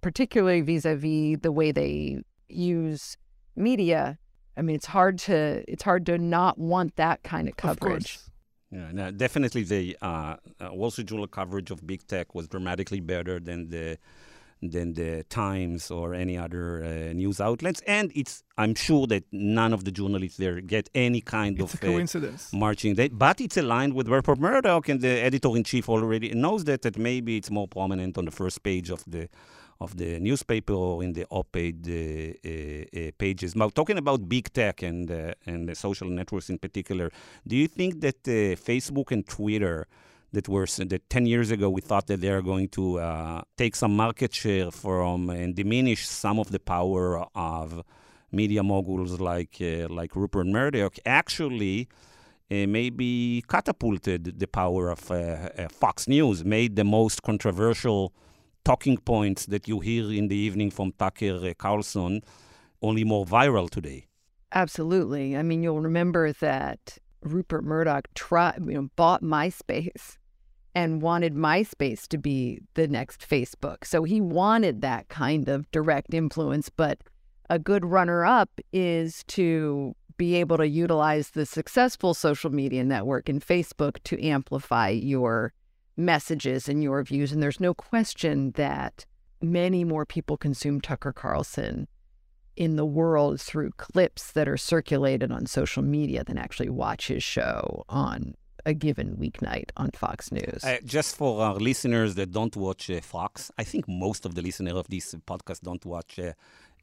particularly 0.00 0.62
vis 0.62 0.84
a 0.84 0.96
vis 0.96 1.38
the 1.42 1.52
way 1.52 1.70
they 1.70 2.22
use 2.48 3.16
media. 3.56 4.18
I 4.56 4.62
mean, 4.62 4.76
it's 4.76 4.86
hard 4.86 5.18
to 5.20 5.64
it's 5.68 5.82
hard 5.82 6.06
to 6.06 6.18
not 6.18 6.58
want 6.58 6.96
that 6.96 7.22
kind 7.22 7.48
of 7.48 7.52
Of 7.52 7.56
coverage. 7.56 8.18
course. 8.18 8.30
Yeah, 8.72 8.90
no, 8.92 9.10
definitely 9.10 9.64
the 9.64 9.96
uh, 10.00 10.36
uh, 10.60 10.68
Wall 10.72 10.90
Street 10.92 11.08
Journal 11.08 11.26
coverage 11.26 11.70
of 11.72 11.84
big 11.86 12.06
tech 12.06 12.34
was 12.34 12.46
dramatically 12.46 13.00
better 13.00 13.40
than 13.40 13.68
the 13.70 13.98
than 14.62 14.92
the 14.92 15.24
Times 15.30 15.90
or 15.90 16.12
any 16.14 16.36
other 16.36 16.84
uh, 16.84 17.12
news 17.14 17.40
outlets, 17.40 17.80
and 17.86 18.12
it's 18.14 18.44
I'm 18.58 18.74
sure 18.74 19.06
that 19.06 19.24
none 19.32 19.72
of 19.72 19.84
the 19.84 19.90
journalists 19.90 20.36
there 20.36 20.60
get 20.60 20.88
any 20.94 21.20
kind 21.22 21.58
It's 21.58 21.74
a 21.74 21.78
of 21.78 21.82
uh, 21.84 21.86
coincidence. 21.86 22.52
marching 22.52 22.94
day, 22.94 23.08
but 23.08 23.40
it's 23.40 23.56
aligned 23.56 23.94
with 23.94 24.06
Rupert 24.08 24.38
Murdoch, 24.38 24.88
and 24.88 25.00
the 25.00 25.08
editor 25.28 25.56
in 25.56 25.64
chief 25.64 25.88
already 25.88 26.28
knows 26.34 26.64
that. 26.64 26.82
That 26.82 26.96
maybe 26.98 27.38
it's 27.38 27.50
more 27.50 27.66
prominent 27.68 28.18
on 28.18 28.26
the 28.26 28.30
first 28.30 28.62
page 28.62 28.90
of 28.90 29.02
the 29.06 29.28
of 29.80 29.96
the 29.96 30.20
newspaper 30.20 30.74
or 30.74 31.02
in 31.02 31.12
the 31.14 31.26
op-ed 31.30 31.86
uh, 31.88 32.48
uh, 32.48 33.08
uh, 33.08 33.10
pages. 33.16 33.56
Now, 33.56 33.70
talking 33.70 33.96
about 33.96 34.28
big 34.28 34.52
tech 34.52 34.82
and 34.82 35.10
and 35.46 35.68
the 35.68 35.74
social 35.74 36.08
networks 36.08 36.50
in 36.50 36.58
particular, 36.58 37.10
do 37.46 37.56
you 37.56 37.66
think 37.66 38.00
that 38.00 38.22
Facebook 38.24 39.10
and 39.10 39.26
Twitter 39.26 39.86
that 40.32 40.48
were 40.48 40.66
that 40.66 41.10
10 41.10 41.26
years 41.26 41.50
ago 41.50 41.68
we 41.68 41.80
thought 41.80 42.06
that 42.06 42.20
they 42.20 42.28
are 42.28 42.42
going 42.42 42.68
to 42.68 43.00
uh, 43.00 43.42
take 43.56 43.74
some 43.74 43.96
market 43.96 44.32
share 44.32 44.70
from 44.70 45.28
and 45.30 45.56
diminish 45.56 46.06
some 46.06 46.38
of 46.38 46.52
the 46.52 46.60
power 46.60 47.26
of 47.34 47.82
media 48.30 48.62
moguls 48.62 49.18
like 49.18 49.56
uh, 49.60 49.88
like 49.88 50.14
Rupert 50.14 50.46
Murdoch 50.46 50.96
actually 51.04 51.88
uh, 52.50 52.66
maybe 52.66 53.42
catapulted 53.48 54.38
the 54.38 54.46
power 54.46 54.90
of 54.90 55.00
Fox 55.72 56.06
News, 56.06 56.44
made 56.44 56.76
the 56.76 56.84
most 56.84 57.22
controversial 57.22 58.12
talking 58.64 58.96
points 58.98 59.46
that 59.46 59.68
you 59.68 59.80
hear 59.80 60.10
in 60.10 60.28
the 60.28 60.36
evening 60.36 60.70
from 60.70 60.92
Tucker 60.92 61.40
uh, 61.42 61.54
Carlson 61.56 62.22
only 62.82 63.04
more 63.04 63.26
viral 63.26 63.68
today. 63.68 64.06
Absolutely. 64.52 65.36
I 65.36 65.42
mean, 65.42 65.62
you'll 65.62 65.80
remember 65.80 66.32
that 66.34 66.98
Rupert 67.22 67.64
Murdoch 67.64 68.08
tried, 68.14 68.58
you 68.66 68.74
know, 68.74 68.88
bought 68.96 69.22
MySpace 69.22 70.16
and 70.74 71.02
wanted 71.02 71.34
MySpace 71.34 72.06
to 72.08 72.18
be 72.18 72.60
the 72.74 72.88
next 72.88 73.28
Facebook. 73.28 73.84
So 73.84 74.04
he 74.04 74.20
wanted 74.20 74.80
that 74.82 75.08
kind 75.08 75.48
of 75.48 75.70
direct 75.70 76.14
influence, 76.14 76.68
but 76.68 76.98
a 77.48 77.58
good 77.58 77.84
runner 77.84 78.24
up 78.24 78.60
is 78.72 79.24
to 79.28 79.94
be 80.16 80.36
able 80.36 80.58
to 80.58 80.68
utilize 80.68 81.30
the 81.30 81.46
successful 81.46 82.14
social 82.14 82.50
media 82.50 82.84
network 82.84 83.28
in 83.28 83.40
Facebook 83.40 83.96
to 84.04 84.22
amplify 84.22 84.88
your 84.90 85.52
messages 85.96 86.68
and 86.68 86.82
your 86.82 87.02
views. 87.02 87.32
And 87.32 87.42
there's 87.42 87.60
no 87.60 87.74
question 87.74 88.52
that 88.52 89.06
many 89.40 89.84
more 89.84 90.04
people 90.04 90.36
consume 90.36 90.80
Tucker 90.80 91.12
Carlson 91.12 91.88
in 92.56 92.76
the 92.76 92.84
world 92.84 93.40
through 93.40 93.70
clips 93.76 94.32
that 94.32 94.48
are 94.48 94.56
circulated 94.56 95.30
on 95.32 95.46
social 95.46 95.82
media 95.82 96.24
than 96.24 96.36
actually 96.36 96.68
watch 96.68 97.08
his 97.08 97.22
show 97.22 97.84
on 97.88 98.34
a 98.66 98.74
given 98.74 99.16
weeknight 99.16 99.70
on 99.76 99.90
Fox 99.92 100.30
News. 100.30 100.62
Uh, 100.62 100.76
just 100.84 101.16
for 101.16 101.42
our 101.42 101.54
listeners 101.54 102.14
that 102.16 102.30
don't 102.32 102.54
watch 102.56 102.90
uh, 102.90 103.00
Fox, 103.00 103.50
I 103.56 103.64
think 103.64 103.88
most 103.88 104.26
of 104.26 104.34
the 104.34 104.42
listeners 104.42 104.74
of 104.74 104.88
this 104.88 105.14
podcast 105.26 105.60
don't 105.62 105.84
watch 105.86 106.18
uh, 106.18 106.32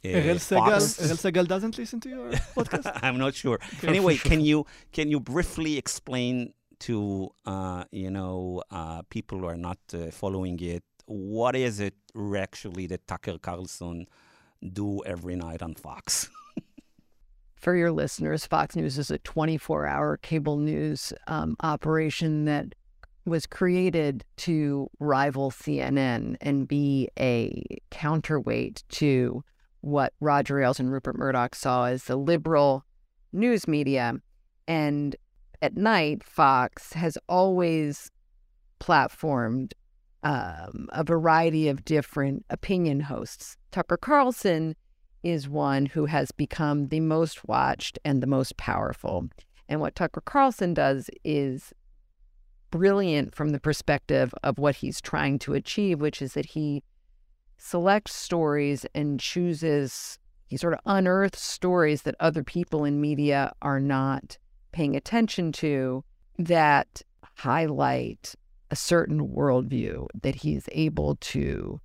uh, 0.06 0.08
Erel 0.08 0.38
Segal, 0.38 0.82
Segal 1.24 1.48
doesn't 1.48 1.78
listen 1.78 2.00
to 2.02 2.10
your 2.10 2.32
podcast. 2.56 3.00
I'm 3.02 3.18
not 3.18 3.36
sure. 3.36 3.60
anyway, 3.84 4.18
can 4.30 4.42
you 4.42 4.66
can 4.92 5.10
you 5.10 5.20
briefly 5.20 5.78
explain 5.78 6.54
to 6.80 7.30
uh, 7.46 7.84
you 7.92 8.12
know 8.12 8.64
uh, 8.72 9.02
people 9.10 9.40
who 9.40 9.46
are 9.46 9.58
not 9.58 9.80
uh, 9.94 10.12
following 10.12 10.60
it 10.60 10.84
what 11.08 11.56
is 11.56 11.80
it 11.80 11.96
actually 12.36 12.86
that 12.88 13.08
Tucker 13.08 13.38
Carlson 13.40 14.08
do 14.74 15.04
every 15.06 15.36
night 15.36 15.62
on 15.62 15.74
Fox? 15.74 16.30
For 17.56 17.76
your 17.76 17.92
listeners, 17.92 18.46
Fox 18.46 18.76
News 18.76 18.98
is 18.98 19.10
a 19.10 19.18
24-hour 19.20 20.18
cable 20.18 20.58
news 20.58 21.12
um, 21.28 21.56
operation 21.62 22.46
that 22.46 22.76
was 23.26 23.46
created 23.46 24.24
to 24.38 24.90
rival 25.00 25.50
CNN 25.50 26.36
and 26.40 26.68
be 26.68 27.10
a 27.20 27.80
counterweight 27.90 28.84
to 28.90 29.44
what 29.82 30.14
Roger 30.20 30.62
Ailes 30.62 30.80
and 30.80 30.92
Rupert 30.92 31.18
Murdoch 31.18 31.56
saw 31.56 31.86
as 31.86 32.04
the 32.06 32.16
liberal 32.16 32.86
news 33.34 33.68
media. 33.68 34.14
And 34.68 35.16
at 35.62 35.76
night, 35.76 36.24
Fox 36.24 36.94
has 36.94 37.18
always 37.28 38.12
platformed 38.80 39.74
um, 40.24 40.88
a 40.92 41.04
variety 41.04 41.68
of 41.68 41.86
different 41.86 42.46
opinion 42.50 43.02
hosts. 43.02 43.58
Tucker 43.72 43.98
Carlson 43.98 44.76
is 45.24 45.50
one 45.50 45.88
who 45.88 46.06
has 46.06 46.32
become 46.32 46.88
the 46.88 47.00
most 47.00 47.48
watched 47.48 47.98
and 48.06 48.22
the 48.22 48.28
most 48.28 48.58
powerful. 48.58 49.28
And 49.68 49.82
what 49.82 49.96
Tucker 49.96 50.22
Carlson 50.22 50.74
does 50.74 51.10
is 51.24 51.74
brilliant 52.72 53.34
from 53.36 53.50
the 53.50 53.60
perspective 53.60 54.34
of 54.44 54.60
what 54.60 54.78
he's 54.78 55.02
trying 55.02 55.40
to 55.40 55.54
achieve, 55.54 56.00
which 56.00 56.22
is 56.22 56.34
that 56.34 56.48
he 56.48 56.84
selects 57.58 58.14
stories 58.14 58.86
and 58.94 59.20
chooses, 59.20 60.20
he 60.46 60.58
sort 60.58 60.74
of 60.74 60.80
unearths 60.86 61.42
stories 61.42 62.04
that 62.04 62.16
other 62.20 62.44
people 62.44 62.86
in 62.86 63.02
media 63.02 63.52
are 63.62 63.80
not 63.80 64.38
paying 64.72 64.96
attention 64.96 65.52
to 65.54 66.04
that 66.38 67.02
highlight 67.38 68.36
a 68.70 68.76
certain 68.76 69.30
worldview 69.30 70.08
that 70.22 70.36
he's 70.36 70.68
able 70.72 71.16
to 71.16 71.80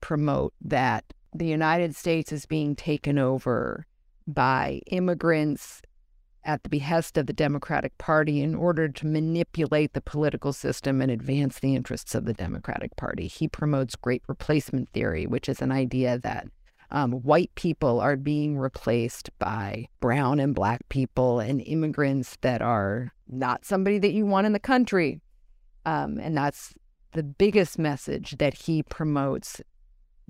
promote 0.00 0.54
that 0.60 1.04
the 1.34 1.46
United 1.46 1.94
States 1.94 2.32
is 2.32 2.46
being 2.46 2.74
taken 2.74 3.18
over 3.18 3.86
by 4.26 4.80
immigrants 4.86 5.82
at 6.44 6.62
the 6.62 6.68
behest 6.68 7.18
of 7.18 7.26
the 7.26 7.32
Democratic 7.32 7.96
Party 7.98 8.40
in 8.40 8.54
order 8.54 8.88
to 8.88 9.06
manipulate 9.06 9.92
the 9.92 10.00
political 10.00 10.52
system 10.52 11.02
and 11.02 11.10
advance 11.10 11.58
the 11.58 11.74
interests 11.74 12.14
of 12.14 12.24
the 12.24 12.32
Democratic 12.32 12.96
Party. 12.96 13.26
He 13.26 13.46
promotes 13.46 13.94
great 13.94 14.22
replacement 14.26 14.88
theory, 14.90 15.26
which 15.26 15.48
is 15.48 15.60
an 15.60 15.70
idea 15.70 16.18
that 16.18 16.48
um, 16.90 17.12
white 17.12 17.54
people 17.54 18.00
are 18.00 18.16
being 18.16 18.58
replaced 18.58 19.30
by 19.38 19.88
brown 20.00 20.40
and 20.40 20.54
black 20.54 20.88
people 20.88 21.38
and 21.38 21.60
immigrants 21.62 22.36
that 22.40 22.62
are 22.62 23.12
not 23.28 23.64
somebody 23.64 23.98
that 23.98 24.12
you 24.12 24.26
want 24.26 24.46
in 24.46 24.52
the 24.52 24.58
country. 24.58 25.20
Um, 25.86 26.18
and 26.18 26.36
that's 26.36 26.74
the 27.12 27.22
biggest 27.22 27.78
message 27.78 28.36
that 28.38 28.54
he 28.54 28.82
promotes 28.82 29.60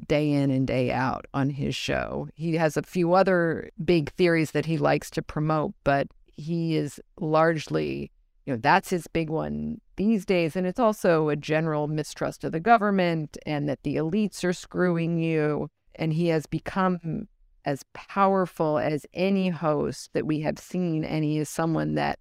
day 0.07 0.31
in 0.31 0.51
and 0.51 0.67
day 0.67 0.91
out 0.91 1.27
on 1.35 1.51
his 1.51 1.75
show. 1.75 2.29
He 2.35 2.55
has 2.55 2.77
a 2.77 2.83
few 2.83 3.15
other 3.15 3.71
big 3.85 4.13
theories 4.13 4.53
that 4.53 4.67
he 4.67 4.79
likes 4.79 5.11
to 5.11 5.23
promote, 5.23 5.75
but 5.85 6.09
he 6.37 6.77
is 6.77 7.01
largely, 7.21 8.11
you 8.47 8.55
know, 8.55 8.61
that's 8.63 8.91
his 8.91 9.07
big 9.07 9.29
one 9.29 9.81
these 9.97 10.25
days. 10.25 10.57
And 10.57 10.67
it's 10.67 10.81
also 10.81 11.29
a 11.29 11.37
general 11.37 11.87
mistrust 11.87 12.45
of 12.45 12.53
the 12.53 12.61
government 12.61 13.37
and 13.45 13.69
that 13.69 13.83
the 13.83 13.97
elites 13.97 14.43
are 14.45 14.55
screwing 14.55 15.19
you. 15.19 15.69
And 15.95 16.13
he 16.13 16.29
has 16.29 16.47
become 16.47 17.29
as 17.65 17.85
powerful 17.93 18.79
as 18.79 19.07
any 19.13 19.49
host 19.49 20.11
that 20.15 20.27
we 20.27 20.41
have 20.41 20.59
seen. 20.59 21.05
And 21.05 21.25
he 21.25 21.39
is 21.39 21.49
someone 21.49 21.95
that, 21.95 22.19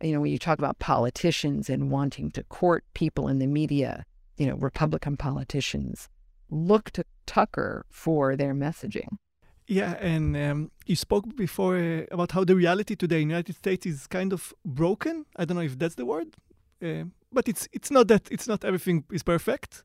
you 0.00 0.12
know, 0.12 0.20
when 0.20 0.32
you 0.32 0.38
talk 0.38 0.58
about 0.58 0.78
politicians 0.78 1.68
and 1.68 1.90
wanting 1.90 2.30
to 2.32 2.44
court 2.44 2.84
people 2.94 3.28
in 3.28 3.38
the 3.38 3.46
media, 3.46 4.04
you 4.36 4.46
know, 4.46 4.54
Republican 4.54 5.16
politicians 5.16 6.08
look 6.50 6.90
to 6.92 7.04
Tucker 7.26 7.84
for 7.90 8.36
their 8.36 8.54
messaging. 8.54 9.18
Yeah, 9.66 9.92
and 10.00 10.36
um, 10.36 10.70
you 10.86 10.96
spoke 10.96 11.36
before 11.36 11.76
uh, 11.76 12.02
about 12.10 12.32
how 12.32 12.42
the 12.42 12.56
reality 12.56 12.96
today 12.96 13.22
in 13.22 13.28
the 13.28 13.34
United 13.34 13.54
States 13.54 13.86
is 13.86 14.08
kind 14.08 14.32
of 14.32 14.52
broken. 14.64 15.26
I 15.36 15.44
don't 15.44 15.56
know 15.56 15.62
if 15.62 15.78
that's 15.78 15.94
the 15.94 16.04
word, 16.04 16.34
uh, 16.82 17.04
but 17.30 17.48
it's 17.48 17.68
it's 17.72 17.88
not 17.88 18.08
that 18.08 18.28
it's 18.32 18.48
not 18.48 18.64
everything 18.64 19.04
is 19.12 19.22
perfect. 19.22 19.84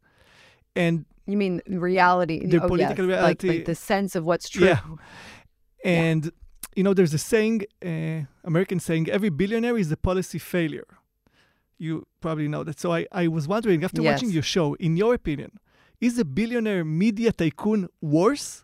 And 0.76 1.06
you 1.26 1.38
mean 1.38 1.62
reality? 1.68 2.46
The 2.46 2.64
oh, 2.64 2.68
political 2.68 3.06
yes. 3.06 3.16
reality, 3.16 3.48
like, 3.48 3.58
like, 3.58 3.66
the 3.66 3.76
sense 3.76 4.16
of 4.16 4.26
what's 4.26 4.50
true. 4.50 4.68
Yeah, 4.68 4.80
and 5.86 6.26
yeah. 6.26 6.32
you 6.76 6.84
know, 6.84 6.94
there's 6.94 7.14
a 7.14 7.18
saying, 7.18 7.64
uh, 7.84 8.22
American 8.44 8.80
saying, 8.80 9.10
every 9.10 9.30
billionaire 9.30 9.78
is 9.78 9.92
a 9.92 9.98
policy 9.98 10.40
failure. 10.40 10.88
You 11.78 12.06
probably 12.22 12.48
know 12.48 12.64
that. 12.64 12.80
So 12.80 12.94
I, 12.94 13.06
I 13.12 13.28
was 13.28 13.48
wondering, 13.48 13.84
after 13.84 14.02
yes. 14.02 14.14
watching 14.14 14.30
your 14.30 14.44
show, 14.44 14.76
in 14.76 14.96
your 14.96 15.14
opinion, 15.14 15.60
is 16.00 16.18
a 16.20 16.26
billionaire 16.26 16.86
media 16.86 17.32
tycoon 17.32 17.90
worse? 18.02 18.64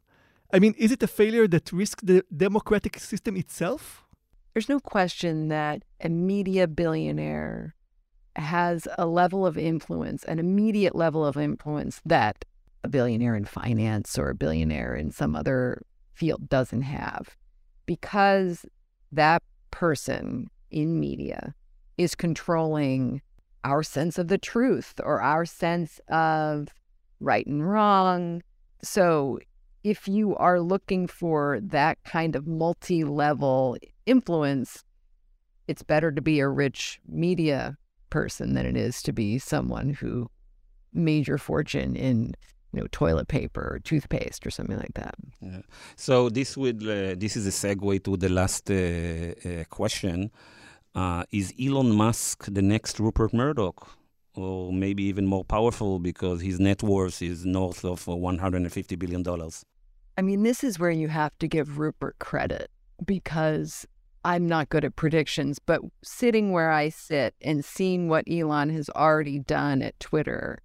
I 0.54 0.60
mean, 0.60 0.76
is 0.78 0.92
it 0.92 1.02
a 1.04 1.08
failure 1.08 1.48
that 1.48 1.72
risks 1.72 2.04
the 2.04 2.24
democratic 2.36 3.00
system 3.00 3.38
itself? 3.38 4.06
There's 4.54 4.70
no 4.70 4.80
question 4.80 5.48
that 5.48 5.84
a 6.02 6.10
media 6.10 6.68
billionaire 6.68 7.76
has 8.36 8.88
a 8.98 9.06
level 9.06 9.46
of 9.46 9.58
influence, 9.58 10.24
an 10.24 10.40
immediate 10.40 10.96
level 10.96 11.26
of 11.26 11.38
influence 11.38 12.02
that 12.06 12.46
a 12.84 12.90
billionaire 12.90 13.36
in 13.36 13.46
finance 13.46 14.18
or 14.18 14.30
a 14.30 14.36
billionaire 14.36 14.96
in 14.96 15.12
some 15.12 15.36
other 15.36 15.84
field 16.14 16.50
doesn't 16.50 16.82
have. 16.82 17.36
Because 17.86 18.66
that 19.12 19.44
person 19.72 20.50
in 20.70 21.00
media 21.00 21.54
is 21.98 22.16
controlling 22.16 23.22
our 23.64 23.84
sense 23.84 24.18
of 24.18 24.28
the 24.28 24.38
truth 24.38 24.94
or 25.04 25.22
our 25.22 25.46
sense 25.46 26.00
of 26.08 26.70
right 27.20 27.46
and 27.46 27.70
wrong. 27.70 28.42
So 28.82 29.40
if 29.84 30.08
you 30.08 30.36
are 30.36 30.60
looking 30.60 31.08
for 31.08 31.60
that 31.62 32.04
kind 32.04 32.36
of 32.36 32.48
multi 32.48 33.04
level 33.04 33.78
influence, 34.06 34.84
it's 35.68 35.84
better 35.84 36.12
to 36.12 36.22
be 36.22 36.40
a 36.40 36.48
rich 36.48 37.00
media 37.08 37.78
person 38.12 38.54
than 38.54 38.66
it 38.68 38.78
is 38.78 39.02
to 39.04 39.12
be 39.12 39.40
someone 39.40 39.88
who 40.00 40.30
made 40.94 41.28
your 41.28 41.40
fortune 41.40 41.96
in 41.96 42.36
you 42.74 42.80
know 42.80 42.88
toilet 42.92 43.28
paper 43.28 43.62
or 43.74 43.80
toothpaste 43.80 44.46
or 44.46 44.52
something 44.52 44.78
like 44.78 44.94
that. 44.94 45.16
Yeah. 45.42 45.62
So 45.96 46.30
this 46.30 46.56
would 46.56 46.84
uh, 46.84 47.16
this 47.18 47.36
is 47.36 47.46
a 47.48 47.56
segue 47.62 48.04
to 48.04 48.18
the 48.18 48.30
last 48.30 48.70
uh, 48.70 48.76
uh, 48.76 49.64
question. 49.70 50.32
Uh, 50.94 51.24
is 51.32 51.54
Elon 51.60 51.92
Musk 51.96 52.46
the 52.58 52.62
next 52.62 53.00
Rupert 53.00 53.34
Murdoch? 53.34 53.98
or 54.36 54.72
maybe 54.72 55.04
even 55.04 55.26
more 55.26 55.44
powerful 55.44 56.00
because 56.00 56.42
his 56.42 56.60
net 56.60 56.82
worth 56.82 57.22
is 57.22 57.46
north 57.46 57.84
of 57.84 58.06
$150 58.06 58.98
billion. 58.98 59.26
I 60.18 60.22
mean, 60.22 60.44
this 60.44 60.64
is 60.64 60.80
where 60.80 60.92
you 60.92 61.08
have 61.10 61.38
to 61.40 61.48
give 61.48 61.80
Rupert 61.80 62.18
credit 62.20 62.70
because 63.06 63.86
I'm 64.24 64.48
not 64.48 64.70
good 64.70 64.86
at 64.86 64.96
predictions, 64.96 65.60
but 65.60 65.82
sitting 66.04 66.52
where 66.52 66.72
I 66.72 66.90
sit 66.90 67.34
and 67.42 67.66
seeing 67.66 68.08
what 68.08 68.26
Elon 68.30 68.70
has 68.70 68.90
already 68.90 69.40
done 69.40 69.82
at 69.82 70.00
Twitter, 70.00 70.60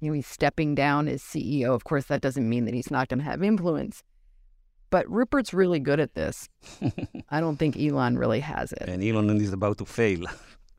you 0.00 0.08
know, 0.08 0.14
he's 0.14 0.26
stepping 0.26 0.74
down 0.74 1.08
as 1.08 1.22
CEO. 1.22 1.74
Of 1.74 1.84
course, 1.84 2.04
that 2.06 2.20
doesn't 2.20 2.48
mean 2.48 2.64
that 2.64 2.74
he's 2.74 2.90
not 2.90 3.08
going 3.08 3.18
to 3.18 3.24
have 3.24 3.42
influence. 3.42 4.02
But 4.90 5.08
Rupert's 5.10 5.54
really 5.54 5.80
good 5.80 6.00
at 6.00 6.14
this. 6.14 6.48
I 7.30 7.40
don't 7.40 7.56
think 7.56 7.76
Elon 7.76 8.18
really 8.18 8.40
has 8.40 8.72
it. 8.72 8.88
And 8.88 9.02
Elon 9.02 9.40
is 9.40 9.52
about 9.52 9.78
to 9.78 9.84
fail. 9.84 10.26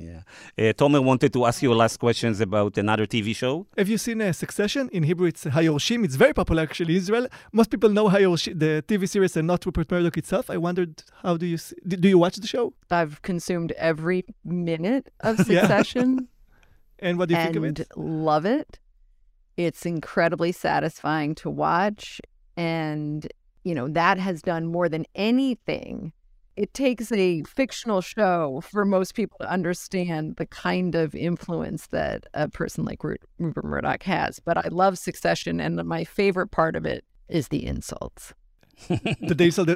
Yeah. 0.00 0.22
Uh, 0.58 0.72
Tomer 0.72 1.02
wanted 1.02 1.32
to 1.32 1.44
ask 1.44 1.62
you 1.62 1.72
last 1.74 1.98
questions 1.98 2.40
about 2.40 2.78
another 2.78 3.06
TV 3.06 3.34
show. 3.34 3.66
Have 3.76 3.88
you 3.88 3.98
seen 3.98 4.20
uh, 4.22 4.32
Succession? 4.32 4.88
In 4.92 5.02
Hebrew, 5.02 5.26
it's 5.26 5.44
Hayorshim. 5.44 6.04
It's 6.04 6.16
very 6.16 6.32
popular, 6.32 6.62
actually, 6.62 6.94
in 6.94 6.98
Israel. 6.98 7.26
Most 7.52 7.70
people 7.70 7.90
know 7.90 8.08
Hayorshim, 8.08 8.58
the 8.58 8.84
TV 8.86 9.08
series, 9.08 9.36
and 9.36 9.46
not 9.46 9.64
Rupert 9.64 9.90
Murdoch 9.90 10.16
itself. 10.16 10.50
I 10.50 10.56
wondered, 10.56 11.02
how 11.22 11.36
do 11.36 11.46
you 11.46 11.58
see, 11.58 11.76
do 11.86 12.08
you 12.08 12.18
watch 12.18 12.36
the 12.36 12.46
show? 12.46 12.74
I've 12.90 13.22
consumed 13.22 13.72
every 13.72 14.24
minute 14.44 15.12
of 15.20 15.36
Succession. 15.50 16.28
and 16.98 17.18
what 17.18 17.28
do 17.28 17.34
you 17.34 17.42
think 17.42 17.56
of 17.56 17.64
it? 17.64 17.88
Love 17.96 18.46
it. 18.46 18.78
It's 19.56 19.84
incredibly 19.84 20.52
satisfying 20.52 21.34
to 21.36 21.50
watch, 21.50 22.20
and 22.56 23.26
you 23.64 23.74
know 23.74 23.88
that 23.88 24.18
has 24.18 24.40
done 24.40 24.66
more 24.66 24.88
than 24.88 25.04
anything 25.16 26.12
it 26.58 26.74
takes 26.74 27.12
a 27.12 27.42
fictional 27.44 28.00
show 28.00 28.60
for 28.68 28.84
most 28.84 29.14
people 29.14 29.36
to 29.40 29.48
understand 29.48 30.36
the 30.36 30.46
kind 30.46 30.96
of 30.96 31.14
influence 31.14 31.86
that 31.98 32.26
a 32.34 32.48
person 32.48 32.84
like 32.84 33.04
Rupert 33.04 33.64
Murdoch 33.64 34.02
has. 34.02 34.40
But 34.40 34.58
I 34.58 34.66
love 34.68 34.98
Succession, 34.98 35.60
and 35.60 35.76
my 35.84 36.02
favorite 36.02 36.50
part 36.50 36.74
of 36.74 36.84
it 36.84 37.04
is 37.28 37.46
the 37.48 37.64
insults. 37.64 38.34
the 38.88 39.36
insult, 39.38 39.68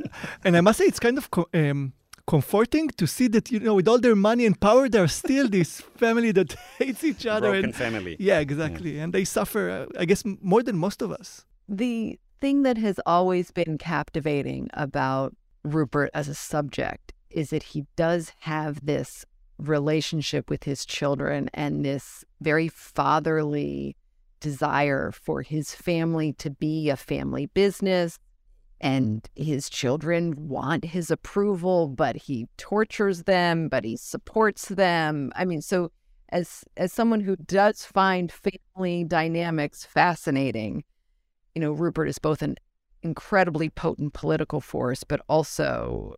and 0.45 0.57
I 0.57 0.61
must 0.61 0.79
say, 0.79 0.87
it's 0.87 0.99
kind 0.99 1.19
of 1.19 1.29
um, 1.55 1.93
comforting 2.27 2.89
to 2.89 3.07
see 3.07 3.29
that 3.29 3.53
you 3.53 3.61
know, 3.61 3.75
with 3.75 3.87
all 3.87 4.01
their 4.01 4.17
money 4.17 4.45
and 4.45 4.59
power, 4.59 4.89
there 4.89 5.05
are 5.05 5.15
still 5.25 5.49
this 5.49 5.81
family 5.97 6.33
that 6.33 6.57
hates 6.79 7.05
each 7.05 7.27
other. 7.27 7.51
Broken 7.51 7.67
and, 7.67 7.77
family. 7.77 8.17
Yeah, 8.19 8.41
exactly, 8.41 8.97
yeah. 8.97 9.05
and 9.05 9.13
they 9.13 9.25
suffer, 9.25 9.71
uh, 9.71 10.01
I 10.01 10.05
guess, 10.05 10.25
more 10.25 10.65
than 10.65 10.77
most 10.79 11.01
of 11.01 11.13
us. 11.13 11.45
The 11.69 12.19
thing 12.41 12.65
that 12.65 12.77
has 12.77 12.99
always 13.07 13.53
been 13.53 13.79
captivating 13.79 14.69
about 14.73 15.33
Rupert 15.65 16.11
as 16.15 16.29
a 16.29 16.35
subject 16.35 17.13
is 17.31 17.51
that 17.51 17.63
he 17.63 17.87
does 17.97 18.33
have 18.41 18.85
this 18.85 19.25
relationship 19.59 20.51
with 20.51 20.65
his 20.65 20.85
children 20.85 21.49
and 21.55 21.85
this 21.85 22.25
very 22.41 22.69
fatherly 22.69 23.97
desire 24.41 25.13
for 25.13 25.43
his 25.43 25.75
family 25.75 26.33
to 26.35 26.51
be 26.51 26.91
a 26.91 26.97
family 26.97 27.47
business. 27.47 28.19
And 28.81 29.29
his 29.37 29.71
children 29.71 30.49
want 30.49 30.85
his 30.85 31.11
approval, 31.11 31.87
but 31.87 32.17
he 32.17 32.49
tortures 32.57 33.23
them, 33.23 33.69
but 33.69 33.85
he 33.85 33.97
supports 33.97 34.67
them. 34.67 35.33
I 35.37 35.45
mean, 35.45 35.63
so 35.63 35.93
as 36.31 36.65
as 36.77 36.93
someone 36.93 37.21
who 37.21 37.37
does 37.37 37.85
find 37.85 38.33
family 38.33 39.05
dynamics 39.05 39.85
fascinating, 39.85 40.83
you 41.55 41.61
know, 41.61 41.71
Rupert 41.71 42.09
is 42.09 42.19
both 42.19 42.43
an 42.43 42.57
incredibly 43.03 43.69
potent 43.69 44.13
political 44.13 44.61
force, 44.61 45.05
but 45.05 45.21
also 45.29 46.15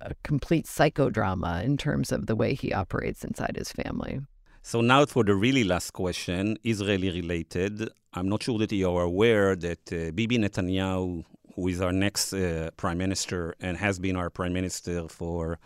a 0.00 0.14
complete 0.22 0.66
psychodrama 0.66 1.62
in 1.62 1.76
terms 1.76 2.12
of 2.12 2.26
the 2.26 2.36
way 2.36 2.54
he 2.54 2.72
operates 2.72 3.24
inside 3.24 3.56
his 3.56 3.72
family. 3.72 4.20
So 4.62 4.80
now 4.80 5.06
for 5.06 5.24
the 5.24 5.34
really 5.34 5.64
last 5.64 5.92
question, 5.92 6.58
Israeli 6.64 7.10
related. 7.10 7.88
I'm 8.12 8.28
not 8.28 8.42
sure 8.42 8.58
that 8.58 8.72
you 8.72 8.90
are 8.90 9.02
aware 9.02 9.56
that 9.56 9.92
uh, 9.92 10.10
Bibi 10.12 10.38
Netanyahu, 10.38 11.24
who 11.54 11.68
is 11.68 11.80
our 11.80 11.92
next 11.92 12.32
uh, 12.32 12.70
prime 12.76 12.98
minister 12.98 13.54
and 13.60 13.76
has 13.76 13.98
been 13.98 14.16
our 14.16 14.30
prime 14.30 14.52
minister 14.52 15.08
for 15.08 15.58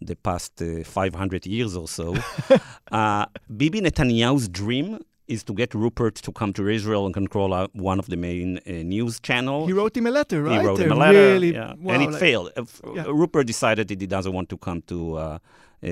the 0.00 0.16
past 0.16 0.62
uh, 0.62 0.84
500 0.84 1.46
years 1.46 1.76
or 1.76 1.88
so, 1.88 2.16
uh, 2.92 3.26
Bibi 3.56 3.80
Netanyahu's 3.80 4.48
dream 4.48 5.00
is 5.30 5.44
to 5.44 5.52
get 5.54 5.74
Rupert 5.74 6.16
to 6.26 6.32
come 6.32 6.52
to 6.54 6.68
Israel 6.68 7.06
and 7.06 7.14
control 7.14 7.54
uh, 7.54 7.68
one 7.72 7.98
of 7.98 8.06
the 8.06 8.16
main 8.16 8.58
uh, 8.58 8.70
news 8.94 9.20
channels. 9.20 9.68
He 9.68 9.72
wrote 9.72 9.96
him 9.96 10.06
a 10.06 10.10
letter, 10.10 10.42
right? 10.42 10.60
He 10.60 10.66
wrote 10.66 10.80
him 10.80 10.92
a 10.92 10.96
letter, 10.96 11.26
really, 11.32 11.52
yeah. 11.54 11.74
wow, 11.78 11.94
and 11.94 12.02
it 12.02 12.10
like, 12.10 12.20
failed. 12.20 12.50
Uh, 12.56 12.64
yeah. 12.94 13.04
Rupert 13.06 13.46
decided 13.46 13.88
that 13.88 14.00
he 14.00 14.06
doesn't 14.06 14.32
want 14.32 14.48
to 14.48 14.58
come 14.58 14.82
to 14.92 14.98
uh, 15.16 15.38
uh, 15.82 15.88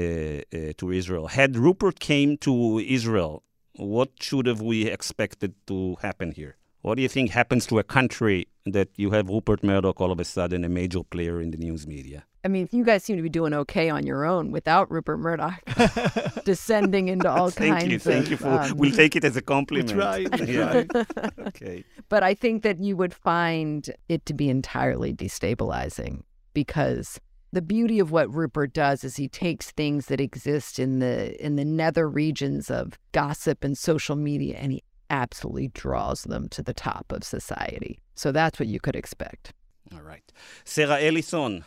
to 0.80 0.92
Israel. 1.00 1.28
Had 1.28 1.56
Rupert 1.56 1.98
came 2.00 2.36
to 2.38 2.78
Israel, 2.80 3.42
what 3.76 4.10
should 4.20 4.46
have 4.46 4.60
we 4.60 4.86
expected 4.86 5.54
to 5.68 5.96
happen 6.02 6.32
here? 6.32 6.56
What 6.82 6.94
do 6.94 7.02
you 7.02 7.08
think 7.08 7.30
happens 7.30 7.66
to 7.66 7.78
a 7.78 7.82
country 7.84 8.46
that 8.64 8.88
you 8.96 9.10
have 9.10 9.28
Rupert 9.28 9.64
Murdoch 9.64 10.00
all 10.00 10.12
of 10.12 10.20
a 10.20 10.24
sudden 10.24 10.64
a 10.64 10.68
major 10.68 11.02
player 11.02 11.40
in 11.40 11.50
the 11.50 11.58
news 11.58 11.86
media? 11.86 12.24
I 12.44 12.48
mean, 12.48 12.68
you 12.70 12.84
guys 12.84 13.02
seem 13.02 13.16
to 13.16 13.22
be 13.22 13.28
doing 13.28 13.52
okay 13.52 13.90
on 13.90 14.06
your 14.06 14.24
own 14.24 14.52
without 14.52 14.90
Rupert 14.90 15.18
Murdoch 15.18 15.60
descending 16.44 17.08
into 17.08 17.28
all 17.28 17.50
thank 17.50 17.80
kinds 17.80 17.92
you, 17.92 17.98
thank 17.98 18.26
of. 18.26 18.30
you 18.30 18.36
for. 18.36 18.48
Um, 18.48 18.76
we'll 18.76 18.92
take 18.92 19.16
it 19.16 19.24
as 19.24 19.36
a 19.36 19.42
compliment. 19.42 19.98
Right, 19.98 20.48
yeah. 20.48 20.84
okay. 21.48 21.84
But 22.08 22.22
I 22.22 22.34
think 22.34 22.62
that 22.62 22.78
you 22.78 22.96
would 22.96 23.12
find 23.12 23.90
it 24.08 24.24
to 24.26 24.34
be 24.34 24.48
entirely 24.48 25.12
destabilizing 25.12 26.22
because 26.54 27.20
the 27.52 27.62
beauty 27.62 27.98
of 27.98 28.12
what 28.12 28.32
Rupert 28.32 28.72
does 28.72 29.02
is 29.02 29.16
he 29.16 29.28
takes 29.28 29.72
things 29.72 30.06
that 30.06 30.20
exist 30.20 30.78
in 30.78 31.00
the 31.00 31.44
in 31.44 31.56
the 31.56 31.64
nether 31.64 32.08
regions 32.08 32.70
of 32.70 32.98
gossip 33.12 33.64
and 33.64 33.76
social 33.76 34.16
media 34.16 34.56
and 34.58 34.72
he 34.72 34.82
absolutely 35.10 35.68
draws 35.68 36.24
them 36.24 36.48
to 36.50 36.62
the 36.62 36.74
top 36.74 37.12
of 37.12 37.24
society. 37.24 37.98
So 38.14 38.32
that's 38.32 38.58
what 38.58 38.68
you 38.68 38.80
could 38.80 38.96
expect. 38.96 39.52
All 39.92 40.02
right. 40.02 40.32
Sarah 40.64 41.00
Ellison, 41.00 41.64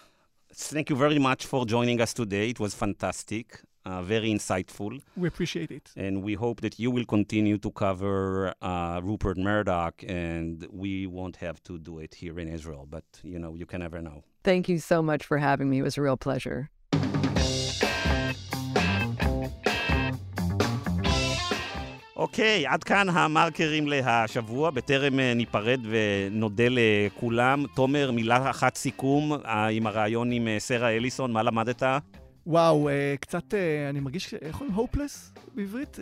thank 0.53 0.89
you 0.89 0.95
very 0.95 1.19
much 1.19 1.45
for 1.45 1.65
joining 1.65 1.99
us 2.01 2.13
today. 2.13 2.49
It 2.49 2.59
was 2.59 2.73
fantastic, 2.73 3.61
uh, 3.85 4.03
very 4.03 4.29
insightful. 4.29 5.01
We 5.17 5.27
appreciate 5.27 5.71
it. 5.71 5.89
And 5.95 6.21
we 6.21 6.35
hope 6.35 6.61
that 6.61 6.77
you 6.77 6.91
will 6.91 7.05
continue 7.05 7.57
to 7.57 7.71
cover 7.71 8.53
uh, 8.61 9.01
Rupert 9.03 9.37
Murdoch, 9.37 10.03
and 10.07 10.67
we 10.71 11.07
won't 11.07 11.37
have 11.37 11.63
to 11.63 11.79
do 11.79 11.99
it 11.99 12.13
here 12.13 12.39
in 12.39 12.47
Israel. 12.47 12.85
But, 12.87 13.05
you 13.23 13.39
know, 13.39 13.55
you 13.55 13.65
can 13.65 13.79
never 13.79 14.01
know. 14.01 14.23
Thank 14.43 14.69
you 14.69 14.77
so 14.79 15.01
much 15.01 15.25
for 15.25 15.37
having 15.37 15.69
me. 15.69 15.79
It 15.79 15.83
was 15.83 15.97
a 15.97 16.01
real 16.01 16.17
pleasure. 16.17 16.69
אוקיי, 22.21 22.67
עד 22.67 22.83
כאן 22.83 23.09
המרקרים 23.09 23.87
להשבוע. 23.87 24.69
בטרם 24.69 25.19
ניפרד 25.19 25.79
ונודה 25.89 26.63
לכולם, 26.69 27.65
תומר, 27.75 28.11
מילה 28.11 28.49
אחת 28.49 28.75
סיכום 28.75 29.33
עם 29.71 29.87
הרעיון 29.87 30.31
עם 30.31 30.47
סרה 30.59 30.89
אליסון, 30.89 31.31
מה 31.31 31.43
למדת? 31.43 31.83
וואו, 32.47 32.89
קצת, 33.19 33.53
אני 33.89 33.99
מרגיש, 33.99 34.33
איך 34.33 34.61
אומרים? 34.61 34.75
הופלס 34.75 35.33
בעברית? 35.55 35.99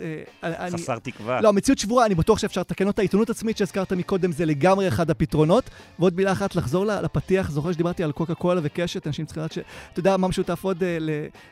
חסר 0.72 0.92
אני... 0.92 1.00
תקווה. 1.00 1.40
לא, 1.40 1.48
המציאות 1.48 1.78
שבורה, 1.78 2.06
אני 2.06 2.14
בטוח 2.14 2.38
שאפשר 2.38 2.60
לתקן 2.60 2.86
אותה. 2.86 3.02
עיתונות 3.02 3.30
עצמית 3.30 3.56
שהזכרת 3.56 3.92
מקודם 3.92 4.32
זה 4.32 4.46
לגמרי 4.46 4.88
אחד 4.88 5.10
הפתרונות. 5.10 5.70
ועוד 5.98 6.16
מילה 6.16 6.32
אחת, 6.32 6.54
לחזור 6.54 6.84
לפתיח, 6.84 7.50
זוכר 7.50 7.72
שדיברתי 7.72 8.04
על 8.04 8.12
קוקה 8.12 8.34
קולה 8.34 8.60
וקשת, 8.64 9.06
אנשים 9.06 9.26
צריכים 9.26 9.42
לדעת 9.42 9.52
ש... 9.52 9.58
אתה 9.92 10.00
יודע 10.00 10.16
מה 10.16 10.28
משותף 10.28 10.64
עוד 10.64 10.82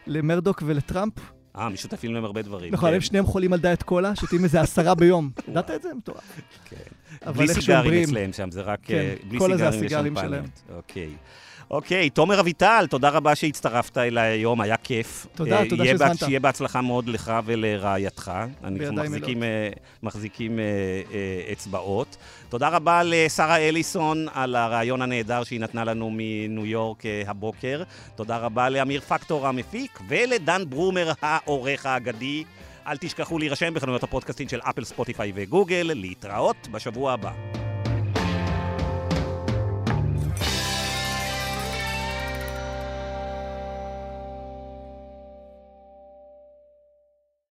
למרדוק 0.06 0.62
ולטראמפ? 0.66 1.37
אה, 1.58 1.68
משותפים 1.68 2.14
להם 2.14 2.24
הרבה 2.24 2.42
דברים. 2.42 2.72
נכון, 2.72 2.94
הם 2.94 3.00
שניהם 3.00 3.26
חולים 3.26 3.52
על 3.52 3.58
דיאט 3.60 3.82
קולה, 3.82 4.16
שותים 4.16 4.44
איזה 4.44 4.60
עשרה 4.60 4.94
ביום. 4.94 5.30
ידעת 5.48 5.70
את 5.70 5.82
זה? 5.82 5.94
מטורף. 5.94 6.40
כן. 6.64 6.76
בלי 7.36 7.48
סיגרים 7.48 8.02
אצלם 8.08 8.32
שם, 8.32 8.50
זה 8.50 8.62
רק 8.62 8.80
בלי 9.28 9.38
סיגרים 9.72 10.14
ושמפניות. 10.14 10.62
אוקיי. 10.76 11.10
אוקיי, 11.70 12.10
תומר 12.10 12.40
אביטל, 12.40 12.86
תודה 12.90 13.08
רבה 13.08 13.34
שהצטרפת 13.34 13.98
אליי 13.98 14.32
היום, 14.32 14.60
היה 14.60 14.76
כיף. 14.76 15.26
תודה, 15.34 15.68
תודה 15.68 15.84
שהזמנת. 15.84 16.18
שיהיה 16.18 16.40
בהצלחה 16.40 16.80
מאוד 16.80 17.08
לך 17.08 17.32
ולרעייתך. 17.44 18.32
אנחנו 18.64 18.92
מחזיקים, 18.92 19.42
מחזיקים 20.02 20.58
אצבעות. 21.52 22.16
תודה 22.48 22.68
רבה 22.68 23.02
לשרה 23.04 23.56
אליסון 23.56 24.26
על 24.34 24.56
הרעיון 24.56 25.02
הנהדר 25.02 25.44
שהיא 25.44 25.60
נתנה 25.60 25.84
לנו 25.84 26.10
מניו 26.12 26.66
יורק 26.66 27.02
הבוקר. 27.26 27.82
תודה 28.16 28.36
רבה 28.36 28.68
לאמיר 28.68 29.00
פקטור 29.00 29.46
המפיק, 29.46 29.98
ולדן 30.08 30.62
ברומר 30.68 31.12
העורך 31.22 31.86
האגדי. 31.86 32.44
אל 32.86 32.96
תשכחו 32.96 33.38
להירשם 33.38 33.74
בחנויות 33.74 34.02
הפודקאסטים 34.02 34.48
של 34.48 34.60
אפל, 34.60 34.84
ספוטיפיי 34.84 35.32
וגוגל. 35.34 35.90
להתראות 35.94 36.68
בשבוע 36.70 37.12
הבא. 37.12 37.67